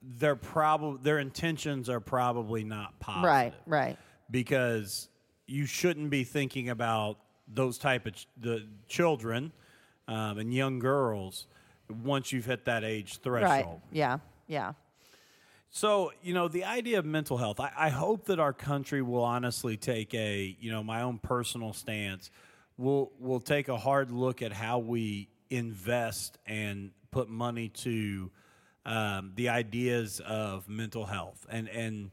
their 0.03 0.37
probably 0.37 1.01
their 1.03 1.19
intentions 1.19 1.89
are 1.89 2.01
probably 2.01 2.65
not 2.65 2.99
positive. 3.01 3.25
Right, 3.25 3.55
right. 3.67 3.99
Because 4.31 5.09
you 5.47 5.67
shouldn't 5.67 6.11
be 6.11 6.25
thinking 6.25 6.71
about 6.71 7.19
those 7.53 7.77
type 7.79 8.07
of 8.07 8.15
ch- 8.15 8.27
the 8.39 8.67
children 8.89 9.53
um, 10.09 10.39
and 10.39 10.55
young 10.55 10.79
girls 10.79 11.47
once 12.03 12.33
you've 12.33 12.47
hit 12.47 12.65
that 12.65 12.85
age 12.85 13.19
threshold. 13.19 13.67
Right. 13.67 13.81
Yeah. 13.93 14.19
Yeah. 14.47 14.73
So, 15.71 16.13
you 16.21 16.35
know, 16.35 16.49
the 16.49 16.65
idea 16.65 16.99
of 16.99 17.05
mental 17.05 17.37
health, 17.37 17.61
I, 17.61 17.71
I 17.77 17.89
hope 17.91 18.27
that 18.27 18.41
our 18.41 18.53
country 18.53 19.03
will 19.03 19.23
honestly 19.23 19.77
take 19.77 20.13
a, 20.15 20.57
you 20.61 20.71
know, 20.73 20.83
my 20.83 21.03
own 21.03 21.19
personal 21.19 21.73
stance. 21.73 22.31
We'll, 22.77 23.13
we'll 23.21 23.41
take 23.41 23.69
a 23.69 23.77
hard 23.77 24.11
look 24.11 24.43
at 24.43 24.53
how 24.53 24.81
we 24.81 25.29
invest 25.49 26.39
and 26.45 26.91
put 27.13 27.29
money 27.29 27.69
to 27.69 28.31
um, 28.85 29.33
the 29.37 29.51
ideas 29.51 30.21
of 30.27 30.69
mental 30.69 31.07
health 31.07 31.47
and, 31.49 31.69
and, 31.69 32.11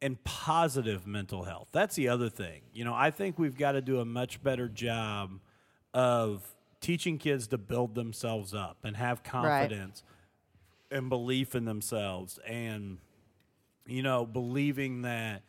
and 0.00 0.22
positive 0.24 1.06
mental 1.06 1.42
health. 1.44 1.68
That's 1.72 1.94
the 1.94 2.08
other 2.08 2.30
thing. 2.30 2.62
You 2.72 2.84
know, 2.84 2.94
I 2.94 3.10
think 3.10 3.38
we've 3.38 3.58
got 3.58 3.72
to 3.72 3.82
do 3.82 4.00
a 4.00 4.04
much 4.06 4.42
better 4.42 4.66
job 4.66 5.40
of 5.92 6.42
teaching 6.80 7.18
kids 7.18 7.48
to 7.48 7.58
build 7.58 7.94
themselves 7.94 8.54
up 8.54 8.78
and 8.82 8.96
have 8.96 9.22
confidence 9.22 10.02
and 10.90 11.08
belief 11.08 11.54
in 11.54 11.64
themselves 11.64 12.38
and 12.46 12.98
you 13.86 14.02
know 14.02 14.24
believing 14.24 15.02
that 15.02 15.42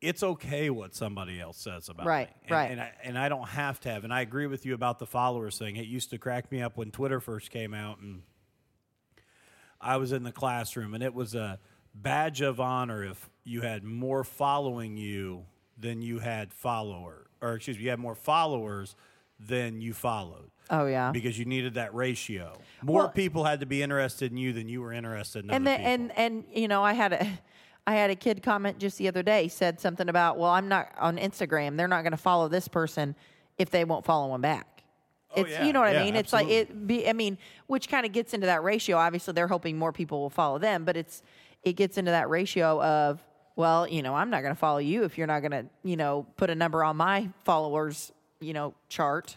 it's 0.00 0.22
okay 0.22 0.68
what 0.70 0.94
somebody 0.94 1.40
else 1.40 1.56
says 1.56 1.88
about 1.88 2.06
Right, 2.06 2.28
me. 2.28 2.34
And, 2.44 2.50
right. 2.50 2.70
And 2.70 2.80
I, 2.80 2.92
and 3.02 3.18
I 3.18 3.28
don't 3.30 3.48
have 3.48 3.80
to 3.80 3.88
have. 3.88 4.04
And 4.04 4.12
I 4.12 4.20
agree 4.20 4.46
with 4.46 4.66
you 4.66 4.74
about 4.74 4.98
the 4.98 5.06
followers 5.06 5.58
thing. 5.58 5.76
It 5.76 5.86
used 5.86 6.10
to 6.10 6.18
crack 6.18 6.52
me 6.52 6.60
up 6.60 6.76
when 6.76 6.90
Twitter 6.90 7.18
first 7.18 7.50
came 7.50 7.72
out 7.72 7.98
and 8.00 8.22
I 9.80 9.96
was 9.96 10.12
in 10.12 10.22
the 10.22 10.32
classroom 10.32 10.94
and 10.94 11.02
it 11.02 11.14
was 11.14 11.34
a 11.34 11.58
badge 11.94 12.42
of 12.42 12.60
honor 12.60 13.04
if 13.04 13.30
you 13.42 13.62
had 13.62 13.84
more 13.84 14.22
following 14.22 14.98
you 14.98 15.46
than 15.78 16.02
you 16.02 16.18
had 16.18 16.52
follower 16.52 17.26
or 17.40 17.54
excuse 17.54 17.78
me, 17.78 17.84
you 17.84 17.90
had 17.90 17.98
more 17.98 18.14
followers 18.14 18.96
than 19.40 19.80
you 19.80 19.94
followed 19.94 20.50
Oh, 20.70 20.86
yeah. 20.86 21.12
because 21.12 21.38
you 21.38 21.44
needed 21.44 21.74
that 21.74 21.94
ratio. 21.94 22.52
More 22.82 23.02
Well- 23.02 23.08
people 23.10 23.44
had 23.44 23.60
to 23.60 23.66
be 23.66 23.82
interested 23.82 24.32
in 24.32 24.36
you 24.38 24.52
than 24.52 24.68
you 24.68 24.80
were 24.80 24.92
interested 24.92 25.44
in 25.44 25.50
and 25.50 25.64
people. 25.66 25.84
and 25.86 26.12
and 26.18 26.44
you 26.52 26.68
know 26.68 26.82
i 26.82 26.92
had 26.92 27.12
a 27.12 27.38
i 27.86 27.94
had 27.94 28.10
a 28.10 28.16
kid 28.16 28.42
comment 28.42 28.78
just 28.78 28.98
the 28.98 29.06
other 29.08 29.22
day 29.22 29.46
said 29.48 29.78
something 29.80 30.08
about 30.08 30.38
well 30.38 30.50
i'm 30.50 30.68
not 30.68 30.88
on 30.98 31.16
instagram. 31.18 31.76
They're 31.76 31.88
not 31.88 32.02
going 32.02 32.10
to 32.12 32.16
follow 32.16 32.48
this 32.48 32.66
person 32.68 33.14
if 33.58 33.70
they 33.70 33.84
won't 33.84 34.04
follow 34.04 34.34
him 34.34 34.40
back. 34.40 34.82
Oh, 35.36 35.40
it's 35.42 35.50
yeah, 35.50 35.64
you 35.64 35.72
know 35.72 35.80
what 35.80 35.92
yeah, 35.92 36.00
i 36.00 36.04
mean? 36.04 36.16
It's 36.16 36.32
like 36.32 36.48
it 36.48 36.86
be 36.86 37.08
i 37.08 37.12
mean 37.12 37.38
which 37.68 37.88
kind 37.88 38.04
of 38.04 38.12
gets 38.12 38.34
into 38.34 38.46
that 38.46 38.62
ratio. 38.62 38.96
Obviously 38.96 39.32
they're 39.34 39.48
hoping 39.48 39.78
more 39.78 39.92
people 39.92 40.20
will 40.20 40.30
follow 40.30 40.58
them 40.58 40.84
but 40.84 40.96
it's 40.96 41.22
it 41.62 41.74
gets 41.74 41.96
into 41.98 42.10
that 42.10 42.28
ratio 42.28 42.82
of 42.82 43.22
well 43.56 43.86
you 43.88 44.02
know 44.02 44.14
i'm 44.14 44.30
not 44.30 44.42
going 44.42 44.54
to 44.54 44.58
follow 44.58 44.78
you 44.78 45.04
if 45.04 45.16
you're 45.16 45.26
not 45.26 45.40
going 45.40 45.50
to 45.52 45.64
you 45.82 45.96
know 45.96 46.26
put 46.36 46.50
a 46.50 46.54
number 46.54 46.84
on 46.84 46.96
my 46.96 47.28
followers 47.44 48.12
you 48.40 48.52
know 48.52 48.74
chart 48.88 49.36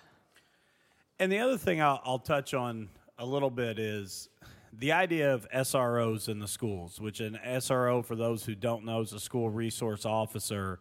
And 1.19 1.29
the 1.29 1.39
other 1.39 1.57
thing 1.57 1.81
I'll, 1.81 2.01
I'll 2.05 2.19
touch 2.19 2.53
on 2.53 2.87
a 3.17 3.25
little 3.25 3.49
bit 3.49 3.77
is 3.77 4.29
the 4.71 4.93
idea 4.93 5.33
of 5.33 5.49
SROs 5.51 6.29
in 6.29 6.39
the 6.39 6.47
schools, 6.47 7.01
which 7.01 7.19
an 7.19 7.37
SRO, 7.45 8.05
for 8.05 8.15
those 8.15 8.45
who 8.45 8.55
don't 8.55 8.85
know, 8.85 9.01
is 9.01 9.11
a 9.11 9.19
school 9.19 9.49
resource 9.49 10.05
officer. 10.05 10.79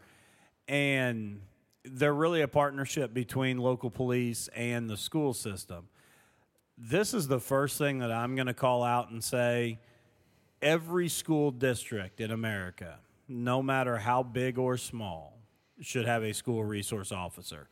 And 0.69 1.41
they're 1.85 2.15
really 2.15 2.43
a 2.43 2.49
partnership 2.49 3.13
between 3.13 3.59
local 3.59 3.91
police 3.91 4.49
and 4.55 4.89
the 4.89 4.97
school 4.97 5.35
system. 5.35 5.89
This 6.77 7.15
is 7.15 7.27
the 7.27 7.41
first 7.41 7.77
thing 7.77 7.99
that 7.99 8.13
I'm 8.13 8.37
going 8.37 8.47
to 8.47 8.55
call 8.55 8.85
out 8.85 9.11
and 9.11 9.25
say 9.25 9.81
every 10.63 11.09
school 11.09 11.51
district 11.51 12.21
in 12.21 12.31
America, 12.31 13.01
no 13.27 13.61
matter 13.61 13.97
how 13.97 14.23
big 14.23 14.57
or 14.57 14.77
small, 14.77 15.37
should 15.81 16.07
have 16.07 16.23
a 16.23 16.33
school 16.33 16.63
resource 16.63 17.11
officer. 17.11 17.69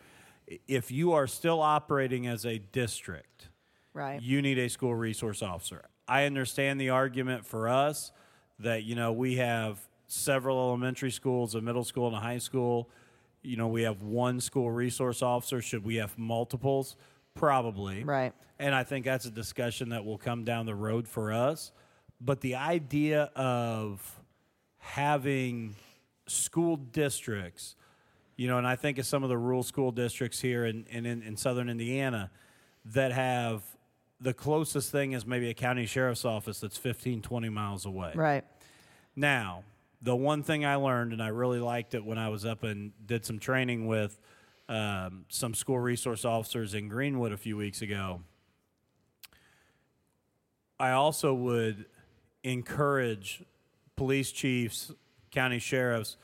If 0.68 0.90
you 0.90 1.12
are 1.12 1.26
still 1.26 1.60
operating 1.60 2.26
as 2.26 2.44
a 2.46 2.58
district, 2.58 3.48
right 3.94 4.20
you 4.22 4.42
need 4.42 4.58
a 4.58 4.68
school 4.68 4.94
resource 4.94 5.42
officer. 5.42 5.84
I 6.08 6.24
understand 6.24 6.80
the 6.80 6.90
argument 6.90 7.44
for 7.44 7.68
us 7.68 8.12
that 8.60 8.84
you 8.84 8.94
know 8.94 9.12
we 9.12 9.36
have 9.36 9.80
several 10.06 10.58
elementary 10.58 11.10
schools, 11.10 11.54
a 11.54 11.60
middle 11.60 11.84
school, 11.84 12.06
and 12.06 12.16
a 12.16 12.20
high 12.20 12.38
school. 12.38 12.88
You 13.42 13.56
know, 13.56 13.68
we 13.68 13.82
have 13.82 14.02
one 14.02 14.40
school 14.40 14.70
resource 14.70 15.22
officer. 15.22 15.60
Should 15.60 15.84
we 15.84 15.96
have 15.96 16.18
multiples? 16.18 16.96
Probably. 17.34 18.02
Right. 18.02 18.32
And 18.58 18.74
I 18.74 18.84
think 18.84 19.04
that's 19.04 19.26
a 19.26 19.30
discussion 19.30 19.90
that 19.90 20.04
will 20.04 20.18
come 20.18 20.44
down 20.44 20.66
the 20.66 20.74
road 20.74 21.06
for 21.06 21.32
us. 21.32 21.72
But 22.20 22.40
the 22.40 22.54
idea 22.54 23.30
of 23.36 24.20
having 24.78 25.76
school 26.26 26.76
districts, 26.76 27.76
you 28.36 28.48
know, 28.48 28.58
and 28.58 28.66
I 28.66 28.76
think 28.76 28.98
of 28.98 29.06
some 29.06 29.22
of 29.22 29.28
the 29.28 29.38
rural 29.38 29.62
school 29.62 29.90
districts 29.90 30.40
here 30.40 30.66
in, 30.66 30.84
in, 30.86 31.06
in 31.06 31.36
southern 31.36 31.68
Indiana 31.68 32.30
that 32.86 33.12
have 33.12 33.62
the 34.20 34.34
closest 34.34 34.92
thing 34.92 35.12
is 35.12 35.26
maybe 35.26 35.48
a 35.50 35.54
county 35.54 35.86
sheriff's 35.86 36.24
office 36.24 36.60
that's 36.60 36.76
15, 36.76 37.22
20 37.22 37.48
miles 37.48 37.86
away. 37.86 38.12
Right. 38.14 38.44
Now, 39.14 39.64
the 40.02 40.14
one 40.14 40.42
thing 40.42 40.64
I 40.64 40.76
learned, 40.76 41.12
and 41.12 41.22
I 41.22 41.28
really 41.28 41.58
liked 41.58 41.94
it 41.94 42.04
when 42.04 42.18
I 42.18 42.28
was 42.28 42.44
up 42.44 42.62
and 42.62 42.92
did 43.06 43.24
some 43.24 43.38
training 43.38 43.86
with 43.86 44.18
um, 44.68 45.24
some 45.28 45.54
school 45.54 45.78
resource 45.78 46.24
officers 46.24 46.74
in 46.74 46.88
Greenwood 46.88 47.32
a 47.32 47.36
few 47.36 47.56
weeks 47.56 47.82
ago, 47.82 48.20
I 50.78 50.90
also 50.90 51.32
would 51.32 51.86
encourage 52.44 53.42
police 53.96 54.30
chiefs, 54.30 54.92
county 55.30 55.58
sheriffs 55.58 56.16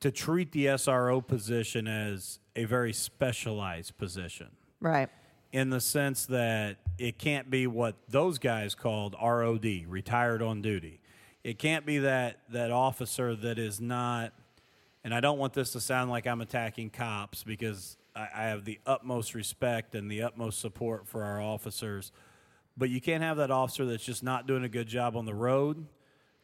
to 0.00 0.10
treat 0.10 0.52
the 0.52 0.66
SRO 0.66 1.26
position 1.26 1.88
as 1.88 2.38
a 2.54 2.64
very 2.64 2.92
specialized 2.92 3.96
position 3.98 4.48
Right. 4.80 5.08
in 5.52 5.70
the 5.70 5.80
sense 5.80 6.26
that 6.26 6.76
it 6.98 7.18
can't 7.18 7.50
be 7.50 7.66
what 7.66 7.96
those 8.08 8.38
guys 8.38 8.74
called 8.74 9.16
ROD, 9.20 9.64
retired 9.86 10.42
on 10.42 10.62
duty. 10.62 11.00
It 11.44 11.58
can't 11.58 11.86
be 11.86 11.98
that 11.98 12.40
that 12.50 12.70
officer 12.70 13.34
that 13.34 13.58
is 13.58 13.80
not, 13.80 14.32
and 15.04 15.14
I 15.14 15.20
don't 15.20 15.38
want 15.38 15.54
this 15.54 15.72
to 15.72 15.80
sound 15.80 16.10
like 16.10 16.26
I'm 16.26 16.40
attacking 16.40 16.90
cops 16.90 17.42
because 17.42 17.96
I, 18.14 18.28
I 18.34 18.42
have 18.44 18.64
the 18.64 18.78
utmost 18.86 19.34
respect 19.34 19.94
and 19.94 20.10
the 20.10 20.22
utmost 20.22 20.60
support 20.60 21.06
for 21.06 21.24
our 21.24 21.40
officers, 21.40 22.12
but 22.76 22.90
you 22.90 23.00
can't 23.00 23.22
have 23.22 23.36
that 23.38 23.50
officer 23.50 23.84
that's 23.86 24.04
just 24.04 24.22
not 24.22 24.46
doing 24.46 24.62
a 24.64 24.68
good 24.68 24.86
job 24.88 25.16
on 25.16 25.24
the 25.24 25.34
road 25.34 25.86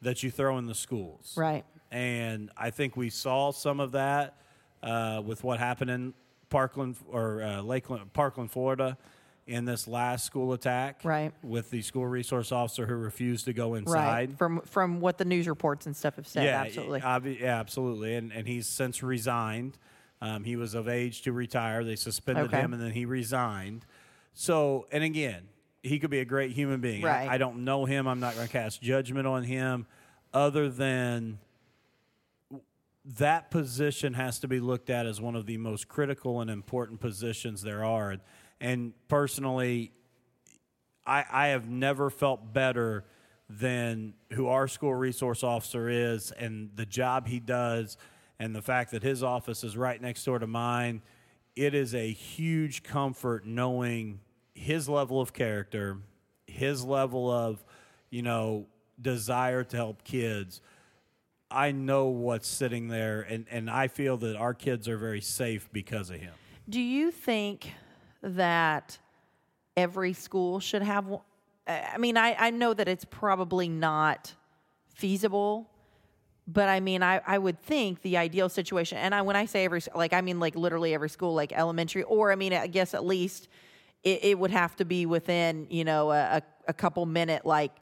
that 0.05 0.23
you 0.23 0.31
throw 0.31 0.59
in 0.59 0.67
the 0.67 0.75
schools. 0.75 1.35
Right. 1.37 1.65
And 1.91 2.51
I 2.57 2.71
think 2.71 2.97
we 2.97 3.11
saw 3.11 3.51
some 3.51 3.81
of 3.81 3.93
that 3.93 4.37
uh, 4.83 5.23
with 5.25 5.43
what 5.45 5.59
happened 5.59 5.91
in 5.91 6.15
Parkland 6.51 6.97
or 7.09 7.43
uh, 7.43 7.61
Lakeland, 7.63 8.13
Parkland, 8.13 8.51
Florida, 8.51 8.97
in 9.47 9.65
this 9.65 9.87
last 9.87 10.25
school 10.25 10.53
attack. 10.53 11.01
Right. 11.05 11.33
With 11.43 11.71
the 11.71 11.83
school 11.83 12.07
resource 12.07 12.51
officer 12.53 12.87
who 12.87 12.95
refused 12.95 13.45
to 13.47 13.53
go 13.53 13.73
Right. 13.73 13.79
inside. 13.81 14.39
From 14.39 14.61
from 14.63 15.01
what 15.01 15.19
the 15.19 15.25
news 15.25 15.47
reports 15.49 15.87
and 15.87 15.97
stuff 15.97 16.17
have 16.17 16.27
said. 16.27 16.45
Yeah, 16.45 16.63
absolutely. 16.63 17.01
obvi- 17.01 17.41
yeah, 17.41 17.59
absolutely. 17.61 18.15
And 18.15 18.33
and 18.33 18.47
he's 18.47 18.67
since 18.67 19.03
resigned. 19.03 19.79
Um, 20.21 20.45
he 20.45 20.57
was 20.57 20.75
of 20.75 20.89
age 20.89 21.23
to 21.23 21.33
retire. 21.33 21.85
They 21.85 21.97
suspended 21.97 22.47
Okay. 22.47 22.59
him, 22.61 22.73
and 22.73 22.81
then 22.83 22.93
he 22.93 23.05
resigned. 23.05 23.85
So, 24.33 24.87
and 24.91 25.05
again, 25.05 25.43
he 25.85 25.99
could 25.99 26.11
be 26.11 26.21
a 26.21 26.25
great 26.25 26.53
human 26.53 26.81
being. 26.81 27.05
I- 27.05 27.35
I, 27.35 27.39
don't 27.39 27.65
know 27.65 27.85
him. 27.85 28.09
I'm 28.09 28.19
not 28.19 28.35
going 28.35 28.47
to 28.47 28.53
cast 28.53 28.81
judgment 28.83 29.27
on 29.27 29.45
him, 29.45 29.87
other 30.33 30.69
than 30.69 31.39
that 33.19 33.51
position 33.51 34.15
has 34.15 34.39
to 34.41 34.49
be 34.49 34.61
looked 34.61 34.89
at 34.89 35.05
as 35.07 35.21
one 35.21 35.37
of 35.37 35.45
the 35.47 35.59
most 35.59 35.89
critical 35.89 36.41
and 36.41 36.51
important 36.51 37.01
positions 37.01 37.61
there 37.63 37.85
are. 37.85 38.11
And, 38.13 38.23
and 38.61 38.93
personally, 39.09 39.93
I, 41.07 41.25
I 41.31 41.47
have 41.49 41.69
never 41.69 42.09
felt 42.09 42.53
better 42.55 43.05
than 43.51 44.15
who 44.33 44.49
our 44.49 44.67
school 44.67 44.95
resource 44.95 45.45
officer 45.45 45.89
is 45.91 46.31
and 46.33 46.71
the 46.77 46.87
job 46.87 47.29
he 47.29 47.41
does 47.41 47.99
and 48.39 48.57
the 48.57 48.63
fact 48.63 48.93
that 48.93 49.03
his 49.03 49.23
office 49.23 49.63
is 49.65 49.77
right 49.77 50.01
next 50.01 50.25
door 50.25 50.39
to 50.39 50.47
mine. 50.47 51.03
It 51.55 51.75
is 51.75 51.95
a 51.95 52.11
huge 52.11 52.83
comfort 52.83 53.45
knowing 53.47 54.21
his 54.55 54.89
level 54.89 55.21
of 55.21 55.33
character, 55.33 55.99
his 56.47 56.85
level 56.85 57.31
of, 57.31 57.65
you 58.11 58.23
know, 58.23 58.67
desire 59.01 59.65
to 59.65 59.77
help 59.77 60.05
kids. 60.05 60.61
I 61.51 61.73
know 61.73 62.07
what's 62.07 62.49
sitting 62.49 62.89
there, 62.89 63.23
and, 63.23 63.47
and 63.51 63.69
I 63.71 63.89
feel 63.89 64.17
that 64.19 64.37
our 64.37 64.55
kids 64.55 64.89
are 64.89 64.97
very 64.97 65.21
safe 65.21 65.69
because 65.73 66.11
of 66.11 66.17
him. 66.21 66.33
Do 66.69 66.81
you 66.81 67.11
think 67.11 67.73
that 68.23 68.99
every 69.77 70.13
school 70.13 70.61
should 70.61 70.83
have? 70.83 71.07
one- 71.07 71.21
I 71.67 71.97
mean, 71.99 72.17
I, 72.17 72.35
I 72.39 72.51
know 72.51 72.75
that 72.75 72.89
it's 72.89 73.05
probably 73.05 73.69
not 73.69 74.35
feasible, 74.95 75.71
but 76.47 76.69
I 76.69 76.81
mean, 76.81 77.03
I, 77.03 77.21
I 77.27 77.39
would 77.39 77.61
think 77.61 78.03
the 78.03 78.17
ideal 78.19 78.49
situation, 78.49 78.99
and 78.99 79.15
I 79.15 79.23
when 79.23 79.35
I 79.37 79.47
say 79.47 79.65
every, 79.65 79.81
like 79.95 80.13
I 80.13 80.21
mean 80.21 80.41
like 80.41 80.57
literally 80.57 80.93
every 80.93 81.09
school, 81.09 81.35
like 81.35 81.53
elementary, 81.53 82.03
or 82.03 82.33
I 82.33 82.37
mean, 82.37 82.53
I 82.53 82.67
guess 82.67 82.93
at 82.95 83.05
least 83.05 83.49
it, 84.05 84.25
it 84.25 84.39
would 84.39 84.51
have 84.51 84.77
to 84.77 84.85
be 84.85 85.07
within 85.07 85.67
you 85.71 85.85
know 85.85 86.13
a, 86.13 86.43
a, 86.69 86.73
couple 86.73 87.05
minute 87.07 87.45
like 87.45 87.73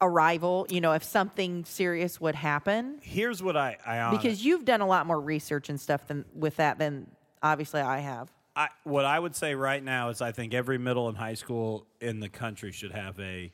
arrival. 0.00 0.66
You 0.68 0.80
know, 0.80 0.92
if 0.92 1.02
something 1.02 1.64
serious 1.64 2.20
would 2.20 2.34
happen, 2.34 2.98
Here's 3.02 3.42
what 3.42 3.56
I, 3.56 3.78
I 3.84 4.00
honest- 4.00 4.22
because 4.22 4.44
you've 4.44 4.64
done 4.64 4.82
a 4.82 4.86
lot 4.86 5.06
more 5.06 5.20
research 5.20 5.68
and 5.68 5.80
stuff 5.80 6.06
than 6.06 6.24
with 6.34 6.56
that 6.56 6.78
than 6.78 7.10
obviously 7.42 7.80
I 7.80 8.00
have. 8.00 8.30
I, 8.56 8.68
what 8.84 9.04
I 9.04 9.18
would 9.18 9.34
say 9.34 9.56
right 9.56 9.82
now 9.82 10.10
is 10.10 10.20
I 10.20 10.30
think 10.30 10.54
every 10.54 10.78
middle 10.78 11.08
and 11.08 11.18
high 11.18 11.34
school 11.34 11.86
in 12.00 12.20
the 12.20 12.28
country 12.28 12.70
should 12.70 12.92
have 12.92 13.18
a 13.18 13.52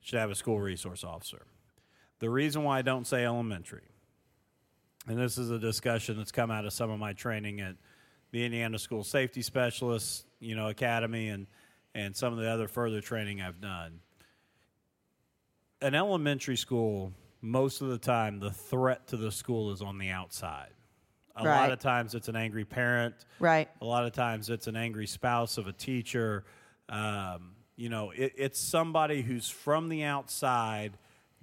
should 0.00 0.18
have 0.18 0.30
a 0.30 0.34
school 0.34 0.60
resource 0.60 1.04
officer. 1.04 1.46
The 2.18 2.30
reason 2.30 2.62
why 2.62 2.78
I 2.78 2.82
don't 2.82 3.06
say 3.06 3.24
elementary, 3.24 3.88
and 5.06 5.18
this 5.18 5.38
is 5.38 5.50
a 5.50 5.58
discussion 5.58 6.18
that's 6.18 6.32
come 6.32 6.50
out 6.50 6.64
of 6.64 6.72
some 6.72 6.90
of 6.90 6.98
my 6.98 7.12
training 7.12 7.60
at 7.60 7.76
the 8.30 8.44
Indiana 8.44 8.78
School 8.78 9.04
Safety 9.04 9.42
Specialist, 9.42 10.26
you 10.40 10.56
know, 10.56 10.68
Academy, 10.68 11.28
and 11.28 11.46
and 11.94 12.14
some 12.14 12.32
of 12.32 12.38
the 12.38 12.50
other 12.50 12.68
further 12.68 13.00
training 13.00 13.40
I've 13.40 13.60
done. 13.60 14.00
An 15.80 15.94
elementary 15.94 16.56
school, 16.56 17.12
most 17.40 17.80
of 17.80 17.88
the 17.88 17.98
time, 17.98 18.38
the 18.38 18.50
threat 18.50 19.06
to 19.08 19.16
the 19.16 19.32
school 19.32 19.72
is 19.72 19.80
on 19.80 19.98
the 19.98 20.10
outside. 20.10 20.70
A 21.38 21.44
lot 21.44 21.70
of 21.70 21.78
times, 21.78 22.14
it's 22.14 22.28
an 22.28 22.36
angry 22.36 22.64
parent. 22.64 23.14
Right. 23.38 23.68
A 23.82 23.84
lot 23.84 24.06
of 24.06 24.12
times 24.12 24.48
it's 24.48 24.68
an 24.68 24.76
angry 24.76 25.06
spouse 25.06 25.58
of 25.58 25.66
a 25.66 25.72
teacher. 25.72 26.44
Um, 26.88 27.52
you 27.76 27.90
know, 27.90 28.10
it, 28.10 28.32
it's 28.36 28.58
somebody 28.58 29.20
who's 29.20 29.48
from 29.48 29.90
the 29.90 30.04
outside 30.04 30.96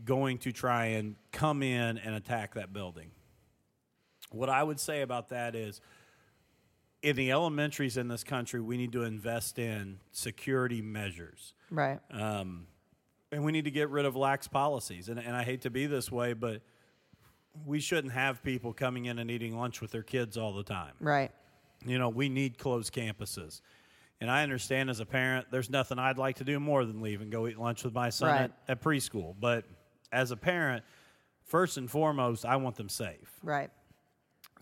going 0.03 0.39
to 0.39 0.51
try 0.51 0.85
and 0.85 1.15
come 1.31 1.61
in 1.61 1.99
and 1.99 2.15
attack 2.15 2.55
that 2.55 2.73
building. 2.73 3.11
What 4.31 4.49
I 4.49 4.63
would 4.63 4.79
say 4.79 5.01
about 5.01 5.29
that 5.29 5.55
is 5.55 5.79
in 7.03 7.15
the 7.17 7.29
elementaries 7.31 7.97
in 7.97 8.07
this 8.07 8.23
country, 8.23 8.61
we 8.61 8.77
need 8.77 8.93
to 8.93 9.03
invest 9.03 9.59
in 9.59 9.99
security 10.11 10.81
measures. 10.81 11.53
Right. 11.69 11.99
Um, 12.09 12.65
and 13.31 13.43
we 13.43 13.51
need 13.51 13.65
to 13.65 13.71
get 13.71 13.89
rid 13.89 14.05
of 14.05 14.15
lax 14.15 14.47
policies. 14.47 15.09
And, 15.09 15.19
and 15.19 15.35
I 15.35 15.43
hate 15.43 15.61
to 15.61 15.69
be 15.69 15.85
this 15.85 16.11
way, 16.11 16.33
but 16.33 16.61
we 17.65 17.79
shouldn't 17.81 18.13
have 18.13 18.41
people 18.41 18.73
coming 18.73 19.05
in 19.05 19.19
and 19.19 19.29
eating 19.29 19.55
lunch 19.57 19.81
with 19.81 19.91
their 19.91 20.01
kids 20.01 20.37
all 20.37 20.53
the 20.53 20.63
time 20.63 20.93
Right. 20.99 21.31
you 21.85 21.99
know, 21.99 22.09
we 22.09 22.29
need 22.29 22.57
closed 22.57 22.93
campuses. 22.93 23.61
And 24.21 24.31
I 24.31 24.41
understand 24.43 24.89
as 24.89 24.99
a 25.01 25.05
parent, 25.05 25.47
there's 25.51 25.69
nothing 25.69 25.99
I'd 25.99 26.17
like 26.17 26.37
to 26.37 26.43
do 26.45 26.59
more 26.59 26.85
than 26.85 27.01
leave 27.01 27.21
and 27.21 27.29
go 27.31 27.47
eat 27.47 27.59
lunch 27.59 27.83
with 27.83 27.93
my 27.93 28.09
son 28.09 28.29
Right. 28.29 28.41
at, 28.43 28.51
at 28.69 28.81
preschool. 28.81 29.35
But 29.39 29.65
as 30.11 30.31
a 30.31 30.37
parent, 30.37 30.83
first 31.43 31.77
and 31.77 31.91
foremost, 31.91 32.45
I 32.45 32.55
want 32.55 32.77
them 32.77 32.87
safe. 32.89 33.29
Right. 33.43 33.69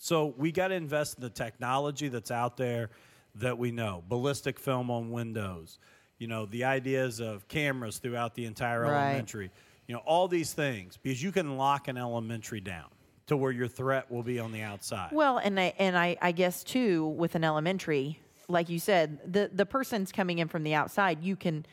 So 0.04 0.34
we 0.36 0.52
got 0.52 0.70
to 0.70 0.74
invest 0.74 1.18
in 1.18 1.22
the 1.22 1.30
technology 1.30 2.08
that's 2.08 2.32
out 2.32 2.58
there 2.58 2.90
that 3.36 3.60
we 3.60 3.72
know 3.72 4.04
ballistic 4.10 4.60
film 4.60 4.90
on 4.90 5.12
windows, 5.12 5.78
you 6.18 6.26
know, 6.26 6.48
the 6.48 6.64
ideas 6.64 7.20
of 7.20 7.48
cameras 7.48 8.00
throughout 8.00 8.34
the 8.34 8.46
entire 8.46 8.82
Right. 8.82 9.10
elementary, 9.10 9.52
you 9.88 9.94
know, 9.94 10.02
all 10.04 10.28
these 10.28 10.54
things 10.54 10.98
because 10.98 11.22
you 11.22 11.32
can 11.32 11.56
lock 11.56 11.88
an 11.88 11.98
elementary 11.98 12.60
down 12.60 12.88
to 13.28 13.38
where 13.38 13.52
your 13.52 13.68
threat 13.68 14.10
will 14.12 14.24
be 14.24 14.40
on 14.40 14.52
the 14.52 14.64
outside. 14.64 15.12
Well, 15.12 15.38
and 15.38 15.60
I, 15.60 15.72
and 15.78 15.96
I, 15.96 16.18
I 16.20 16.32
guess 16.32 16.64
too 16.64 17.06
with 17.10 17.36
an 17.36 17.44
elementary, 17.44 18.20
like 18.48 18.70
you 18.70 18.80
said, 18.80 19.20
the 19.32 19.52
the 19.54 19.68
person's 19.68 20.12
coming 20.12 20.40
in 20.40 20.48
from 20.48 20.64
the 20.64 20.74
outside. 20.74 21.22
You 21.22 21.36
can 21.36 21.64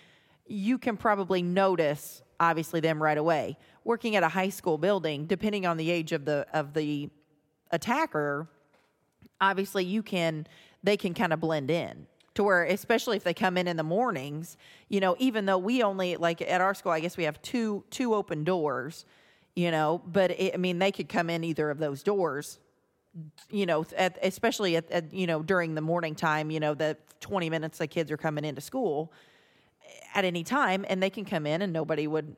you 0.46 0.76
can 0.76 0.98
probably 0.98 1.40
notice 1.40 2.22
obviously 2.38 2.80
them 2.80 3.02
right 3.02 3.16
away. 3.18 3.56
Working 3.84 4.16
at 4.16 4.22
a 4.22 4.28
high 4.28 4.50
school 4.50 4.76
building, 4.76 5.24
depending 5.24 5.64
on 5.64 5.78
the 5.78 5.90
age 5.90 6.12
of 6.12 6.26
the 6.26 6.46
of 6.52 6.74
the 6.74 7.08
attacker, 7.70 8.48
obviously 9.40 9.84
you 9.84 10.02
can 10.02 10.46
they 10.82 10.96
can 10.96 11.14
kind 11.14 11.32
of 11.32 11.40
blend 11.40 11.70
in 11.70 12.06
to 12.34 12.44
where 12.44 12.64
especially 12.64 13.16
if 13.16 13.24
they 13.24 13.34
come 13.34 13.56
in 13.56 13.66
in 13.66 13.76
the 13.76 13.82
mornings 13.82 14.56
you 14.88 15.00
know 15.00 15.16
even 15.18 15.46
though 15.46 15.58
we 15.58 15.82
only 15.82 16.16
like 16.16 16.40
at 16.40 16.60
our 16.60 16.74
school 16.74 16.92
i 16.92 17.00
guess 17.00 17.16
we 17.16 17.24
have 17.24 17.40
two 17.42 17.84
two 17.90 18.14
open 18.14 18.44
doors 18.44 19.04
you 19.54 19.70
know 19.70 20.00
but 20.06 20.30
it, 20.32 20.54
i 20.54 20.56
mean 20.56 20.78
they 20.78 20.92
could 20.92 21.08
come 21.08 21.30
in 21.30 21.44
either 21.44 21.70
of 21.70 21.78
those 21.78 22.02
doors 22.02 22.58
you 23.50 23.66
know 23.66 23.84
at, 23.96 24.18
especially 24.22 24.76
at, 24.76 24.90
at 24.90 25.12
you 25.12 25.26
know 25.26 25.42
during 25.42 25.74
the 25.74 25.80
morning 25.80 26.14
time 26.14 26.50
you 26.50 26.60
know 26.60 26.74
the 26.74 26.96
20 27.20 27.50
minutes 27.50 27.78
the 27.78 27.86
kids 27.86 28.10
are 28.10 28.16
coming 28.16 28.44
into 28.44 28.60
school 28.60 29.12
eh, 29.84 29.90
at 30.14 30.24
any 30.24 30.44
time 30.44 30.84
and 30.88 31.02
they 31.02 31.10
can 31.10 31.24
come 31.24 31.46
in 31.46 31.62
and 31.62 31.72
nobody 31.72 32.06
would 32.06 32.36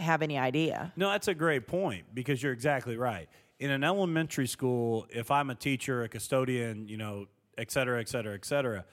have 0.00 0.22
any 0.22 0.38
idea 0.38 0.92
No, 0.96 1.10
that's 1.10 1.28
a 1.28 1.34
great 1.34 1.66
point 1.66 2.04
because 2.14 2.42
you're 2.42 2.52
exactly 2.52 2.96
right. 2.96 3.28
In 3.58 3.70
an 3.70 3.84
elementary 3.84 4.46
school, 4.46 5.06
if 5.10 5.30
I'm 5.30 5.50
a 5.50 5.54
teacher, 5.54 6.02
a 6.02 6.08
custodian, 6.08 6.88
you 6.88 6.96
know, 6.96 7.26
et 7.58 7.70
cetera, 7.70 8.00
et 8.00 8.08
cetera, 8.08 8.34
et 8.34 8.44
cetera, 8.44 8.84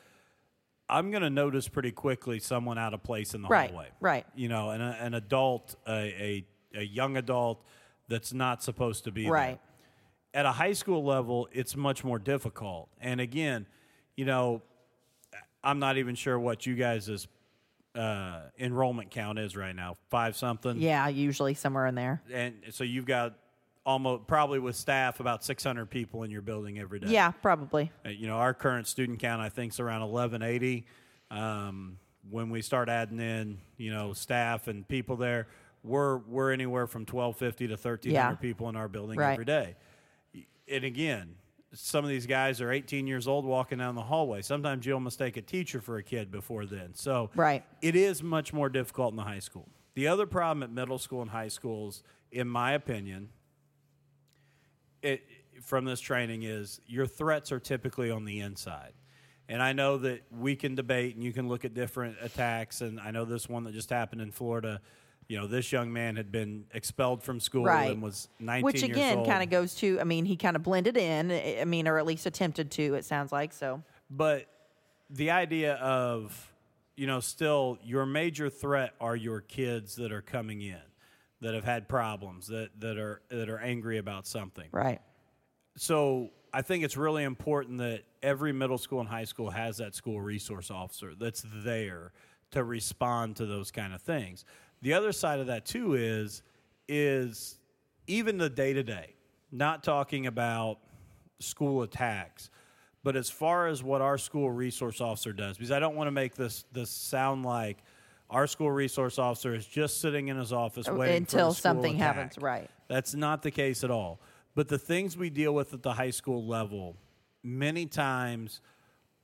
I'm 0.89 1.09
going 1.11 1.23
to 1.23 1.29
notice 1.29 1.67
pretty 1.67 1.91
quickly 1.91 2.39
someone 2.39 2.77
out 2.77 2.93
of 2.93 3.03
place 3.03 3.33
in 3.33 3.41
the 3.41 3.47
Right, 3.47 3.69
hallway. 3.69 3.87
right. 3.99 4.25
You 4.35 4.47
know, 4.49 4.69
an, 4.71 4.81
an 4.81 5.13
adult, 5.13 5.75
a, 5.87 5.91
a 5.93 6.45
a 6.75 6.83
young 6.83 7.15
adult 7.17 7.63
that's 8.09 8.33
not 8.33 8.61
supposed 8.61 9.05
to 9.05 9.11
be 9.11 9.23
there 9.23 9.31
Right. 9.31 9.59
at 10.33 10.45
a 10.45 10.51
high 10.51 10.73
school 10.73 11.03
level, 11.03 11.47
it's 11.51 11.75
much 11.75 12.03
more 12.03 12.19
difficult. 12.19 12.89
And 13.01 13.19
again, 13.21 13.65
you 14.15 14.25
know, 14.25 14.61
I'm 15.63 15.79
not 15.79 15.97
even 15.97 16.15
sure 16.15 16.37
what 16.37 16.65
you 16.65 16.75
guys' 16.75 17.27
uh, 17.97 18.41
enrollment 18.59 19.09
count 19.11 19.39
is 19.39 19.55
right 19.57 19.75
now, 19.75 19.95
five 20.09 20.35
something. 20.35 20.77
Yeah, 20.77 21.07
usually 21.07 21.53
somewhere 21.55 21.87
in 21.87 21.95
there. 21.95 22.21
And 22.31 22.55
so 22.69 22.83
you've 22.83 23.05
got 23.05 23.33
almost 23.85 24.27
probably 24.27 24.59
with 24.59 24.75
staff 24.75 25.19
about 25.19 25.43
600 25.43 25.89
people 25.89 26.23
in 26.23 26.29
your 26.31 26.41
building 26.41 26.77
every 26.77 26.99
day. 26.99 27.07
Yeah, 27.09 27.31
probably. 27.31 27.91
Uh, 28.05 28.09
You 28.09 28.27
know, 28.27 28.35
our 28.37 28.53
current 28.53 28.85
student 28.87 29.19
count 29.19 29.41
I 29.41 29.49
think 29.49 29.73
is 29.73 29.79
around 29.79 30.01
1180. 30.01 30.85
Um, 31.31 31.97
when 32.29 32.49
we 32.49 32.61
start 32.61 32.89
adding 32.89 33.19
in, 33.19 33.57
you 33.77 33.91
know, 33.91 34.13
staff 34.13 34.67
and 34.67 34.87
people 34.87 35.15
there, 35.15 35.47
we're 35.83 36.17
we're 36.17 36.51
anywhere 36.51 36.85
from 36.87 37.01
1250 37.05 37.67
to 37.67 37.73
1300 37.73 38.13
Yeah. 38.13 38.35
people 38.35 38.67
in 38.69 38.75
our 38.75 38.87
building 38.89 39.17
Right. 39.17 39.31
every 39.33 39.45
day. 39.45 39.75
And 40.69 40.83
again, 40.83 41.35
some 41.73 42.03
of 42.05 42.09
these 42.09 42.25
guys 42.25 42.61
are 42.61 42.71
18 42.71 43.07
years 43.07 43.27
old 43.27 43.45
walking 43.45 43.77
down 43.79 43.95
the 43.95 44.01
hallway. 44.01 44.41
Sometimes 44.41 44.85
you'll 44.85 44.99
mistake 44.99 45.35
a 45.37 45.41
teacher 45.41 45.81
for 45.81 45.97
a 45.97 46.03
kid 46.03 46.31
before 46.31 46.65
then. 46.65 46.93
So 46.93 47.29
Right. 47.35 47.63
it 47.81 47.95
is 47.95 48.23
much 48.23 48.53
more 48.53 48.69
difficult 48.69 49.11
in 49.11 49.17
the 49.17 49.23
high 49.23 49.39
school. 49.39 49.67
The 49.95 50.07
other 50.07 50.25
problem 50.25 50.63
at 50.63 50.71
middle 50.71 50.97
school 50.99 51.21
and 51.21 51.29
high 51.31 51.47
schools, 51.49 52.03
in 52.31 52.47
my 52.47 52.71
opinion, 52.73 53.29
it, 55.01 55.23
from 55.61 55.85
this 55.85 55.99
training 55.99 56.43
is 56.43 56.79
your 56.85 57.05
threats 57.07 57.51
are 57.51 57.59
typically 57.59 58.11
on 58.11 58.23
the 58.25 58.39
inside. 58.39 58.93
And 59.49 59.61
I 59.61 59.73
know 59.73 59.97
that 59.99 60.23
we 60.31 60.55
can 60.55 60.75
debate 60.75 61.15
and 61.15 61.23
you 61.23 61.31
can 61.33 61.47
look 61.47 61.65
at 61.65 61.73
different 61.73 62.17
attacks. 62.21 62.81
And 62.81 62.99
I 62.99 63.11
know 63.11 63.25
this 63.25 63.47
one 63.47 63.63
that 63.63 63.73
just 63.73 63.89
happened 63.89 64.21
in 64.21 64.31
Florida. 64.31 64.81
You 65.27 65.37
know, 65.37 65.47
this 65.47 65.71
young 65.71 65.91
man 65.91 66.15
had 66.15 66.31
been 66.31 66.65
expelled 66.73 67.21
from 67.21 67.39
school 67.39 67.65
Right. 67.65 67.91
and 67.91 68.01
was 68.01 68.29
19 68.39 68.63
Which 68.63 68.83
again 68.83 69.25
kind 69.25 69.43
of 69.43 69.49
goes 69.49 69.75
to, 69.75 69.99
I 69.99 70.05
mean, 70.05 70.23
he 70.25 70.37
kind 70.37 70.55
of 70.55 70.63
blended 70.63 70.95
in, 70.95 71.31
I 71.31 71.59
I 71.61 71.65
mean, 71.65 71.87
or 71.87 71.97
at 71.97 72.05
least 72.05 72.25
attempted 72.25 72.71
to, 72.71 72.93
it 72.95 73.03
sounds 73.03 73.31
like. 73.31 73.51
So, 73.51 73.83
But 74.09 74.47
the 75.09 75.31
idea 75.31 75.75
of, 75.75 76.53
you 76.95 77.07
know, 77.07 77.19
still 77.19 77.77
your 77.83 78.05
major 78.05 78.49
threat 78.49 78.93
are 79.01 79.15
your 79.15 79.41
kids 79.41 79.95
that 79.97 80.11
are 80.13 80.21
coming 80.21 80.61
in 80.61 80.79
that 81.41 81.53
have 81.53 81.65
had 81.65 81.87
problems 81.89 82.47
that, 82.47 82.69
that 82.79 82.97
are 82.97 83.21
that 83.29 83.49
are 83.49 83.59
angry 83.59 83.97
about 83.97 84.25
something. 84.27 84.67
right. 84.71 85.01
So 85.75 86.31
I 86.53 86.63
think 86.63 86.83
it's 86.83 86.97
really 86.97 87.23
important 87.23 87.77
that 87.79 88.03
every 88.23 88.51
middle 88.51 88.79
school 88.79 88.99
and 88.99 89.07
high 89.07 89.25
school 89.25 89.51
has 89.51 89.77
that 89.77 89.93
school 89.93 90.19
resource 90.21 90.71
officer 90.71 91.13
that's 91.19 91.45
there 91.63 92.13
to 92.51 92.63
respond 92.63 93.35
to 93.35 93.45
those 93.45 93.69
kind 93.71 93.93
of 93.93 94.01
things. 94.01 94.43
The 94.81 94.93
other 94.93 95.11
side 95.11 95.39
of 95.39 95.47
that 95.47 95.65
too 95.65 95.95
is 95.95 96.43
is 96.87 97.59
even 98.07 98.37
the 98.37 98.49
day 98.49 98.73
to 98.73 98.83
day, 98.83 99.15
not 99.51 99.83
talking 99.83 100.27
about 100.27 100.79
school 101.39 101.83
attacks, 101.83 102.49
but 103.03 103.15
as 103.15 103.29
far 103.29 103.67
as 103.67 103.83
what 103.83 104.01
our 104.01 104.17
school 104.17 104.49
resource 104.49 105.01
officer 105.01 105.33
does, 105.33 105.57
because 105.57 105.71
I 105.71 105.79
don't 105.79 105.95
want 105.95 106.07
to 106.07 106.11
make 106.11 106.35
this 106.35 106.65
this 106.71 106.89
sound 106.89 107.45
like 107.45 107.77
our 108.29 108.47
school 108.47 108.71
resource 108.71 109.17
officer 109.19 109.55
is 109.55 109.65
just 109.65 110.01
sitting 110.01 110.27
in 110.27 110.37
his 110.37 110.51
office 110.51 110.87
waiting 110.87 111.25
for 111.25 111.35
Until 111.37 111.53
something 111.53 111.95
attack. 111.95 112.15
happens, 112.15 112.37
right. 112.37 112.69
That's 112.87 113.13
not 113.13 113.41
the 113.41 113.51
case 113.51 113.83
at 113.83 113.91
all. 113.91 114.19
But 114.55 114.67
the 114.67 114.77
things 114.77 115.15
we 115.15 115.29
deal 115.29 115.53
with 115.53 115.73
at 115.73 115.83
the 115.83 115.93
high 115.93 116.09
school 116.09 116.45
level, 116.45 116.97
many 117.43 117.85
times, 117.85 118.59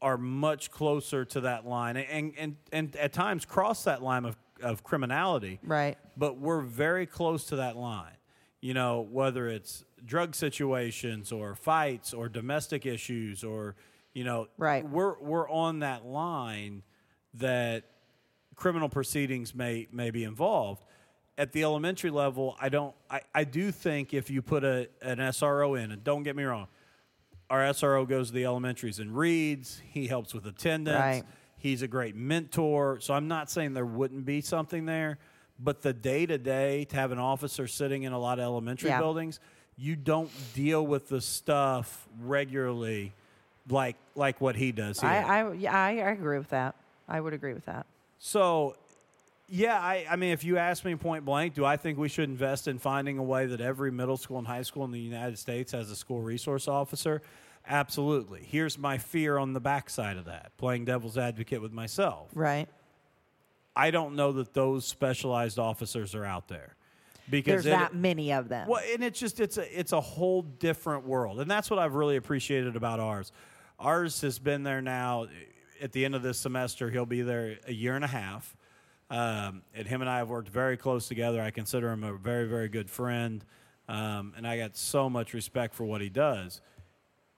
are 0.01 0.17
much 0.17 0.69
closer 0.69 1.25
to 1.25 1.41
that 1.41 1.65
line, 1.65 1.97
and 1.97 2.33
and 2.37 2.55
and 2.71 2.95
at 2.97 3.13
times 3.13 3.45
cross 3.45 3.83
that 3.85 4.01
line 4.03 4.25
of 4.25 4.37
of 4.63 4.83
criminality. 4.83 5.59
Right. 5.63 5.97
But 6.17 6.39
we're 6.39 6.61
very 6.61 7.05
close 7.05 7.45
to 7.45 7.57
that 7.57 7.75
line. 7.77 8.17
You 8.61 8.73
know, 8.73 9.01
whether 9.11 9.47
it's 9.47 9.83
drug 10.05 10.35
situations 10.35 11.31
or 11.31 11.53
fights 11.53 12.13
or 12.13 12.29
domestic 12.29 12.85
issues 12.85 13.43
or 13.43 13.75
you 14.13 14.23
know, 14.23 14.47
Right. 14.57 14.87
We're 14.87 15.17
we're 15.19 15.49
on 15.49 15.79
that 15.79 16.05
line 16.05 16.83
that 17.35 17.83
criminal 18.55 18.89
proceedings 18.89 19.55
may 19.55 19.87
may 19.91 20.11
be 20.11 20.23
involved. 20.23 20.83
At 21.35 21.51
the 21.51 21.63
elementary 21.63 22.11
level, 22.11 22.55
I 22.61 22.69
don't. 22.69 22.93
I, 23.09 23.21
I 23.33 23.43
do 23.43 23.71
think 23.71 24.13
if 24.13 24.29
you 24.29 24.43
put 24.43 24.63
a 24.63 24.87
an 25.01 25.17
SRO 25.17 25.81
in, 25.81 25.91
and 25.91 26.03
don't 26.03 26.21
get 26.21 26.35
me 26.35 26.43
wrong, 26.43 26.67
our 27.49 27.61
SRO 27.61 28.07
goes 28.07 28.27
to 28.27 28.33
the 28.35 28.43
elementaries 28.43 28.99
and 28.99 29.17
reads. 29.17 29.81
He 29.89 30.07
helps 30.07 30.33
with 30.33 30.45
attendance. 30.45 30.99
Right. 30.99 31.23
He's 31.63 31.81
a 31.81 31.87
great 31.87 32.13
mentor. 32.13 32.99
So 32.99 33.13
I'm 33.13 33.29
not 33.29 33.49
saying 33.49 33.73
there 33.73 33.85
wouldn't 33.85 34.25
be 34.25 34.41
something 34.41 34.85
there, 34.85 35.17
but 35.57 35.81
the 35.81 35.93
day 35.93 36.25
to 36.25 36.37
day 36.37 36.83
to 36.89 36.95
have 36.97 37.13
an 37.13 37.19
officer 37.19 37.67
sitting 37.67 38.03
in 38.03 38.11
a 38.11 38.19
lot 38.19 38.37
of 38.37 38.43
elementary 38.43 38.89
Yeah. 38.89 38.99
buildings, 38.99 39.39
you 39.77 39.95
don't 39.95 40.29
deal 40.53 40.85
with 40.85 41.07
the 41.07 41.21
stuff 41.21 42.05
regularly 42.21 43.13
like 43.69 43.95
like 44.13 44.41
what 44.41 44.57
he 44.57 44.73
does 44.73 44.99
here. 44.99 45.09
I, 45.09 45.39
I, 45.39 45.53
yeah, 45.53 45.73
I, 45.73 45.87
I 45.99 46.11
agree 46.11 46.37
with 46.37 46.49
that. 46.49 46.75
I 47.07 47.21
would 47.21 47.31
agree 47.33 47.53
with 47.53 47.63
that. 47.63 47.85
So, 48.19 48.75
yeah, 49.47 49.79
I, 49.79 50.05
I 50.11 50.17
mean, 50.17 50.31
if 50.33 50.43
you 50.43 50.57
ask 50.57 50.83
me 50.83 50.95
point 50.95 51.23
blank, 51.23 51.53
do 51.53 51.63
I 51.63 51.77
think 51.77 51.97
we 51.97 52.09
should 52.09 52.27
invest 52.27 52.67
in 52.67 52.77
finding 52.77 53.17
a 53.19 53.23
way 53.23 53.45
that 53.45 53.61
every 53.61 53.89
middle 53.89 54.17
school 54.17 54.37
and 54.37 54.45
high 54.47 54.63
school 54.63 54.83
in 54.83 54.91
the 54.91 54.99
United 54.99 55.39
States 55.39 55.71
has 55.71 55.89
a 55.89 55.95
school 55.95 56.21
resource 56.21 56.67
officer? 56.67 57.21
Absolutely. 57.67 58.41
Here's 58.43 58.77
my 58.77 58.97
fear 58.97 59.37
on 59.37 59.53
the 59.53 59.59
backside 59.61 60.17
of 60.17 60.25
that, 60.25 60.51
playing 60.57 60.85
devil's 60.85 61.17
advocate 61.17 61.61
with 61.61 61.71
myself. 61.71 62.29
Right. 62.33 62.67
I 63.75 63.89
don't 63.91 64.15
know 64.15 64.33
that 64.33 64.53
those 64.53 64.85
specialized 64.85 65.57
officers 65.57 66.13
are 66.13 66.25
out 66.25 66.47
there 66.47 66.75
because 67.29 67.63
There's 67.63 67.65
it- 67.67 67.69
that 67.79 67.95
many 67.95 68.31
of 68.33 68.49
them. 68.49 68.67
well, 68.67 68.81
and 68.93 69.03
it's 69.03 69.19
just 69.19 69.39
it's 69.39 69.57
a 69.57 69.79
it's 69.79 69.93
a 69.93 70.01
whole 70.01 70.41
different 70.41 71.05
world, 71.07 71.39
and 71.39 71.49
that's 71.49 71.69
what 71.69 71.79
I've 71.79 71.95
really 71.95 72.17
appreciated 72.17 72.75
about 72.75 72.99
ours. 72.99 73.31
Ours 73.79 74.21
has 74.21 74.39
been 74.39 74.63
there 74.63 74.81
now. 74.81 75.27
At 75.81 75.91
the 75.91 76.05
end 76.05 76.15
of 76.15 76.21
this 76.21 76.37
semester, 76.37 76.89
he'll 76.91 77.05
be 77.05 77.23
there 77.23 77.57
a 77.67 77.73
year 77.73 77.95
and 77.95 78.05
a 78.05 78.07
half, 78.07 78.55
um, 79.09 79.63
and 79.73 79.87
him 79.87 80.01
and 80.01 80.09
I 80.09 80.17
have 80.17 80.29
worked 80.29 80.49
very 80.49 80.77
close 80.77 81.07
together. 81.07 81.41
I 81.41 81.49
consider 81.49 81.89
him 81.91 82.03
a 82.03 82.13
very 82.13 82.47
very 82.47 82.69
good 82.69 82.89
friend, 82.89 83.43
um, 83.87 84.33
and 84.37 84.45
I 84.45 84.57
got 84.57 84.77
so 84.77 85.09
much 85.09 85.33
respect 85.33 85.73
for 85.73 85.83
what 85.85 85.99
he 86.01 86.09
does. 86.09 86.61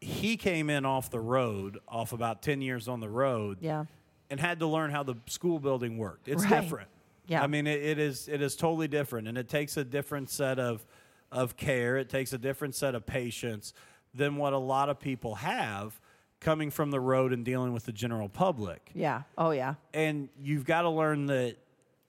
He 0.01 0.37
came 0.37 0.69
in 0.69 0.85
off 0.85 1.09
the 1.09 1.19
road, 1.19 1.79
off 1.87 2.11
about 2.13 2.41
ten 2.41 2.61
years 2.61 2.87
on 2.87 2.99
the 2.99 3.09
road, 3.09 3.57
Yeah. 3.61 3.85
and 4.29 4.39
had 4.39 4.59
to 4.59 4.67
learn 4.67 4.91
how 4.91 5.03
the 5.03 5.15
school 5.27 5.59
building 5.59 5.97
worked. 5.97 6.27
It's 6.27 6.43
Right. 6.43 6.61
different. 6.61 6.89
Yeah. 7.27 7.41
I 7.43 7.47
mean, 7.47 7.65
it, 7.65 7.81
it 7.81 7.99
is 7.99 8.27
it 8.27 8.41
is 8.41 8.55
totally 8.55 8.87
different, 8.87 9.27
and 9.27 9.37
it 9.37 9.47
takes 9.49 9.77
a 9.77 9.83
different 9.83 10.29
set 10.29 10.59
of 10.59 10.85
of 11.31 11.57
care. 11.57 11.97
It 11.97 12.09
takes 12.09 12.33
a 12.33 12.37
different 12.37 12.75
set 12.75 12.93
of 12.93 13.05
patience 13.05 13.73
than 14.13 14.35
what 14.37 14.53
a 14.53 14.57
lot 14.57 14.89
of 14.89 14.99
people 14.99 15.35
have 15.35 15.99
coming 16.39 16.69
from 16.69 16.91
the 16.91 16.99
road 16.99 17.33
and 17.33 17.43
dealing 17.43 17.73
with 17.73 17.85
the 17.85 17.91
general 17.91 18.29
public. 18.29 18.91
Yeah. 18.93 19.23
Oh, 19.37 19.49
yeah. 19.51 19.75
And 19.93 20.29
you've 20.39 20.63
got 20.65 20.83
to 20.83 20.89
learn 20.89 21.25
that 21.25 21.57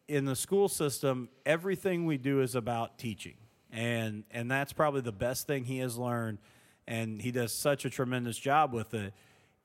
in 0.06 0.24
the 0.26 0.36
school 0.36 0.68
system, 0.68 1.28
everything 1.46 2.04
we 2.04 2.18
do 2.18 2.40
is 2.42 2.54
about 2.54 2.98
teaching, 2.98 3.36
and 3.72 4.24
and 4.30 4.50
that's 4.50 4.72
probably 4.72 5.00
the 5.00 5.12
best 5.12 5.46
thing 5.46 5.64
he 5.64 5.78
has 5.78 5.96
learned, 5.96 6.38
and 6.86 7.20
he 7.20 7.30
does 7.30 7.52
such 7.52 7.84
a 7.84 7.90
tremendous 7.90 8.38
job 8.38 8.72
with 8.72 8.94
it. 8.94 9.12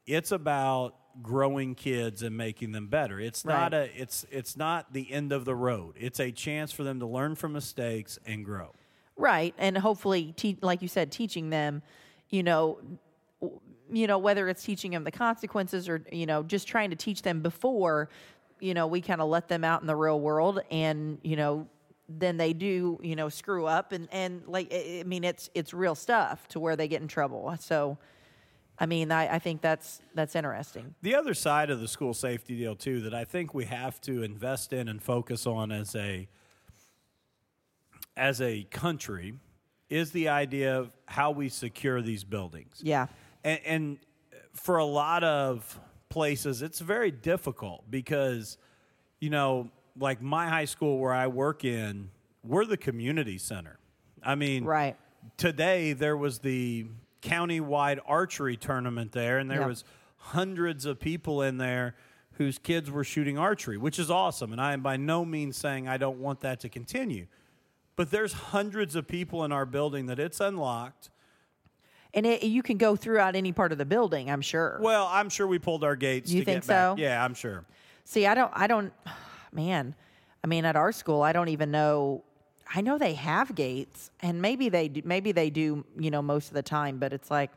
It's 0.05 0.31
about 0.31 0.95
growing 1.21 1.75
kids 1.75 2.23
and 2.23 2.35
making 2.37 2.71
them 2.71 2.87
better. 2.87 3.19
It's 3.19 3.43
not 3.45 3.73
Right. 3.73 3.91
a 3.95 4.01
it's 4.01 4.25
it's 4.31 4.55
not 4.57 4.93
the 4.93 5.11
end 5.11 5.31
of 5.31 5.45
the 5.45 5.55
road. 5.55 5.95
It's 5.99 6.19
a 6.19 6.31
chance 6.31 6.71
for 6.71 6.83
them 6.83 6.99
to 6.99 7.05
learn 7.05 7.35
from 7.35 7.53
mistakes 7.53 8.17
and 8.25 8.43
grow. 8.45 8.71
Right, 9.17 9.53
and 9.57 9.77
hopefully, 9.77 10.33
te- 10.35 10.57
like 10.61 10.81
you 10.81 10.87
said, 10.87 11.11
teaching 11.11 11.49
them, 11.49 11.83
you 12.29 12.41
know, 12.43 12.79
w- 13.41 13.59
you 13.91 14.07
know 14.07 14.17
whether 14.17 14.47
it's 14.47 14.63
teaching 14.63 14.91
them 14.91 15.03
the 15.03 15.11
consequences 15.11 15.87
or 15.89 16.03
you 16.11 16.25
know 16.25 16.41
just 16.43 16.67
trying 16.67 16.89
to 16.91 16.95
teach 16.95 17.21
them 17.21 17.41
before, 17.41 18.09
you 18.59 18.73
know, 18.73 18.87
we 18.87 19.01
kind 19.01 19.21
of 19.21 19.27
let 19.29 19.47
them 19.47 19.63
out 19.63 19.81
in 19.81 19.87
the 19.87 19.95
real 19.95 20.19
world, 20.19 20.61
and 20.71 21.19
you 21.23 21.35
know, 21.35 21.67
then 22.19 22.37
they 22.37 22.53
do, 22.53 22.99
you 23.01 23.15
know, 23.15 23.29
screw 23.29 23.65
up, 23.65 23.91
and 23.91 24.07
and 24.11 24.43
like 24.47 24.73
I 24.73 25.03
mean, 25.05 25.23
it's 25.23 25.49
it's 25.53 25.73
real 25.73 25.95
stuff 25.95 26.47
to 26.49 26.59
where 26.59 26.75
they 26.75 26.87
get 26.87 27.01
in 27.01 27.07
trouble. 27.07 27.55
So, 27.59 27.97
I 28.79 28.85
mean, 28.85 29.11
I, 29.11 29.35
I 29.35 29.39
think 29.39 29.61
that's 29.61 30.01
that's 30.13 30.35
interesting. 30.35 30.95
The 31.01 31.15
other 31.15 31.33
side 31.33 31.69
of 31.69 31.79
the 31.79 31.87
school 31.87 32.13
safety 32.13 32.57
deal 32.57 32.75
too 32.75 33.01
that 33.01 33.13
I 33.13 33.23
think 33.23 33.53
we 33.53 33.65
have 33.65 34.01
to 34.01 34.23
invest 34.23 34.73
in 34.73 34.87
and 34.87 35.01
focus 35.01 35.45
on 35.45 35.71
as 35.71 35.95
a 35.95 36.27
as 38.17 38.41
a 38.41 38.63
country 38.63 39.33
is 39.89 40.11
the 40.11 40.29
idea 40.29 40.79
of 40.79 40.95
how 41.05 41.31
we 41.31 41.49
secure 41.49 42.01
these 42.01 42.23
buildings. 42.23 42.81
Yeah, 42.81 43.07
And, 43.43 43.59
and 43.65 43.97
for 44.53 44.77
a 44.77 44.85
lot 44.85 45.23
of 45.23 45.79
places, 46.09 46.61
it's 46.61 46.79
very 46.79 47.11
difficult 47.11 47.89
because, 47.89 48.57
you 49.19 49.29
know, 49.29 49.69
like 49.97 50.21
my 50.21 50.47
high 50.47 50.65
school 50.65 50.99
where 50.99 51.13
I 51.13 51.27
work 51.27 51.63
in, 51.65 52.09
we're 52.43 52.65
the 52.65 52.77
community 52.77 53.37
center. 53.37 53.77
I 54.23 54.35
mean, 54.35 54.63
right. 54.65 54.95
today 55.37 55.93
there 55.93 56.17
was 56.17 56.39
the 56.39 56.87
county-wide 57.21 57.99
archery 58.05 58.57
tournament 58.57 59.11
there 59.11 59.37
and 59.37 59.49
there 59.49 59.59
Yep. 59.59 59.67
was 59.67 59.83
hundreds 60.17 60.85
of 60.85 60.99
people 60.99 61.41
in 61.43 61.57
there 61.57 61.95
whose 62.33 62.57
kids 62.57 62.89
were 62.89 63.03
shooting 63.03 63.37
archery 63.37 63.77
which 63.77 63.99
is 63.99 64.09
awesome 64.09 64.51
and 64.51 64.59
i 64.59 64.73
am 64.73 64.81
by 64.81 64.97
no 64.97 65.23
means 65.23 65.55
saying 65.55 65.87
i 65.87 65.97
don't 65.97 66.17
want 66.19 66.39
that 66.39 66.59
to 66.59 66.67
continue 66.69 67.27
But 67.95 68.09
there's 68.09 68.33
hundreds 68.33 68.95
of 68.95 69.07
people 69.07 69.43
in 69.43 69.51
our 69.51 69.65
building 69.67 70.07
that 70.07 70.17
it's 70.17 70.39
unlocked. 70.39 71.11
And 72.13 72.25
it, 72.25 72.41
you 72.43 72.63
can 72.63 72.77
go 72.77 72.95
throughout 72.95 73.35
any 73.35 73.51
part 73.51 73.71
of 73.71 73.77
the 73.77 73.85
building, 73.85 74.31
I'm 74.31 74.41
sure. 74.41 74.79
Well, 74.81 75.07
I'm 75.11 75.29
sure 75.29 75.45
we 75.45 75.59
pulled 75.59 75.83
our 75.83 75.95
gates. 75.95 76.31
You 76.31 76.41
to 76.41 76.45
think 76.45 76.63
get 76.63 76.67
back. 76.67 76.97
so? 76.97 77.01
Yeah, 77.01 77.23
I'm 77.23 77.33
sure. 77.35 77.65
See, 78.05 78.25
I 78.25 78.33
don't, 78.33 78.51
I 78.55 78.65
don't, 78.67 78.91
man. 79.53 79.95
I 80.43 80.47
mean, 80.47 80.65
at 80.65 80.75
our 80.75 80.91
school, 80.91 81.21
I 81.21 81.33
don't 81.33 81.49
even 81.49 81.71
know. 81.71 82.23
I 82.73 82.81
know 82.81 82.97
they 82.97 83.13
have 83.15 83.53
gates, 83.53 84.11
and 84.21 84.41
maybe 84.41 84.69
they, 84.69 84.87
do, 84.87 85.01
maybe 85.03 85.31
they 85.31 85.49
do, 85.49 85.85
you 85.99 86.09
know, 86.09 86.21
most 86.21 86.47
of 86.47 86.53
the 86.53 86.63
time. 86.63 86.97
But 86.97 87.13
it's 87.13 87.29
like, 87.29 87.51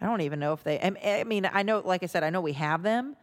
I 0.00 0.06
don't 0.06 0.20
even 0.22 0.38
know 0.38 0.52
if 0.52 0.62
they. 0.64 0.80
I 0.80 1.24
mean, 1.24 1.48
I 1.52 1.62
know, 1.62 1.82
like 1.84 2.02
I 2.02 2.06
said, 2.06 2.22
I 2.22 2.30
know 2.30 2.40
we 2.40 2.52
have 2.54 2.82
them, 2.82 3.16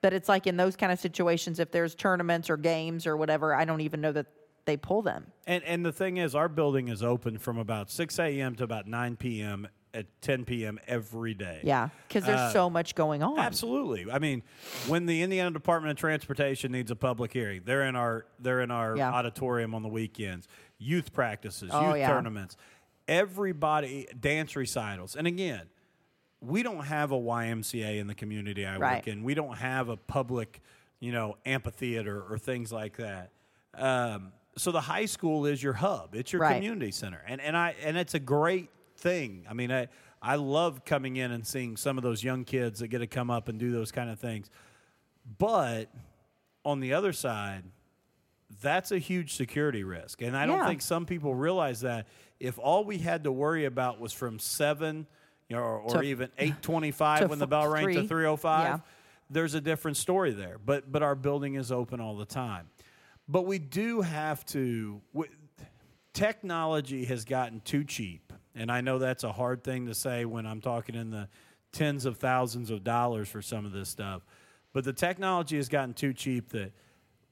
but 0.00 0.12
it's 0.12 0.28
like 0.28 0.46
in 0.46 0.56
those 0.56 0.76
kind 0.76 0.92
of 0.92 0.98
situations, 0.98 1.58
if 1.58 1.70
there's 1.70 1.94
tournaments 1.94 2.48
or 2.50 2.56
games 2.56 3.06
or 3.06 3.16
whatever, 3.16 3.54
I 3.54 3.64
don't 3.64 3.80
even 3.80 4.00
know 4.00 4.12
that 4.12 4.26
they 4.64 4.76
pull 4.76 5.02
them. 5.02 5.26
And 5.46 5.64
and 5.64 5.84
the 5.84 5.92
thing 5.92 6.16
is, 6.18 6.34
our 6.34 6.48
building 6.48 6.88
is 6.88 7.02
open 7.02 7.38
from 7.38 7.58
about 7.58 7.90
6 7.90 8.18
a.m. 8.18 8.54
to 8.56 8.64
about 8.64 8.86
9 8.86 9.16
p.m. 9.16 9.68
at 9.96 10.20
10 10.22 10.44
p.m. 10.44 10.78
every 10.86 11.32
day. 11.34 11.60
Yeah, 11.64 11.88
because 12.06 12.24
there's 12.24 12.38
Uh, 12.38 12.52
so 12.52 12.68
much 12.70 12.94
going 12.94 13.22
on. 13.22 13.38
Absolutely. 13.38 14.10
I 14.10 14.18
mean, 14.18 14.42
when 14.86 15.06
the 15.06 15.22
Indiana 15.22 15.50
Department 15.50 15.90
of 15.90 15.96
Transportation 15.96 16.70
needs 16.70 16.90
a 16.90 16.96
public 16.96 17.32
hearing, 17.32 17.62
they're 17.64 17.84
in 17.84 17.96
our 17.96 18.26
they're 18.38 18.60
in 18.60 18.70
our 18.70 18.96
Yeah. 18.96 19.10
auditorium 19.12 19.74
on 19.74 19.82
the 19.82 19.88
weekends. 19.88 20.46
Youth 20.78 21.12
practices, 21.12 21.70
Oh, 21.72 21.88
youth 21.88 21.98
yeah. 21.98 22.08
tournaments, 22.08 22.56
everybody 23.08 24.06
dance 24.20 24.54
recitals. 24.54 25.16
And 25.16 25.26
again, 25.26 25.62
we 26.40 26.62
don't 26.62 26.84
have 26.84 27.12
a 27.12 27.18
YMCA 27.18 27.98
in 27.98 28.06
the 28.06 28.14
community 28.14 28.66
I 28.66 28.76
Right. 28.76 28.96
work 28.98 29.08
in. 29.08 29.22
We 29.24 29.32
don't 29.34 29.56
have 29.56 29.88
a 29.88 29.96
public, 29.96 30.60
you 31.00 31.10
know, 31.12 31.36
amphitheater 31.46 32.22
or 32.22 32.36
things 32.38 32.70
like 32.72 32.98
that. 32.98 33.30
Um, 33.74 34.32
so 34.58 34.70
the 34.70 34.82
high 34.82 35.06
school 35.06 35.46
is 35.46 35.62
your 35.62 35.72
hub. 35.74 36.14
It's 36.14 36.32
your 36.32 36.42
Right. 36.42 36.54
community 36.56 36.90
center, 36.90 37.22
and 37.26 37.40
and 37.40 37.56
I 37.56 37.74
and 37.82 37.96
it's 37.96 38.14
a 38.14 38.18
great 38.18 38.70
thing. 38.96 39.44
I 39.48 39.54
mean, 39.54 39.70
I 39.72 39.88
I 40.22 40.36
love 40.36 40.84
coming 40.84 41.16
in 41.16 41.30
and 41.30 41.46
seeing 41.46 41.76
some 41.76 41.98
of 41.98 42.02
those 42.04 42.24
young 42.24 42.44
kids 42.44 42.80
that 42.80 42.88
get 42.88 42.98
to 42.98 43.06
come 43.06 43.30
up 43.30 43.48
and 43.48 43.58
do 43.58 43.70
those 43.70 43.92
kind 43.92 44.10
of 44.10 44.18
things. 44.18 44.50
But 45.38 45.90
on 46.64 46.80
the 46.80 46.94
other 46.94 47.12
side, 47.12 47.64
that's 48.62 48.92
a 48.92 48.98
huge 48.98 49.34
security 49.34 49.84
risk, 49.84 50.22
and 50.22 50.36
I 50.36 50.46
don't 50.46 50.64
think 50.66 50.82
some 50.82 51.04
people 51.06 51.34
realize 51.34 51.80
that. 51.82 52.06
If 52.38 52.58
all 52.58 52.84
we 52.84 52.98
had 52.98 53.24
to 53.24 53.32
worry 53.32 53.64
about 53.64 53.98
was 53.98 54.12
from 54.12 54.38
seven, 54.38 55.06
you 55.48 55.56
know, 55.56 55.62
or, 55.62 55.78
or 55.80 55.90
To- 55.94 56.02
even 56.02 56.28
eight 56.38 56.60
twenty-five 56.62 57.20
to 57.20 57.26
when 57.28 57.38
the 57.38 57.46
bell 57.46 57.66
rang 57.68 57.86
to 57.88 57.94
three. 57.94 58.06
three 58.06 58.26
o 58.26 58.36
five, 58.36 58.66
Yeah. 58.66 58.78
there's 59.30 59.54
a 59.54 59.60
different 59.60 59.96
story 59.96 60.32
there. 60.32 60.58
But 60.64 60.90
but 60.92 61.02
our 61.02 61.14
building 61.14 61.54
is 61.54 61.72
open 61.72 62.00
all 62.00 62.16
the 62.16 62.26
time. 62.26 62.68
But 63.28 63.46
we 63.46 63.58
do 63.58 64.02
have 64.02 64.44
to. 64.46 65.00
w 65.14 65.30
technology 66.12 67.04
has 67.06 67.24
gotten 67.24 67.60
too 67.60 67.84
cheap, 67.84 68.32
and 68.56 68.72
I 68.72 68.80
know 68.80 68.98
that's 68.98 69.22
a 69.22 69.32
hard 69.32 69.62
thing 69.62 69.86
to 69.86 69.94
say 69.94 70.24
when 70.24 70.46
I'm 70.46 70.60
talking 70.60 70.94
in 70.94 71.10
the 71.10 71.28
tens 71.72 72.06
of 72.06 72.16
thousands 72.16 72.70
of 72.70 72.82
dollars 72.82 73.28
for 73.28 73.42
some 73.42 73.66
of 73.66 73.72
this 73.72 73.88
stuff. 73.88 74.22
But 74.72 74.84
the 74.84 74.92
technology 74.92 75.56
has 75.56 75.68
gotten 75.68 75.94
too 75.94 76.12
cheap 76.12 76.48
that 76.50 76.72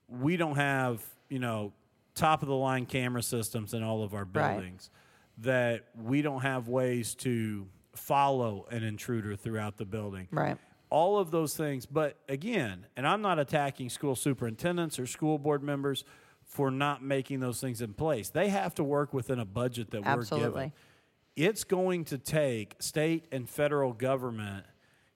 we 0.09 0.37
don't 0.37 0.57
have, 0.57 1.03
you 1.29 1.39
know, 1.39 1.72
top 2.14 2.43
of 2.43 2.49
the 2.49 2.55
line 2.55 2.87
camera 2.87 3.22
systems 3.22 3.75
in 3.75 3.83
all 3.83 4.03
of 4.03 4.14
our 4.14 4.25
Right. 4.25 4.55
buildings. 4.57 4.91
That 5.39 5.87
we 6.01 6.22
don't 6.22 6.43
have 6.43 6.68
ways 6.68 7.14
to 7.16 7.66
follow 7.95 8.66
an 8.70 8.83
intruder 8.85 9.35
throughout 9.35 9.79
the 9.79 9.85
building 9.85 10.29
Right. 10.31 10.57
all 10.91 11.18
of 11.18 11.31
those 11.31 11.57
things. 11.57 11.87
But 11.87 12.18
again, 12.29 12.87
and 12.97 13.07
I'm 13.07 13.22
not 13.22 13.39
attacking 13.39 13.89
school 13.89 14.14
superintendents 14.14 14.99
or 14.99 15.07
school 15.07 15.39
board 15.39 15.62
members 15.62 16.05
for 16.45 16.70
not 16.70 17.03
making 17.03 17.41
those 17.41 17.61
things 17.61 17.81
in 17.81 17.95
place. 17.95 18.31
They 18.31 18.49
have 18.51 18.75
to 18.77 18.85
work 18.85 19.12
within 19.14 19.39
a 19.41 19.45
budget 19.45 19.91
that 19.91 20.03
we're 20.03 20.09
Absolutely. 20.11 20.49
given. 20.51 20.72
It's 21.37 21.64
going 21.64 22.05
to 22.07 22.18
take 22.18 22.76
state 22.78 23.26
and 23.32 23.49
federal 23.49 23.93
government, 23.93 24.64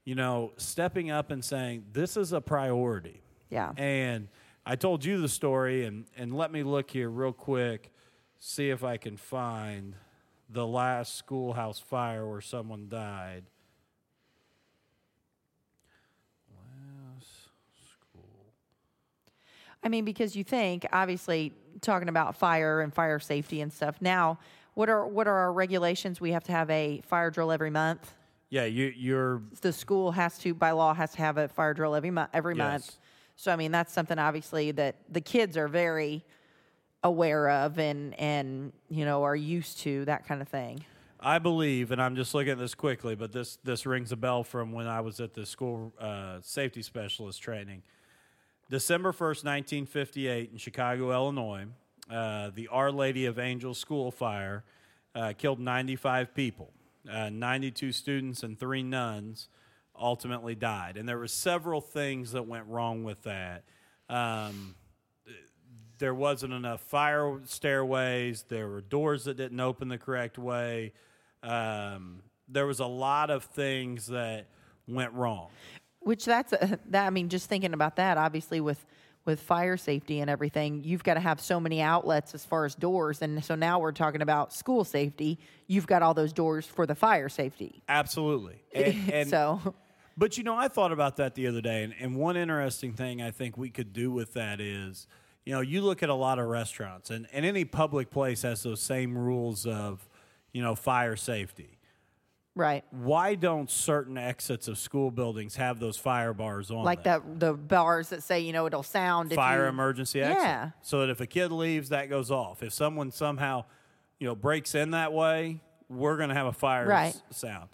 you 0.05 0.15
know, 0.15 0.53
stepping 0.57 1.11
up 1.11 1.31
and 1.31 1.45
saying 1.45 1.85
this 1.93 2.17
is 2.17 2.33
a 2.33 2.41
priority. 2.41 3.23
Yeah. 3.51 3.73
And 3.77 4.29
I 4.67 4.77
told 4.77 5.05
you 5.05 5.21
the 5.21 5.29
story, 5.29 5.85
and, 5.85 6.07
and 6.17 6.37
let 6.37 6.53
me 6.53 6.63
look 6.63 6.91
here 6.91 7.09
real 7.09 7.33
quick, 7.33 7.93
see 8.39 8.71
if 8.71 8.85
I 8.85 8.97
can 8.97 9.17
find 9.17 9.95
the 10.51 10.67
last 10.67 11.15
schoolhouse 11.15 11.79
fire 11.79 12.27
where 12.27 12.41
someone 12.41 12.89
died. 12.89 13.45
Last 16.51 17.29
school. 17.93 18.53
I 19.83 19.89
mean, 19.89 20.05
because 20.05 20.35
you 20.35 20.45
think, 20.45 20.85
obviously, 20.93 21.53
talking 21.81 22.09
about 22.09 22.37
fire 22.37 22.81
and 22.81 22.93
fire 22.93 23.21
safety 23.21 23.61
and 23.61 23.73
stuff. 23.73 23.97
Now, 24.01 24.39
what 24.79 24.89
are 24.89 25.09
what 25.09 25.27
are 25.27 25.37
our 25.37 25.53
regulations? 25.53 26.21
We 26.21 26.31
have 26.31 26.45
to 26.45 26.53
have 26.53 26.71
a 26.71 27.01
fire 27.05 27.33
drill 27.33 27.51
every 27.51 27.71
month. 27.71 28.15
Yeah, 28.49 28.65
you, 28.65 28.93
you're 28.97 29.43
The 29.61 29.73
school 29.73 30.13
has 30.13 30.39
to, 30.39 30.55
by 30.55 30.71
law, 30.71 30.95
has 30.95 31.11
to 31.13 31.19
have 31.19 31.37
a 31.37 31.49
fire 31.49 31.75
drill 31.75 31.97
every 31.97 32.13
month. 32.13 32.31
Every 32.33 32.55
month. 32.55 32.97
So, 33.35 33.53
I 33.53 33.57
mean, 33.57 33.73
that's 33.73 33.93
something 33.93 34.21
obviously 34.21 34.71
that 34.71 34.95
the 35.11 35.21
kids 35.21 35.57
are 35.57 35.67
very 35.67 36.25
aware 37.03 37.51
of 37.51 37.81
and 37.81 38.19
and 38.21 38.73
you 38.89 39.05
know 39.05 39.25
are 39.25 39.35
used 39.35 39.81
to 39.81 40.05
that 40.05 40.29
kind 40.29 40.41
of 40.41 40.47
thing. 40.47 40.85
I 41.19 41.41
believe, 41.41 41.91
and 41.91 42.01
I'm 42.01 42.15
just 42.15 42.33
looking 42.33 42.53
at 42.53 42.59
this 42.59 42.77
quickly, 42.77 43.17
but 43.17 43.33
this 43.33 43.59
this 43.65 43.85
rings 43.85 44.13
a 44.13 44.17
bell 44.17 44.45
from 44.45 44.71
when 44.71 44.87
I 44.87 45.01
was 45.01 45.19
at 45.19 45.35
the 45.35 45.45
school 45.45 45.93
uh, 45.99 46.39
safety 46.41 46.83
specialist 46.83 47.43
training. 47.43 47.83
December 48.71 49.13
1st, 49.13 49.45
1958, 49.45 50.51
in 50.53 50.59
Chicago, 50.59 51.11
Illinois, 51.11 51.67
uh, 52.11 52.51
the 52.55 52.69
Our 52.69 52.91
Lady 52.91 53.27
of 53.27 53.39
Angels 53.39 53.79
school 53.79 54.11
fire 54.11 54.65
uh, 55.15 55.33
killed 55.37 55.61
95 55.61 56.35
people. 56.35 56.73
Uh, 57.11 57.31
92 57.31 57.93
students 57.93 58.43
and 58.43 58.59
three 58.59 58.83
nuns 58.83 59.49
ultimately 59.99 60.55
died. 60.55 60.97
And 60.97 61.09
there 61.09 61.19
were 61.19 61.29
several 61.29 61.81
things 61.81 62.33
that 62.33 62.47
went 62.47 62.67
wrong 62.67 63.05
with 63.05 63.23
that. 63.23 63.65
Um, 64.09 64.75
there 65.99 66.15
wasn't 66.15 66.53
enough 66.53 66.81
fire 66.81 67.41
stairways. 67.45 68.45
There 68.49 68.69
were 68.69 68.81
doors 68.81 69.25
that 69.25 69.37
didn't 69.37 69.61
open 69.61 69.89
the 69.89 69.99
correct 69.99 70.39
way. 70.39 70.93
Um, 71.43 72.23
there 72.49 72.67
was 72.67 72.81
a 72.81 72.87
lot 72.87 73.31
of 73.31 73.45
things 73.45 74.07
that 74.07 74.47
went 74.87 75.13
wrong. 75.13 75.49
Which 76.01 76.25
that's 76.25 76.53
a, 76.53 76.79
that. 76.91 77.07
I 77.07 77.11
mean, 77.11 77.29
just 77.29 77.49
thinking 77.49 77.75
about 77.75 77.97
that, 77.97 78.17
obviously 78.17 78.61
with 78.61 78.85
with 79.29 79.41
fire 79.41 79.77
safety 79.77 80.21
and 80.21 80.31
everything, 80.31 80.83
you've 80.83 81.05
got 81.05 81.15
to 81.15 81.21
have 81.21 81.39
so 81.39 81.61
many 81.61 81.83
outlets 81.83 82.35
as 82.35 82.47
far 82.47 82.65
as 82.65 82.75
doors, 82.75 83.21
and 83.21 83.45
so 83.45 83.55
now 83.55 83.79
we're 83.79 83.93
talking 83.93 84.23
about 84.23 84.55
school 84.55 84.85
safety. 84.85 85.39
You've 85.67 85.87
got 85.87 86.03
all 86.03 86.15
those 86.15 86.33
doors 86.33 86.65
for 86.67 86.87
the 86.87 86.95
fire 86.95 87.29
safety. 87.29 87.83
Absolutely. 87.89 88.63
And, 88.75 89.13
and- 89.13 89.29
so, 89.29 89.75
But 90.17 90.39
you 90.39 90.45
know, 90.45 90.57
I 90.57 90.69
thought 90.69 90.93
about 90.93 91.17
that 91.19 91.35
the 91.35 91.47
other 91.47 91.61
day, 91.61 91.85
and, 91.85 91.95
and 92.01 92.17
one 92.17 92.37
interesting 92.39 92.93
thing 92.95 93.21
I 93.23 93.31
think 93.31 93.57
we 93.59 93.69
could 93.71 93.93
do 93.93 94.11
with 94.11 94.33
that 94.35 94.61
is, 94.61 95.07
you 95.45 95.53
know, 95.53 95.61
you 95.61 95.83
look 95.83 96.03
at 96.03 96.09
a 96.09 96.15
lot 96.15 96.39
of 96.39 96.47
restaurants, 96.47 97.11
and, 97.11 97.27
and 97.33 97.45
any 97.45 97.65
public 97.67 98.11
place 98.11 98.43
has 98.43 98.63
those 98.63 98.81
same 98.81 99.17
rules 99.17 99.67
of, 99.67 100.09
you 100.53 100.63
know, 100.63 100.75
fire 100.75 101.17
safety. 101.17 101.78
Right, 102.55 102.85
Why 102.91 103.35
don't 103.35 103.71
certain 103.71 104.19
exits 104.19 104.69
of 104.69 104.79
school 104.79 105.11
buildings 105.11 105.57
have 105.57 105.79
those 105.81 105.97
fire 105.97 106.33
bars 106.35 106.71
on 106.71 106.85
like 106.85 107.05
them? 107.05 107.23
that 107.39 107.41
the 107.41 107.53
bars 107.55 108.09
that 108.11 108.23
say 108.23 108.41
you 108.41 108.53
know 108.53 108.67
it'll 108.67 108.83
sound 108.83 109.33
if 109.33 109.37
fire 109.37 109.63
you, 109.65 109.69
emergency 109.69 110.21
exit. 110.23 110.43
Yeah. 110.43 110.71
So 110.83 111.01
that 111.01 111.11
if 111.11 111.21
a 111.21 111.27
kid 111.27 111.53
leaves, 111.53 111.89
that 111.91 112.09
goes 112.11 112.31
off. 112.31 112.63
If 112.63 112.73
someone 112.73 113.11
somehow, 113.11 113.65
you 114.19 114.27
know, 114.27 114.35
breaks 114.35 114.75
in 114.75 114.91
that 114.93 115.13
way, 115.13 115.61
we're 115.89 116.17
going 116.17 116.29
to 116.31 116.35
have 116.35 116.47
a 116.47 116.53
fire 116.53 116.87
Right. 116.87 117.15
s- 117.15 117.23
sound. 117.31 117.69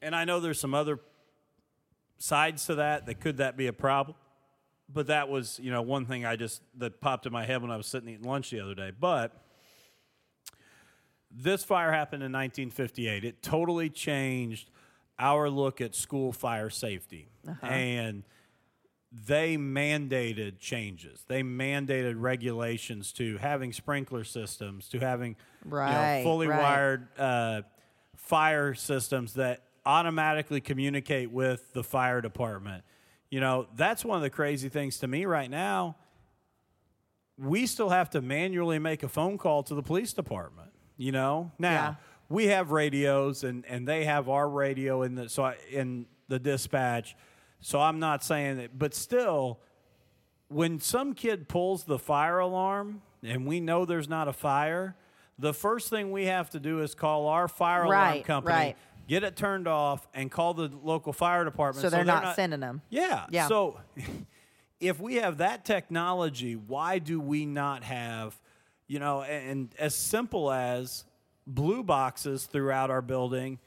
And 0.00 0.14
I 0.14 0.24
know 0.24 0.38
there's 0.40 0.60
some 0.60 0.74
other 0.74 1.00
sides 2.18 2.66
to 2.66 2.76
that. 2.76 3.06
That 3.06 3.20
could 3.20 3.38
that 3.38 3.56
be 3.56 3.66
a 3.66 3.72
problem? 3.72 4.16
But 4.92 5.06
that 5.08 5.28
was, 5.28 5.58
you 5.62 5.70
know, 5.70 5.82
one 5.82 6.04
thing 6.06 6.24
I 6.26 6.36
just 6.36 6.62
that 6.76 7.00
popped 7.00 7.26
in 7.26 7.32
my 7.32 7.44
head 7.44 7.62
when 7.62 7.70
I 7.70 7.76
was 7.76 7.86
sitting 7.86 8.08
eating 8.10 8.24
lunch 8.24 8.50
the 8.50 8.60
other 8.60 8.74
day. 8.74 8.92
But 8.98 9.32
this 11.34 11.64
fire 11.64 11.92
happened 11.92 12.22
in 12.22 12.32
1958. 12.32 13.24
It 13.24 13.42
totally 13.42 13.90
changed 13.90 14.70
our 15.18 15.48
look 15.50 15.80
at 15.80 15.94
school 15.94 16.32
fire 16.32 16.70
safety. 16.70 17.28
And 17.62 18.24
they 19.26 19.56
mandated 19.56 20.58
changes. 20.58 21.24
They 21.28 21.42
mandated 21.42 22.14
regulations 22.18 23.12
to 23.12 23.38
having 23.38 23.72
sprinkler 23.72 24.24
systems, 24.24 24.88
to 24.88 24.98
having 24.98 25.36
you 26.20 26.24
know, 26.24 26.30
fully 26.30 26.48
right. 26.48 26.60
wired 26.60 27.08
uh, 27.18 27.62
fire 28.16 28.74
systems 28.74 29.34
that 29.34 29.62
automatically 29.86 30.60
communicate 30.60 31.30
with 31.30 31.72
the 31.74 31.84
fire 31.84 32.20
department. 32.20 32.82
You 33.30 33.40
know, 33.40 33.66
that's 33.76 34.04
one 34.04 34.16
of 34.16 34.22
the 34.22 34.30
crazy 34.30 34.68
things 34.68 34.98
to 34.98 35.06
me 35.06 35.26
right 35.26 35.50
now. 35.50 35.96
We 37.36 37.66
still 37.66 37.90
have 37.90 38.10
to 38.10 38.22
manually 38.22 38.78
make 38.78 39.02
a 39.02 39.08
phone 39.08 39.38
call 39.38 39.62
to 39.64 39.74
the 39.74 39.82
police 39.82 40.12
department. 40.12 40.70
You 40.96 41.12
know, 41.12 41.50
now 41.58 41.70
Yeah. 41.70 41.94
we 42.28 42.46
have 42.46 42.70
radios 42.70 43.42
and, 43.44 43.64
and 43.66 43.86
they 43.88 44.04
have 44.04 44.28
our 44.28 44.48
radio 44.48 45.02
in 45.02 45.14
the 45.16 45.28
so 45.28 45.44
I, 45.44 45.56
in 45.70 46.06
the 46.28 46.38
dispatch. 46.38 47.16
So 47.60 47.80
I'm 47.80 47.98
not 47.98 48.22
saying 48.22 48.58
that, 48.58 48.78
but 48.78 48.94
still, 48.94 49.58
when 50.48 50.78
some 50.78 51.14
kid 51.14 51.48
pulls 51.48 51.84
the 51.84 51.98
fire 51.98 52.38
alarm 52.38 53.02
and 53.22 53.46
we 53.46 53.58
know 53.60 53.84
there's 53.84 54.08
not 54.08 54.28
a 54.28 54.32
fire, 54.32 54.94
the 55.38 55.52
first 55.54 55.90
thing 55.90 56.12
we 56.12 56.26
have 56.26 56.50
to 56.50 56.60
do 56.60 56.80
is 56.82 56.94
call 56.94 57.26
our 57.26 57.48
fire 57.48 57.84
alarm 57.84 57.90
Right, 58.00 58.24
company, 58.24 58.54
right. 58.54 58.76
get 59.08 59.24
it 59.24 59.34
turned 59.36 59.66
off, 59.66 60.06
and 60.14 60.30
call 60.30 60.54
the 60.54 60.70
local 60.82 61.12
fire 61.12 61.44
department. 61.44 61.82
So 61.82 61.90
they're 61.90 62.04
not 62.04 62.36
sending 62.36 62.62
'em. 62.62 62.82
Yeah. 62.90 63.26
Yeah. 63.30 63.48
So 63.48 63.80
if 64.80 65.00
we 65.00 65.16
have 65.16 65.38
that 65.38 65.64
technology, 65.64 66.54
why 66.54 66.98
do 67.00 67.18
we 67.20 67.46
not 67.46 67.82
have, 67.82 68.38
you 68.94 69.00
know, 69.00 69.22
and 69.22 69.74
as 69.76 69.92
simple 69.92 70.52
as 70.52 71.04
blue 71.48 71.82
boxes 71.82 72.44
throughout 72.46 72.92
our 72.92 73.02
building 73.02 73.58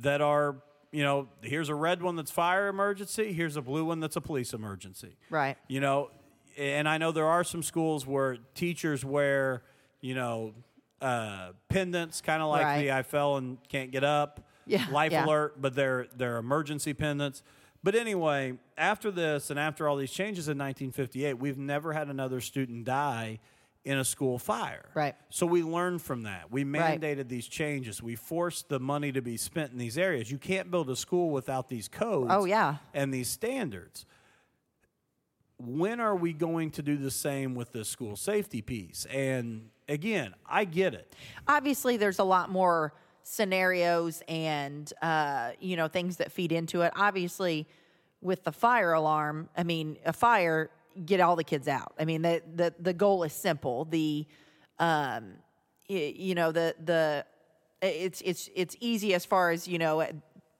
that 0.00 0.20
are, 0.20 0.56
you 0.90 1.04
know, 1.04 1.28
here's 1.42 1.68
a 1.68 1.74
red 1.76 2.02
one 2.02 2.16
that's 2.16 2.32
fire 2.32 2.66
emergency, 2.66 3.32
here's 3.32 3.56
a 3.56 3.62
blue 3.62 3.84
one 3.84 4.00
that's 4.00 4.16
a 4.16 4.20
police 4.20 4.52
emergency. 4.52 5.16
Right. 5.30 5.56
You 5.68 5.78
know, 5.78 6.10
and 6.58 6.88
I 6.88 6.98
know 6.98 7.12
there 7.12 7.28
are 7.28 7.44
some 7.44 7.62
schools 7.62 8.04
where 8.04 8.38
teachers 8.56 9.04
wear, 9.04 9.62
you 10.00 10.16
know, 10.16 10.54
uh, 11.00 11.52
pendants, 11.68 12.20
kind 12.20 12.42
of 12.42 12.48
like 12.48 12.64
Right. 12.64 12.78
the 12.82 12.90
I 12.90 13.04
fell 13.04 13.36
and 13.36 13.58
can't 13.68 13.92
get 13.92 14.02
up, 14.02 14.40
Yeah, 14.66 14.86
life 14.90 15.12
yeah. 15.12 15.24
alert, 15.24 15.62
but 15.62 15.76
they're 15.76 16.08
they're 16.16 16.38
emergency 16.38 16.94
pendants. 16.94 17.44
But 17.84 17.94
anyway, 17.94 18.54
after 18.76 19.12
this 19.12 19.50
and 19.50 19.58
after 19.60 19.86
all 19.86 19.96
these 19.96 20.10
changes 20.10 20.48
in 20.48 20.58
1958, 20.58 21.34
we've 21.34 21.58
never 21.58 21.92
had 21.92 22.08
another 22.08 22.40
student 22.40 22.84
die 22.84 23.38
in 23.84 23.98
a 23.98 24.04
school 24.04 24.38
fire. 24.38 24.86
Right. 24.94 25.14
So 25.28 25.44
we 25.44 25.62
learned 25.62 26.00
from 26.00 26.22
that. 26.22 26.50
We 26.50 26.64
Right. 26.64 27.00
mandated 27.00 27.28
these 27.28 27.46
changes. 27.46 28.02
We 28.02 28.16
forced 28.16 28.68
the 28.70 28.80
money 28.80 29.12
to 29.12 29.20
be 29.20 29.36
spent 29.36 29.72
in 29.72 29.78
these 29.78 29.98
areas. 29.98 30.30
You 30.30 30.38
can't 30.38 30.70
build 30.70 30.88
a 30.88 30.96
school 30.96 31.30
without 31.30 31.68
these 31.68 31.86
codes. 31.88 32.30
Oh, 32.32 32.46
yeah. 32.46 32.76
And 32.94 33.12
these 33.12 33.28
standards 33.28 34.06
when 35.56 36.00
are 36.00 36.16
we 36.16 36.32
going 36.32 36.68
to 36.68 36.82
do 36.82 36.96
the 36.96 37.10
same 37.12 37.54
with 37.54 37.70
the 37.72 37.84
school 37.84 38.16
safety 38.16 38.60
piece? 38.60 39.06
And 39.06 39.70
again, 39.88 40.34
I 40.46 40.64
get 40.64 40.94
it. 40.94 41.14
obviously 41.46 41.96
there's 41.96 42.18
a 42.18 42.24
lot 42.24 42.50
more 42.50 42.92
scenarios 43.22 44.20
and 44.28 44.92
uh, 45.00 45.52
you 45.60 45.76
know 45.76 45.88
things 45.88 46.16
that 46.16 46.30
feed 46.32 46.52
into 46.52 46.82
it 46.82 46.92
obviously 46.96 47.66
with 48.20 48.42
the 48.44 48.52
fire 48.52 48.92
alarm 48.92 49.48
i 49.56 49.62
mean 49.62 49.96
a 50.04 50.12
fire 50.12 50.68
get 51.04 51.20
all 51.20 51.36
the 51.36 51.44
kids 51.44 51.68
out. 51.68 51.94
I 51.98 52.04
mean 52.04 52.22
the 52.22 52.42
the, 52.54 52.74
the 52.78 52.92
goal 52.92 53.22
is 53.24 53.32
simple. 53.32 53.84
The 53.84 54.26
um 54.78 55.34
you 55.88 56.34
know 56.34 56.52
the 56.52 56.74
the 56.82 57.24
it's 57.82 58.22
it's 58.24 58.48
it's 58.54 58.76
easy 58.80 59.14
as 59.14 59.24
far 59.24 59.50
as 59.50 59.68
you 59.68 59.78
know 59.78 60.06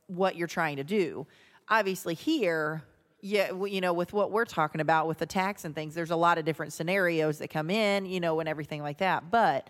what 0.06 0.36
you're 0.36 0.48
trying 0.48 0.76
to 0.76 0.84
do. 0.84 1.26
Obviously 1.68 2.14
here 2.14 2.82
yeah 3.20 3.50
you 3.64 3.80
know 3.80 3.92
with 3.92 4.12
what 4.12 4.30
we're 4.30 4.44
talking 4.44 4.82
about 4.82 5.08
with 5.08 5.16
the 5.16 5.24
tax 5.24 5.64
and 5.64 5.74
things 5.74 5.94
there's 5.94 6.10
a 6.10 6.16
lot 6.16 6.36
of 6.36 6.44
different 6.44 6.74
scenarios 6.74 7.38
that 7.38 7.48
come 7.48 7.70
in 7.70 8.04
you 8.04 8.20
know 8.20 8.38
and 8.40 8.48
everything 8.48 8.82
like 8.82 8.98
that. 8.98 9.30
But 9.30 9.68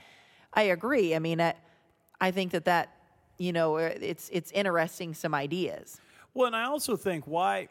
i 0.52 0.62
agree. 0.62 1.14
I 1.14 1.18
mean 1.18 1.40
I, 1.40 1.54
I 2.20 2.30
think 2.30 2.52
that 2.52 2.64
that 2.64 2.90
you 3.38 3.52
know 3.52 3.76
uh, 3.76 3.92
it's 4.00 4.28
it's 4.32 4.50
interesting 4.52 5.14
some 5.14 5.34
ideas. 5.34 6.00
Well, 6.34 6.48
and 6.48 6.56
I 6.56 6.64
also 6.64 6.96
think 6.96 7.26
why, 7.26 7.68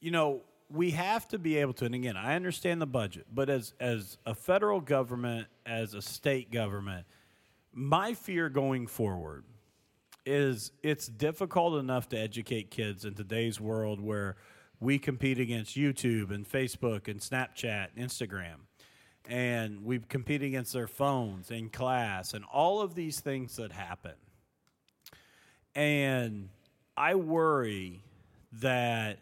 you 0.00 0.12
know, 0.12 0.42
we 0.70 0.90
have 0.90 1.26
to 1.28 1.38
be 1.38 1.56
able 1.56 1.72
to, 1.74 1.86
and 1.86 1.94
again, 1.94 2.16
I 2.16 2.34
understand 2.34 2.80
the 2.80 2.86
budget, 2.86 3.26
but 3.32 3.48
as 3.48 3.72
as 3.80 4.18
a 4.26 4.34
federal 4.34 4.80
government, 4.80 5.48
as 5.64 5.94
a 5.94 6.02
state 6.02 6.50
government, 6.52 7.06
my 7.72 8.14
fear 8.14 8.48
going 8.48 8.86
forward 8.86 9.44
is 10.26 10.72
it's 10.82 11.06
difficult 11.06 11.78
enough 11.78 12.08
to 12.10 12.18
educate 12.18 12.70
kids 12.70 13.04
in 13.04 13.14
today's 13.14 13.60
world 13.60 14.00
where 14.00 14.36
we 14.80 14.98
compete 14.98 15.38
against 15.38 15.74
YouTube 15.76 16.30
and 16.30 16.48
Facebook 16.48 17.08
and 17.08 17.20
Snapchat 17.20 17.88
and 17.96 18.08
Instagram. 18.08 18.56
And 19.26 19.84
we 19.84 19.98
compete 19.98 20.42
against 20.42 20.72
their 20.72 20.86
phones 20.86 21.50
in 21.50 21.70
class 21.70 22.34
and 22.34 22.44
all 22.52 22.80
of 22.80 22.94
these 22.94 23.20
things 23.20 23.56
that 23.56 23.72
happen. 23.72 24.14
And 25.74 26.48
I 26.96 27.14
worry 27.14 28.02
that 28.60 29.18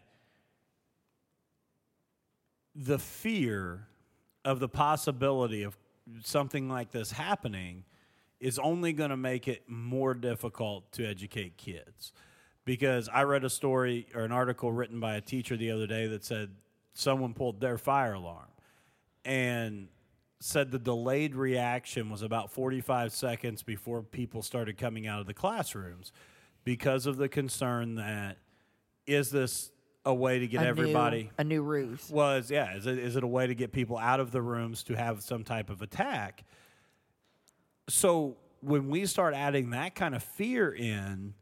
the 2.77 2.99
fear 2.99 3.87
of 4.45 4.59
the 4.59 4.69
possibility 4.69 5.63
of 5.63 5.75
something 6.23 6.69
like 6.69 6.91
this 6.91 7.11
happening 7.11 7.83
is 8.39 8.59
only 8.59 8.93
going 8.93 9.09
to 9.09 9.17
make 9.17 9.47
it 9.47 9.63
more 9.67 10.13
difficult 10.13 10.91
to 10.91 11.05
educate 11.05 11.57
kids. 11.57 12.13
Because 12.65 13.09
I 13.09 13.23
read 13.23 13.43
a 13.43 13.49
story 13.49 14.07
or 14.13 14.21
an 14.21 14.31
article 14.31 14.71
written 14.71 14.99
by 14.99 15.15
a 15.15 15.21
teacher 15.21 15.57
the 15.57 15.71
other 15.71 15.87
day 15.87 16.05
that 16.07 16.23
said 16.23 16.51
someone 16.93 17.33
pulled 17.33 17.59
their 17.59 17.77
fire 17.77 18.13
alarm 18.13 18.49
and 19.25 19.87
said 20.39 20.69
the 20.69 20.79
delayed 20.79 21.35
reaction 21.35 22.11
was 22.11 22.21
about 22.21 22.51
45 22.51 23.11
seconds 23.11 23.63
before 23.63 24.03
people 24.03 24.43
started 24.43 24.77
coming 24.77 25.07
out 25.07 25.19
of 25.19 25.25
the 25.25 25.33
classrooms 25.33 26.11
because 26.63 27.07
of 27.07 27.17
the 27.17 27.29
concern 27.29 27.95
that 27.95 28.37
is 29.07 29.31
this 29.31 29.71
a 30.07 30.13
way 30.13 30.39
to 30.39 30.47
get 30.47 30.61
A 30.61 30.63
new- 30.63 30.69
everybody 30.69 31.31
a 31.37 31.43
new 31.43 31.61
ruse. 31.61 32.09
Was 32.09 32.49
yeah 32.49 32.75
is 32.77 32.85
it, 32.87 32.97
is 32.97 33.15
it 33.17 33.23
a 33.23 33.27
way 33.27 33.45
to 33.45 33.53
get 33.53 33.73
people 33.73 33.97
out 33.97 34.19
of 34.21 34.31
the 34.31 34.41
rooms 34.41 34.83
to 34.83 34.93
have 34.95 35.21
some 35.21 35.43
type 35.43 35.69
of 35.69 35.81
attack? 35.81 36.45
So 37.89 38.37
when 38.61 38.89
we 38.89 39.05
start 39.05 39.33
adding 39.33 39.71
that 39.71 39.95
kind 39.95 40.15
of 40.15 40.23
fear 40.23 40.71
in 40.73 41.33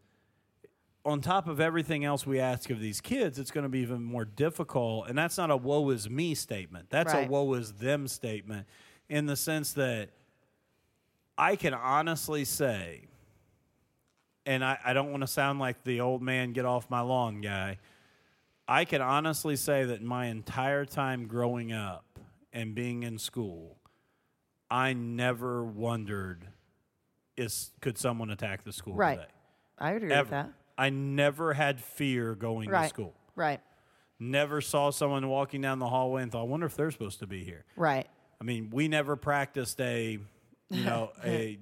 on 1.06 1.22
top 1.22 1.48
of 1.48 1.60
everything 1.60 2.04
else 2.04 2.26
we 2.26 2.40
ask 2.40 2.72
of 2.72 2.80
these 2.80 3.00
kids 3.00 3.38
it's 3.38 3.52
going 3.52 3.64
to 3.64 3.70
be 3.70 3.80
even 3.80 4.04
more 4.04 4.26
difficult 4.26 5.08
and 5.08 5.16
that's 5.18 5.38
not 5.38 5.52
a 5.52 5.58
woe 5.58 5.90
is 5.92 6.10
me 6.10 6.34
statement. 6.34 6.90
That's 6.90 7.14
Right. 7.14 7.28
a 7.28 7.30
woe 7.32 7.54
is 7.54 7.74
them 7.74 8.08
statement 8.08 8.68
in 9.10 9.28
the 9.28 9.36
sense 9.36 9.74
that 9.74 10.10
i 11.38 11.56
can 11.56 11.74
honestly 11.76 12.44
say 12.46 13.02
and 14.48 14.64
I, 14.64 14.78
I 14.84 14.94
don't 14.94 15.12
want 15.12 15.22
to 15.22 15.28
sound 15.28 15.60
like 15.60 15.84
the 15.84 16.02
old 16.02 16.22
man 16.24 16.54
get 16.54 16.66
off 16.66 16.90
my 16.90 17.02
lawn 17.02 17.42
guy 17.42 17.78
I 18.68 18.86
can 18.86 19.02
honestly 19.02 19.56
say 19.56 19.86
that 19.86 20.02
my 20.02 20.26
entire 20.28 20.86
time 20.86 21.28
growing 21.28 21.72
up 21.72 22.20
and 22.52 22.74
being 22.74 23.04
in 23.04 23.18
school, 23.20 23.78
I 24.70 24.94
never 24.94 25.64
wondered 25.64 26.48
is 27.38 27.72
could 27.82 27.98
someone 27.98 28.30
attack 28.30 28.64
the 28.64 28.72
school 28.72 28.96
right 28.96 29.18
today? 29.18 29.30
i 29.78 29.92
agree 29.92 30.12
Ever. 30.12 30.22
with 30.22 30.30
that 30.32 30.50
I 30.78 30.90
never 30.90 31.54
had 31.54 31.82
fear 31.82 32.34
going 32.36 32.70
to 32.70 32.88
school. 32.88 33.14
right 33.36 33.60
Never 34.18 34.62
saw 34.62 34.92
someone 34.92 35.28
walking 35.28 35.60
down 35.60 35.80
the 35.80 35.90
hallway 35.90 36.24
and 36.24 36.32
thought, 36.32 36.40
I 36.42 36.44
wonder 36.46 36.66
if 36.66 36.78
they're 36.78 36.92
supposed 36.92 37.20
to 37.20 37.28
be 37.28 37.44
here. 37.44 37.66
right 37.76 38.08
I 38.40 38.44
mean, 38.46 38.70
we 38.72 38.88
never 38.88 39.16
practiced 39.18 39.80
a, 39.82 40.18
you 40.70 40.84
know, 40.86 41.12
a 41.24 41.60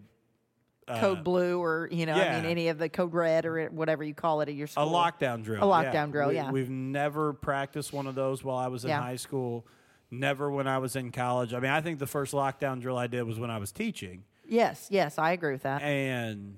code 0.88 1.23
blue 1.23 1.61
or 1.61 1.88
you 1.91 2.05
know 2.05 2.13
i 2.13 2.27
Uh, 2.27 2.36
mean 2.41 2.45
any 2.45 2.67
of 2.67 2.77
the 2.77 2.89
code 2.89 3.13
red 3.13 3.45
or 3.45 3.67
whatever 3.67 4.03
you 4.03 4.13
call 4.13 4.41
it 4.41 4.49
at 4.49 4.55
your 4.55 4.67
school. 4.67 4.84
A 4.84 4.88
lockdown 5.11 5.43
drill. 5.43 5.63
A 5.63 5.65
lockdown 5.65 6.11
drill, 6.11 6.29
We- 6.29 6.36
yeah. 6.36 6.51
We've 6.51 6.69
never 6.69 7.34
practiced 7.34 7.93
one 7.93 8.07
of 8.07 8.15
those 8.15 8.43
while 8.43 8.57
I 8.57 8.67
was 8.67 8.84
in 8.84 8.89
Yeah. 8.89 9.01
high 9.01 9.15
school. 9.15 9.65
Never 10.11 10.51
when 10.51 10.67
I 10.67 10.77
was 10.77 10.95
in 10.95 11.11
college. 11.11 11.53
I 11.53 11.59
mean, 11.59 11.71
I 11.71 11.81
think 11.81 11.99
the 11.99 12.07
first 12.07 12.34
lockdown 12.34 12.81
drill 12.81 12.97
I 12.97 13.07
did 13.07 13.23
was 13.23 13.39
when 13.39 13.49
I 13.49 13.57
was 13.57 13.71
teaching. 13.71 14.23
yes 14.45 14.88
yes 14.91 15.17
i 15.17 15.31
agree 15.31 15.53
with 15.53 15.63
that 15.63 15.81
And 15.81 16.57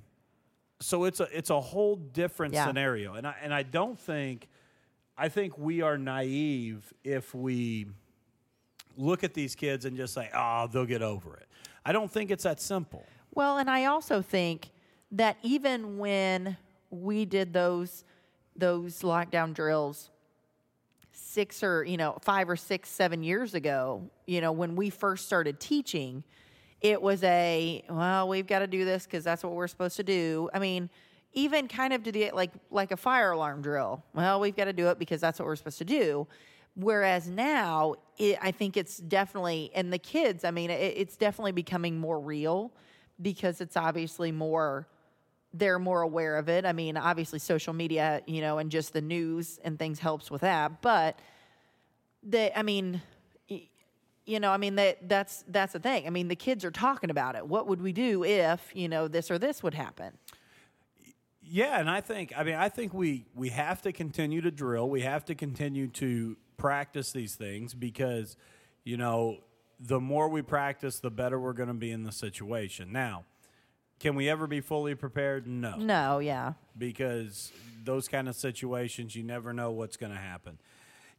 so 0.79 1.03
it's 1.05 1.19
a 1.19 1.27
it's 1.37 1.51
a 1.51 1.61
whole 1.61 1.95
different 1.95 2.53
Yeah. 2.55 2.65
scenario. 2.65 3.13
And 3.13 3.25
I 3.27 3.35
and 3.43 3.53
I 3.53 3.61
don't 3.63 3.97
think 3.97 4.47
I 5.17 5.29
think 5.29 5.57
we 5.57 5.81
are 5.81 5.97
naive 5.97 6.91
if 7.03 7.33
we 7.35 7.85
look 8.97 9.23
at 9.23 9.33
these 9.33 9.55
kids 9.55 9.85
and 9.85 9.95
just 9.95 10.13
say, 10.13 10.29
"Oh, 10.33 10.67
they'll 10.67 10.85
get 10.85 11.01
over 11.01 11.37
it." 11.37 11.47
I 11.85 11.91
don't 11.91 12.11
think 12.11 12.31
it's 12.31 12.43
that 12.43 12.59
simple. 12.59 13.05
Well, 13.35 13.57
and 13.57 13.69
I 13.69 13.85
also 13.85 14.21
think 14.21 14.71
that 15.11 15.37
even 15.43 15.97
when 15.97 16.55
we 16.89 17.25
did 17.25 17.51
those 17.53 18.05
those 18.55 19.01
lockdown 19.01 19.53
drills 19.53 20.09
six 21.11 21.61
or 21.61 21.83
you 21.83 21.97
know 21.97 22.17
five 22.21 22.49
or 22.49 22.55
six 22.55 22.89
seven 22.89 23.21
years 23.21 23.53
ago 23.53 24.09
you 24.25 24.39
know 24.39 24.53
when 24.53 24.77
we 24.77 24.89
first 24.89 25.25
started 25.25 25.59
teaching 25.59 26.23
it 26.79 27.01
was 27.01 27.21
a 27.23 27.83
well 27.89 28.29
we've 28.29 28.47
got 28.47 28.59
to 28.59 28.67
do 28.67 28.85
this 28.85 29.05
because 29.05 29.25
that's 29.25 29.43
what 29.43 29.53
we're 29.53 29.67
supposed 29.67 29.97
to 29.97 30.03
do. 30.03 30.49
I 30.53 30.59
mean 30.59 30.89
even 31.33 31.67
kind 31.67 31.91
of 31.91 32.03
to 32.03 32.13
the 32.13 32.31
like 32.33 32.51
like 32.71 32.91
a 32.91 32.97
fire 32.97 33.31
alarm 33.31 33.61
drill 33.61 34.03
well 34.13 34.39
we've 34.39 34.55
got 34.55 34.65
to 34.65 34.73
do 34.73 34.87
it 34.87 34.97
because 34.97 35.19
that's 35.19 35.39
what 35.39 35.45
we're 35.45 35.57
supposed 35.57 35.79
to 35.79 35.85
do. 35.85 36.25
Whereas 36.75 37.27
now 37.29 37.95
it, 38.17 38.37
i 38.41 38.51
think 38.51 38.77
it's 38.77 38.97
definitely 38.97 39.71
and 39.75 39.91
the 39.91 39.99
kids 39.99 40.45
i 40.45 40.51
mean 40.51 40.69
it, 40.69 40.93
it's 40.97 41.17
definitely 41.17 41.51
becoming 41.51 41.97
more 41.97 42.19
real 42.19 42.71
because 43.21 43.61
it's 43.61 43.77
obviously 43.77 44.31
more 44.31 44.87
they're 45.57 45.79
more 45.79 46.01
aware 46.01 46.37
of 46.37 46.49
it. 46.49 46.65
I 46.65 46.73
mean, 46.73 46.97
obviously 46.97 47.39
social 47.39 47.73
media, 47.73 48.21
you 48.27 48.41
know, 48.41 48.57
and 48.57 48.69
just 48.69 48.91
the 48.91 48.99
news 48.99 49.57
and 49.63 49.79
things 49.79 49.99
helps 49.99 50.29
with 50.29 50.41
that, 50.41 50.81
but 50.81 51.17
the 52.23 52.57
I 52.57 52.61
mean, 52.61 53.01
you 54.25 54.39
know, 54.39 54.51
I 54.51 54.57
mean 54.57 54.75
that 54.75 55.07
that's 55.07 55.43
that's 55.47 55.73
the 55.73 55.79
thing. 55.79 56.07
I 56.07 56.09
mean, 56.09 56.27
the 56.27 56.35
kids 56.35 56.65
are 56.65 56.71
talking 56.71 57.09
about 57.09 57.35
it. 57.35 57.47
What 57.47 57.67
would 57.67 57.81
we 57.81 57.93
do 57.93 58.23
if, 58.23 58.71
you 58.73 58.89
know, 58.89 59.07
this 59.07 59.31
or 59.31 59.37
this 59.39 59.63
would 59.63 59.73
happen? 59.73 60.17
Yeah, 61.47 61.79
and 61.79 61.89
I 61.89 62.01
think 62.01 62.33
I 62.35 62.43
mean 62.43 62.55
I 62.55 62.69
think 62.69 62.93
we 62.93 63.27
we 63.35 63.49
have 63.49 63.81
to 63.83 63.91
continue 63.91 64.41
to 64.41 64.51
drill. 64.51 64.89
We 64.89 65.01
have 65.01 65.25
to 65.25 65.35
continue 65.35 65.87
to 65.89 66.37
practice 66.57 67.11
these 67.11 67.35
things 67.35 67.73
because 67.73 68.35
you 68.83 68.97
know 68.97 69.37
the 69.79 69.99
more 69.99 70.29
we 70.29 70.41
practice, 70.41 70.99
the 70.99 71.11
better 71.11 71.39
we're 71.39 71.53
going 71.53 71.67
to 71.67 71.73
be 71.73 71.91
in 71.91 72.03
the 72.03 72.11
situation. 72.11 72.91
Now, 72.91 73.25
can 73.99 74.15
we 74.15 74.29
ever 74.29 74.47
be 74.47 74.61
fully 74.61 74.95
prepared? 74.95 75.47
No. 75.47 75.75
No, 75.75 76.19
yeah. 76.19 76.53
Because 76.77 77.51
those 77.83 78.07
kind 78.07 78.27
of 78.27 78.35
situations, 78.35 79.15
you 79.15 79.23
never 79.23 79.53
know 79.53 79.71
what's 79.71 79.97
going 79.97 80.11
to 80.11 80.17
happen. 80.17 80.57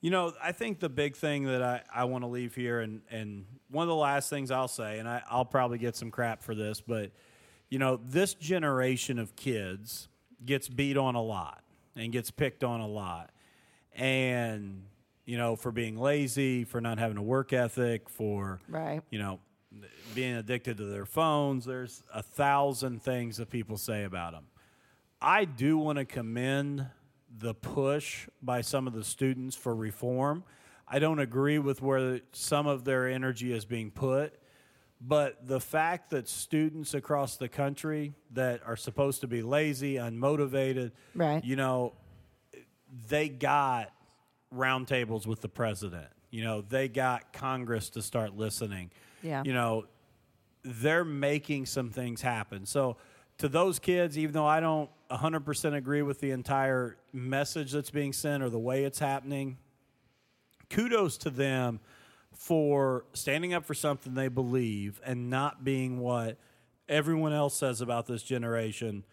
You 0.01 0.11
know, 0.11 0.33
I 0.43 0.53
think 0.53 0.81
the 0.81 0.89
big 0.89 1.17
thing 1.17 1.45
that 1.45 1.63
I, 1.63 1.83
I 1.95 2.05
want 2.05 2.23
to 2.25 2.29
leave 2.29 2.55
here, 2.55 2.81
and, 2.81 3.01
and 3.11 3.47
one 3.71 3.83
of 3.83 3.89
the 3.89 3.95
last 3.95 4.29
things 4.29 4.51
I'll 4.51 4.69
say, 4.69 4.99
and 4.99 5.09
I, 5.09 5.23
I'll 5.31 5.47
probably 5.47 5.79
get 5.79 5.97
some 5.97 6.11
crap 6.11 6.43
for 6.43 6.55
this, 6.55 6.81
but, 6.81 7.13
you 7.71 7.79
know, 7.79 7.99
this 8.05 8.35
generation 8.35 9.19
of 9.19 9.35
kids 9.37 10.09
gets 10.45 10.69
beat 10.69 10.97
on 10.97 11.15
a 11.15 11.23
lot 11.23 11.63
and 11.97 12.13
gets 12.13 12.31
picked 12.31 12.63
on 12.63 12.81
a 12.81 12.87
lot. 12.87 13.31
And, 13.95 14.83
you 15.27 15.37
know, 15.37 15.57
for 15.57 15.73
being 15.73 15.97
lazy, 15.99 16.65
for 16.65 16.81
not 16.81 16.99
having 16.99 17.17
a 17.19 17.23
work 17.23 17.53
ethic, 17.53 18.09
for, 18.09 18.61
Right. 18.69 19.03
you 19.11 19.19
know, 19.19 19.41
being 20.15 20.37
addicted 20.37 20.79
to 20.79 20.85
their 20.87 21.05
phones. 21.05 21.65
There's 21.67 22.03
a 22.15 22.23
thousand 22.23 23.03
things 23.03 23.37
that 23.37 23.51
people 23.51 23.77
say 23.77 24.05
about 24.05 24.33
them. 24.33 24.47
I 25.21 25.45
do 25.45 25.77
want 25.77 25.99
to 25.99 26.05
commend 26.05 26.87
the 27.39 27.53
push 27.55 28.29
by 28.41 28.61
some 28.63 28.87
of 28.87 28.95
the 28.95 29.05
students 29.05 29.57
for 29.57 29.75
reform. 29.75 30.45
I 30.89 31.01
don't 31.01 31.19
agree 31.19 31.59
with 31.59 31.83
where 31.83 32.21
some 32.33 32.67
of 32.69 32.85
their 32.85 33.09
energy 33.09 33.53
is 33.53 33.65
being 33.65 33.91
put, 33.91 34.35
but 35.01 35.47
the 35.47 35.61
fact 35.61 36.11
that 36.11 36.29
students 36.29 36.95
across 36.95 37.37
the 37.37 37.49
country 37.49 38.15
that 38.31 38.61
are 38.65 38.77
supposed 38.77 39.21
to 39.23 39.27
be 39.27 39.43
lazy, 39.43 39.95
unmotivated, 39.97 40.93
Right. 41.15 41.45
you 41.45 41.57
know, 41.57 41.95
they 43.09 43.29
got 43.29 43.93
roundtables 44.55 45.27
with 45.27 45.41
the 45.41 45.49
president. 45.49 46.09
You 46.31 46.45
know, 46.45 46.61
they 46.63 46.89
got 46.89 47.33
Congress 47.33 47.91
to 47.91 48.03
start 48.03 48.37
listening. 48.37 48.91
Yeah. 49.23 49.43
You 49.45 49.55
know, 49.55 49.87
they're 50.63 51.05
making 51.05 51.67
some 51.67 51.91
things 51.91 52.21
happen. 52.21 52.67
So, 52.67 52.97
to 53.39 53.49
those 53.49 53.79
kids, 53.79 54.17
even 54.17 54.33
though 54.33 54.47
I 54.47 54.61
don't 54.61 54.89
100% 55.11 55.75
agree 55.75 56.01
with 56.01 56.21
the 56.21 56.31
entire 56.31 56.97
message 57.13 57.73
that's 57.73 57.91
being 57.91 58.15
sent 58.15 58.43
or 58.43 58.49
the 58.49 58.59
way 58.59 58.85
it's 58.85 58.99
happening, 58.99 59.59
kudos 60.71 61.19
to 61.19 61.31
them 61.31 61.81
for 62.33 63.05
standing 63.13 63.53
up 63.53 63.65
for 63.65 63.75
something 63.75 64.15
they 64.15 64.29
believe 64.29 65.01
and 65.05 65.29
not 65.29 65.65
being 65.65 65.99
what 65.99 66.39
everyone 66.89 67.33
else 67.33 67.57
says 67.57 67.81
about 67.81 68.07
this 68.07 68.23
generation 68.23 69.05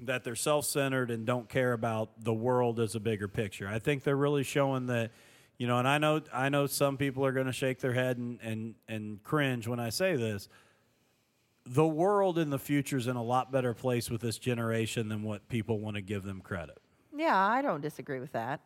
that 0.00 0.24
they're 0.24 0.34
self-centered 0.34 1.10
and 1.10 1.26
don't 1.26 1.48
care 1.48 1.72
about 1.72 2.22
the 2.22 2.34
world 2.34 2.80
as 2.80 2.94
a 2.94 3.00
bigger 3.00 3.28
picture. 3.28 3.66
I 3.68 3.78
think 3.78 4.02
they're 4.02 4.16
really 4.16 4.42
showing 4.42 4.86
that, 4.86 5.10
you 5.58 5.66
know, 5.66 5.78
and 5.78 5.88
I 5.88 5.98
know 5.98 6.20
I 6.32 6.48
know 6.48 6.66
some 6.66 6.96
people 6.96 7.24
are 7.24 7.32
going 7.32 7.46
to 7.46 7.52
shake 7.52 7.80
their 7.80 7.92
head 7.92 8.18
and, 8.18 8.38
and 8.42 8.74
and 8.88 9.22
cringe 9.22 9.66
when 9.66 9.80
I 9.80 9.90
say 9.90 10.16
this. 10.16 10.48
The 11.64 11.86
world 11.86 12.38
in 12.38 12.50
the 12.50 12.58
future 12.58 12.96
is 12.96 13.06
in 13.08 13.16
a 13.16 13.22
lot 13.22 13.50
better 13.50 13.74
place 13.74 14.10
with 14.10 14.20
this 14.20 14.38
generation 14.38 15.08
than 15.08 15.22
what 15.22 15.48
people 15.48 15.80
want 15.80 15.96
to 15.96 16.02
give 16.02 16.22
them 16.22 16.40
credit. 16.40 16.78
Yeah, 17.16 17.36
I 17.36 17.62
don't 17.62 17.80
disagree 17.80 18.20
with 18.20 18.32
that. 18.32 18.60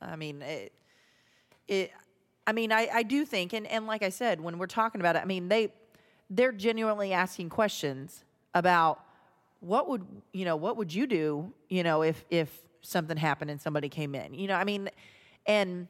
I 0.00 0.14
mean, 0.14 0.42
it, 0.42 0.72
it 1.66 1.90
I 2.46 2.52
mean, 2.52 2.70
I, 2.70 2.88
I 2.92 3.02
do 3.02 3.24
think, 3.24 3.52
and, 3.54 3.66
and 3.66 3.86
like 3.86 4.02
I 4.02 4.10
said, 4.10 4.40
when 4.40 4.58
we're 4.58 4.66
talking 4.66 5.00
about 5.00 5.16
it, 5.16 5.22
I 5.22 5.24
mean, 5.24 5.48
they, 5.48 5.72
they're 6.30 6.52
genuinely 6.52 7.12
asking 7.12 7.48
questions 7.50 8.24
about 8.54 9.00
what 9.60 9.88
would, 9.88 10.06
you 10.32 10.44
know, 10.44 10.56
what 10.56 10.76
would 10.76 10.92
you 10.92 11.06
do, 11.06 11.52
you 11.68 11.82
know, 11.82 12.02
if, 12.02 12.24
if 12.30 12.50
something 12.82 13.16
happened 13.16 13.50
and 13.50 13.60
somebody 13.60 13.88
came 13.88 14.14
in, 14.14 14.34
you 14.34 14.46
know, 14.46 14.54
I 14.54 14.64
mean, 14.64 14.88
and, 15.46 15.88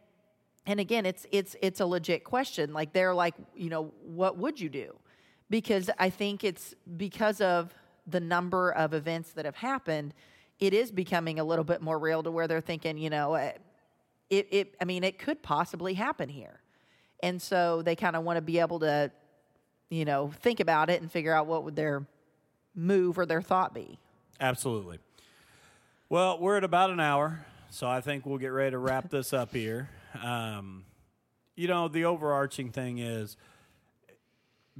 and 0.66 0.80
again, 0.80 1.06
it's, 1.06 1.26
it's, 1.30 1.56
it's 1.60 1.80
a 1.80 1.86
legit 1.86 2.24
question. 2.24 2.72
Like 2.72 2.92
they're 2.92 3.14
like, 3.14 3.34
you 3.54 3.68
know, 3.68 3.92
what 4.02 4.38
would 4.38 4.60
you 4.60 4.68
do? 4.68 4.96
Because 5.50 5.90
I 5.98 6.10
think 6.10 6.44
it's 6.44 6.74
because 6.96 7.40
of 7.40 7.74
the 8.06 8.20
number 8.20 8.72
of 8.72 8.94
events 8.94 9.32
that 9.32 9.44
have 9.44 9.56
happened, 9.56 10.14
it 10.60 10.74
is 10.74 10.90
becoming 10.90 11.38
a 11.38 11.44
little 11.44 11.64
bit 11.64 11.82
more 11.82 11.98
real 11.98 12.22
to 12.22 12.30
where 12.30 12.48
they're 12.48 12.60
thinking, 12.60 12.98
you 12.98 13.10
know, 13.10 13.34
uh, 13.34 13.52
it, 14.30 14.48
it 14.50 14.74
I 14.80 14.84
mean, 14.84 15.04
it 15.04 15.18
could 15.18 15.42
possibly 15.42 15.94
happen 15.94 16.28
here. 16.28 16.60
And 17.22 17.40
so 17.40 17.82
they 17.82 17.96
kind 17.96 18.16
of 18.16 18.24
want 18.24 18.36
to 18.36 18.42
be 18.42 18.58
able 18.60 18.80
to, 18.80 19.10
you 19.90 20.04
know, 20.04 20.30
think 20.40 20.60
about 20.60 20.90
it 20.90 21.00
and 21.00 21.10
figure 21.10 21.32
out 21.32 21.46
what 21.46 21.64
would 21.64 21.76
their 21.76 22.06
move 22.78 23.18
or 23.18 23.26
their 23.26 23.42
thought 23.42 23.74
be. 23.74 23.98
Absolutely. 24.40 24.98
Well, 26.08 26.38
we're 26.38 26.56
at 26.56 26.64
about 26.64 26.90
an 26.90 27.00
hour, 27.00 27.44
so 27.70 27.86
I 27.86 28.00
think 28.00 28.24
we'll 28.24 28.38
get 28.38 28.48
ready 28.48 28.70
to 28.70 28.78
wrap 28.78 29.10
this 29.10 29.32
up 29.32 29.52
here. 29.52 29.90
Um, 30.22 30.84
you 31.56 31.68
know, 31.68 31.88
the 31.88 32.04
overarching 32.04 32.70
thing 32.70 32.98
is 32.98 33.36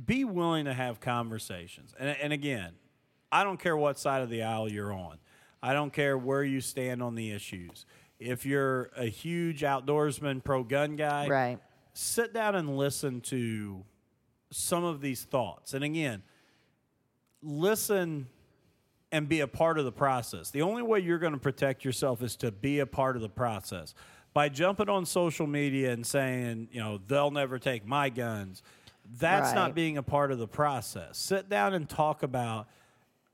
be 0.03 0.25
willing 0.25 0.65
to 0.67 0.73
have 0.73 1.01
conversations. 1.01 1.93
And, 1.99 2.17
and 2.23 2.33
again, 2.33 2.73
I 3.33 3.45
don't 3.45 3.59
care 3.61 3.77
what 3.77 3.99
side 3.99 4.23
of 4.23 4.31
the 4.31 4.43
aisle 4.43 4.71
you're 4.71 4.93
on, 4.93 5.19
I 5.63 5.73
don't 5.73 5.93
care 5.93 6.17
where 6.17 6.45
you 6.45 6.61
stand 6.61 7.03
on 7.03 7.15
the 7.17 7.33
issues. 7.33 7.85
If 8.21 8.47
you're 8.47 8.91
a 8.97 9.07
huge 9.07 9.63
outdoorsman, 9.63 10.43
pro 10.43 10.63
gun 10.65 10.97
guy, 10.97 11.29
Right. 11.29 11.59
sit 11.93 12.33
down 12.33 12.55
and 12.55 12.77
listen 12.77 13.21
to 13.23 13.85
some 14.51 14.83
of 14.85 15.01
these 15.01 15.23
thoughts. 15.25 15.75
And 15.75 15.85
again, 15.85 16.23
listen 17.43 18.27
and 19.11 19.29
be 19.29 19.41
a 19.41 19.47
part 19.49 19.79
of 19.79 19.85
the 19.85 19.93
process. 19.93 20.51
The 20.51 20.63
only 20.63 20.83
way 20.83 21.01
you're 21.01 21.19
going 21.19 21.33
to 21.33 21.39
protect 21.39 21.85
yourself 21.85 22.23
is 22.23 22.37
to 22.37 22.51
be 22.53 22.79
a 22.81 22.87
part 22.87 23.17
of 23.17 23.23
the 23.23 23.29
process. 23.29 23.95
By 24.35 24.49
jumping 24.51 24.89
on 24.89 25.07
social 25.07 25.47
media 25.47 25.93
and 25.93 26.07
saying, 26.07 26.69
you 26.71 26.81
know, 26.81 27.01
they'll 27.07 27.31
never 27.31 27.59
take 27.59 27.87
my 27.87 28.11
guns, 28.11 28.63
that's 29.19 29.55
not 29.55 29.75
being 29.75 29.97
a 29.97 30.03
part 30.03 30.31
of 30.31 30.39
the 30.39 30.47
process. 30.47 31.17
Sit 31.17 31.49
down 31.49 31.73
and 31.73 31.89
talk 31.89 32.23
about 32.23 32.69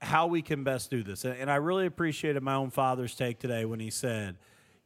how 0.01 0.29
we 0.29 0.41
can 0.41 0.63
best 0.63 0.91
do 0.91 1.03
this. 1.03 1.25
And 1.25 1.37
and 1.37 1.51
I 1.51 1.57
really 1.57 1.87
appreciated 1.87 2.43
my 2.43 2.55
own 2.55 2.71
father's 2.71 3.15
take 3.17 3.41
today 3.41 3.65
when 3.65 3.81
he 3.81 3.91
said, 3.91 4.37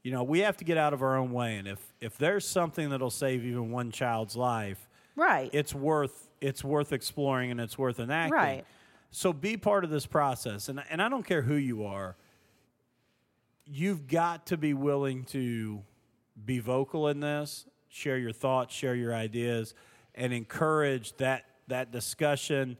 you 0.02 0.10
know, 0.10 0.22
we 0.22 0.38
have 0.40 0.56
to 0.56 0.64
get 0.64 0.78
out 0.78 0.94
of 0.94 1.02
our 1.02 1.16
own 1.16 1.30
way. 1.32 1.56
And 1.56 1.68
if, 1.68 1.78
if 2.00 2.16
there's 2.16 2.48
something 2.48 2.88
that'll 2.88 3.10
save 3.10 3.44
even 3.44 3.70
one 3.70 3.90
child's 3.90 4.34
life, 4.36 4.88
Right. 5.14 5.50
it's 5.52 5.74
worth 5.74 6.28
it's 6.40 6.64
worth 6.64 6.92
exploring 6.92 7.50
and 7.50 7.60
it's 7.60 7.76
worth 7.76 8.00
enacting. 8.00 8.32
Right. 8.32 8.64
So 9.10 9.32
be 9.32 9.56
part 9.56 9.84
of 9.84 9.90
this 9.90 10.06
process, 10.06 10.68
and 10.68 10.82
and 10.90 11.00
I 11.00 11.08
don't 11.08 11.26
care 11.26 11.42
who 11.42 11.54
you 11.54 11.84
are. 11.84 12.16
You've 13.64 14.06
got 14.06 14.46
to 14.46 14.56
be 14.56 14.74
willing 14.74 15.24
to 15.26 15.82
be 16.44 16.58
vocal 16.58 17.08
in 17.08 17.20
this, 17.20 17.66
share 17.88 18.18
your 18.18 18.32
thoughts, 18.32 18.74
share 18.74 18.94
your 18.94 19.14
ideas, 19.14 19.74
and 20.14 20.32
encourage 20.32 21.16
that 21.16 21.44
that 21.68 21.90
discussion 21.90 22.76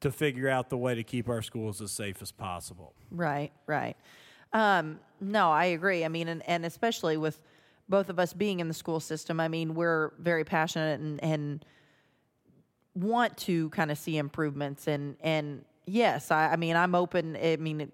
to 0.00 0.10
figure 0.10 0.48
out 0.48 0.68
the 0.68 0.76
way 0.76 0.94
to 0.94 1.02
keep 1.02 1.28
our 1.28 1.40
schools 1.40 1.80
as 1.80 1.90
safe 1.90 2.20
as 2.20 2.30
possible. 2.30 2.92
Right, 3.10 3.52
right. 3.66 3.96
Um, 4.52 5.00
no, 5.20 5.50
I 5.50 5.66
agree. 5.66 6.04
I 6.04 6.08
mean, 6.08 6.28
and, 6.28 6.46
and 6.48 6.66
especially 6.66 7.16
with 7.16 7.40
both 7.88 8.10
of 8.10 8.18
us 8.18 8.32
being 8.32 8.60
in 8.60 8.68
the 8.68 8.74
school 8.74 9.00
system, 9.00 9.40
I 9.40 9.48
mean, 9.48 9.74
we're 9.74 10.12
very 10.18 10.44
passionate 10.44 11.00
and, 11.00 11.22
and 11.24 11.64
want 12.94 13.36
to 13.38 13.68
kind 13.70 13.90
of 13.90 13.98
see 13.98 14.16
improvements. 14.16 14.86
And, 14.86 15.16
and 15.20 15.64
yes, 15.86 16.30
I, 16.30 16.52
I 16.52 16.56
mean, 16.56 16.76
I'm 16.76 16.94
open. 16.94 17.36
I 17.36 17.56
mean, 17.56 17.90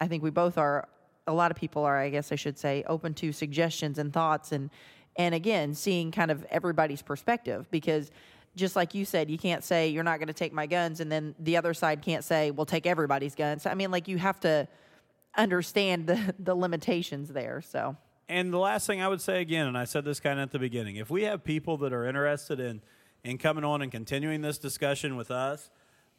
I 0.00 0.08
think 0.08 0.22
we 0.22 0.30
both 0.30 0.58
are, 0.58 0.88
a 1.26 1.32
lot 1.32 1.50
of 1.50 1.56
people 1.56 1.84
are, 1.84 1.98
I 1.98 2.10
guess 2.10 2.32
I 2.32 2.36
should 2.36 2.58
say, 2.58 2.84
open 2.86 3.14
to 3.14 3.32
suggestions 3.32 3.98
and 3.98 4.12
thoughts. 4.12 4.52
And, 4.52 4.70
and 5.16 5.34
again, 5.34 5.74
seeing 5.74 6.10
kind 6.10 6.30
of 6.30 6.44
everybody's 6.50 7.02
perspective 7.02 7.70
because 7.70 8.10
just 8.54 8.76
like 8.76 8.94
you 8.94 9.04
said, 9.04 9.30
you 9.30 9.38
can't 9.38 9.64
say 9.64 9.88
you're 9.88 10.04
not 10.04 10.18
going 10.18 10.28
to 10.28 10.34
take 10.34 10.52
my 10.52 10.66
guns, 10.66 11.00
and 11.00 11.10
then 11.10 11.34
the 11.38 11.56
other 11.56 11.72
side 11.72 12.02
can't 12.02 12.22
say, 12.22 12.50
"Well, 12.50 12.66
take 12.66 12.86
everybody's 12.86 13.34
guns." 13.34 13.64
I 13.64 13.74
mean, 13.74 13.90
like 13.90 14.08
you 14.08 14.18
have 14.18 14.40
to 14.40 14.68
understand 15.36 16.06
the 16.06 16.34
the 16.38 16.54
limitations 16.54 17.30
there. 17.30 17.62
So 17.62 17.96
And 18.28 18.52
the 18.52 18.58
last 18.58 18.86
thing 18.86 19.00
I 19.00 19.08
would 19.08 19.20
say 19.20 19.40
again, 19.40 19.66
and 19.66 19.76
I 19.76 19.84
said 19.84 20.04
this 20.04 20.20
kind 20.20 20.38
of 20.38 20.44
at 20.44 20.50
the 20.50 20.58
beginning, 20.58 20.96
if 20.96 21.10
we 21.10 21.22
have 21.22 21.42
people 21.44 21.78
that 21.78 21.92
are 21.92 22.06
interested 22.06 22.60
in 22.60 22.82
in 23.24 23.38
coming 23.38 23.64
on 23.64 23.82
and 23.82 23.92
continuing 23.92 24.40
this 24.42 24.58
discussion 24.58 25.16
with 25.16 25.30
us, 25.30 25.70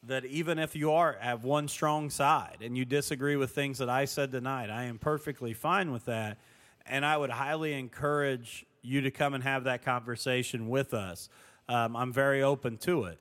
that 0.06 0.24
even 0.26 0.58
if 0.58 0.76
you 0.76 0.92
are 0.92 1.16
have 1.20 1.44
one 1.44 1.68
strong 1.68 2.10
side 2.10 2.58
and 2.60 2.76
you 2.76 2.84
disagree 2.84 3.36
with 3.36 3.50
things 3.50 3.78
that 3.78 3.88
I 3.88 4.04
said 4.04 4.32
tonight, 4.32 4.70
I 4.70 4.84
am 4.84 4.98
perfectly 4.98 5.54
fine 5.54 5.92
with 5.92 6.04
that. 6.06 6.38
And 6.86 7.04
I 7.06 7.16
would 7.16 7.30
highly 7.30 7.72
encourage 7.72 8.66
you 8.82 9.00
to 9.02 9.10
come 9.10 9.32
and 9.32 9.42
have 9.42 9.64
that 9.64 9.82
conversation 9.82 10.68
with 10.68 10.92
us. 10.92 11.30
Um, 11.68 11.96
I'm 11.96 12.12
very 12.12 12.42
open 12.42 12.76
to 12.78 13.04
it. 13.04 13.18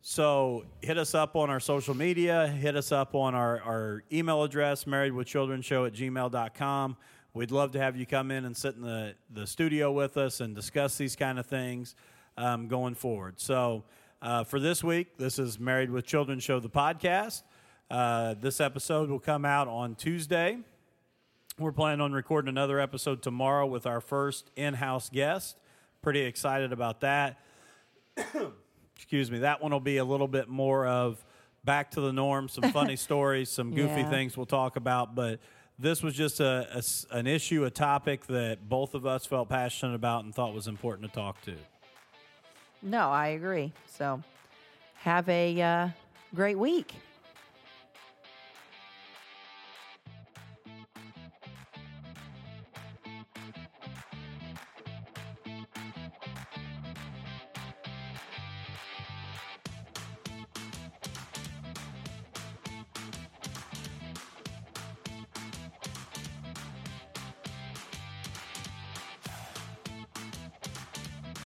So 0.00 0.64
hit 0.80 0.98
us 0.98 1.14
up 1.14 1.36
on 1.36 1.50
our 1.50 1.60
social 1.60 1.94
media, 1.94 2.48
hit 2.48 2.74
us 2.76 2.90
up 2.90 3.14
on 3.14 3.34
our, 3.34 3.60
our 3.60 4.02
email 4.10 4.42
address, 4.42 4.84
marriedwithchildrenshow 4.84 5.86
at 5.86 5.92
gmail.com. 5.92 6.96
We'd 7.34 7.50
love 7.50 7.72
to 7.72 7.78
have 7.78 7.96
you 7.96 8.04
come 8.04 8.30
in 8.30 8.44
and 8.44 8.56
sit 8.56 8.74
in 8.74 8.82
the, 8.82 9.14
the 9.32 9.46
studio 9.46 9.92
with 9.92 10.16
us 10.16 10.40
and 10.40 10.54
discuss 10.54 10.96
these 10.96 11.14
kind 11.14 11.38
of 11.38 11.46
things 11.46 11.94
um, 12.36 12.68
going 12.68 12.94
forward. 12.94 13.40
So 13.40 13.84
uh, 14.20 14.44
for 14.44 14.60
this 14.60 14.82
week, 14.84 15.16
this 15.18 15.38
is 15.38 15.58
Married 15.58 15.90
with 15.90 16.06
Children 16.06 16.40
Show, 16.40 16.60
the 16.60 16.70
podcast. 16.70 17.42
Uh, 17.90 18.34
this 18.40 18.60
episode 18.60 19.10
will 19.10 19.20
come 19.20 19.44
out 19.44 19.68
on 19.68 19.94
Tuesday. 19.94 20.58
We're 21.58 21.72
planning 21.72 22.00
on 22.00 22.12
recording 22.12 22.48
another 22.48 22.80
episode 22.80 23.22
tomorrow 23.22 23.66
with 23.66 23.86
our 23.86 24.00
first 24.00 24.50
in 24.56 24.74
house 24.74 25.10
guest. 25.10 25.58
Pretty 26.00 26.20
excited 26.20 26.72
about 26.72 27.00
that 27.02 27.38
excuse 28.96 29.30
me, 29.30 29.40
that 29.40 29.62
one 29.62 29.72
will 29.72 29.80
be 29.80 29.96
a 29.96 30.04
little 30.04 30.28
bit 30.28 30.48
more 30.48 30.86
of 30.86 31.24
back 31.64 31.90
to 31.92 32.00
the 32.00 32.12
norm, 32.12 32.48
some 32.48 32.70
funny 32.72 32.96
stories, 32.96 33.48
some 33.48 33.70
goofy 33.74 34.00
Yeah. 34.02 34.10
things 34.10 34.36
we'll 34.36 34.46
talk 34.46 34.76
about. 34.76 35.14
But 35.14 35.40
this 35.78 36.02
was 36.02 36.14
just 36.14 36.40
a, 36.40 36.68
a 36.74 37.16
an 37.16 37.26
issue, 37.26 37.64
a 37.64 37.70
topic 37.70 38.26
that 38.26 38.68
both 38.68 38.94
of 38.94 39.06
us 39.06 39.26
felt 39.26 39.48
passionate 39.48 39.94
about 39.94 40.24
and 40.24 40.34
thought 40.34 40.54
was 40.54 40.68
important 40.68 41.08
to 41.08 41.14
talk 41.18 41.40
to. 41.42 41.54
No, 42.82 43.10
I 43.10 43.28
agree. 43.28 43.72
So 43.86 44.20
have 44.96 45.28
a 45.28 45.60
uh, 45.62 45.88
great 46.34 46.58
week. 46.58 46.94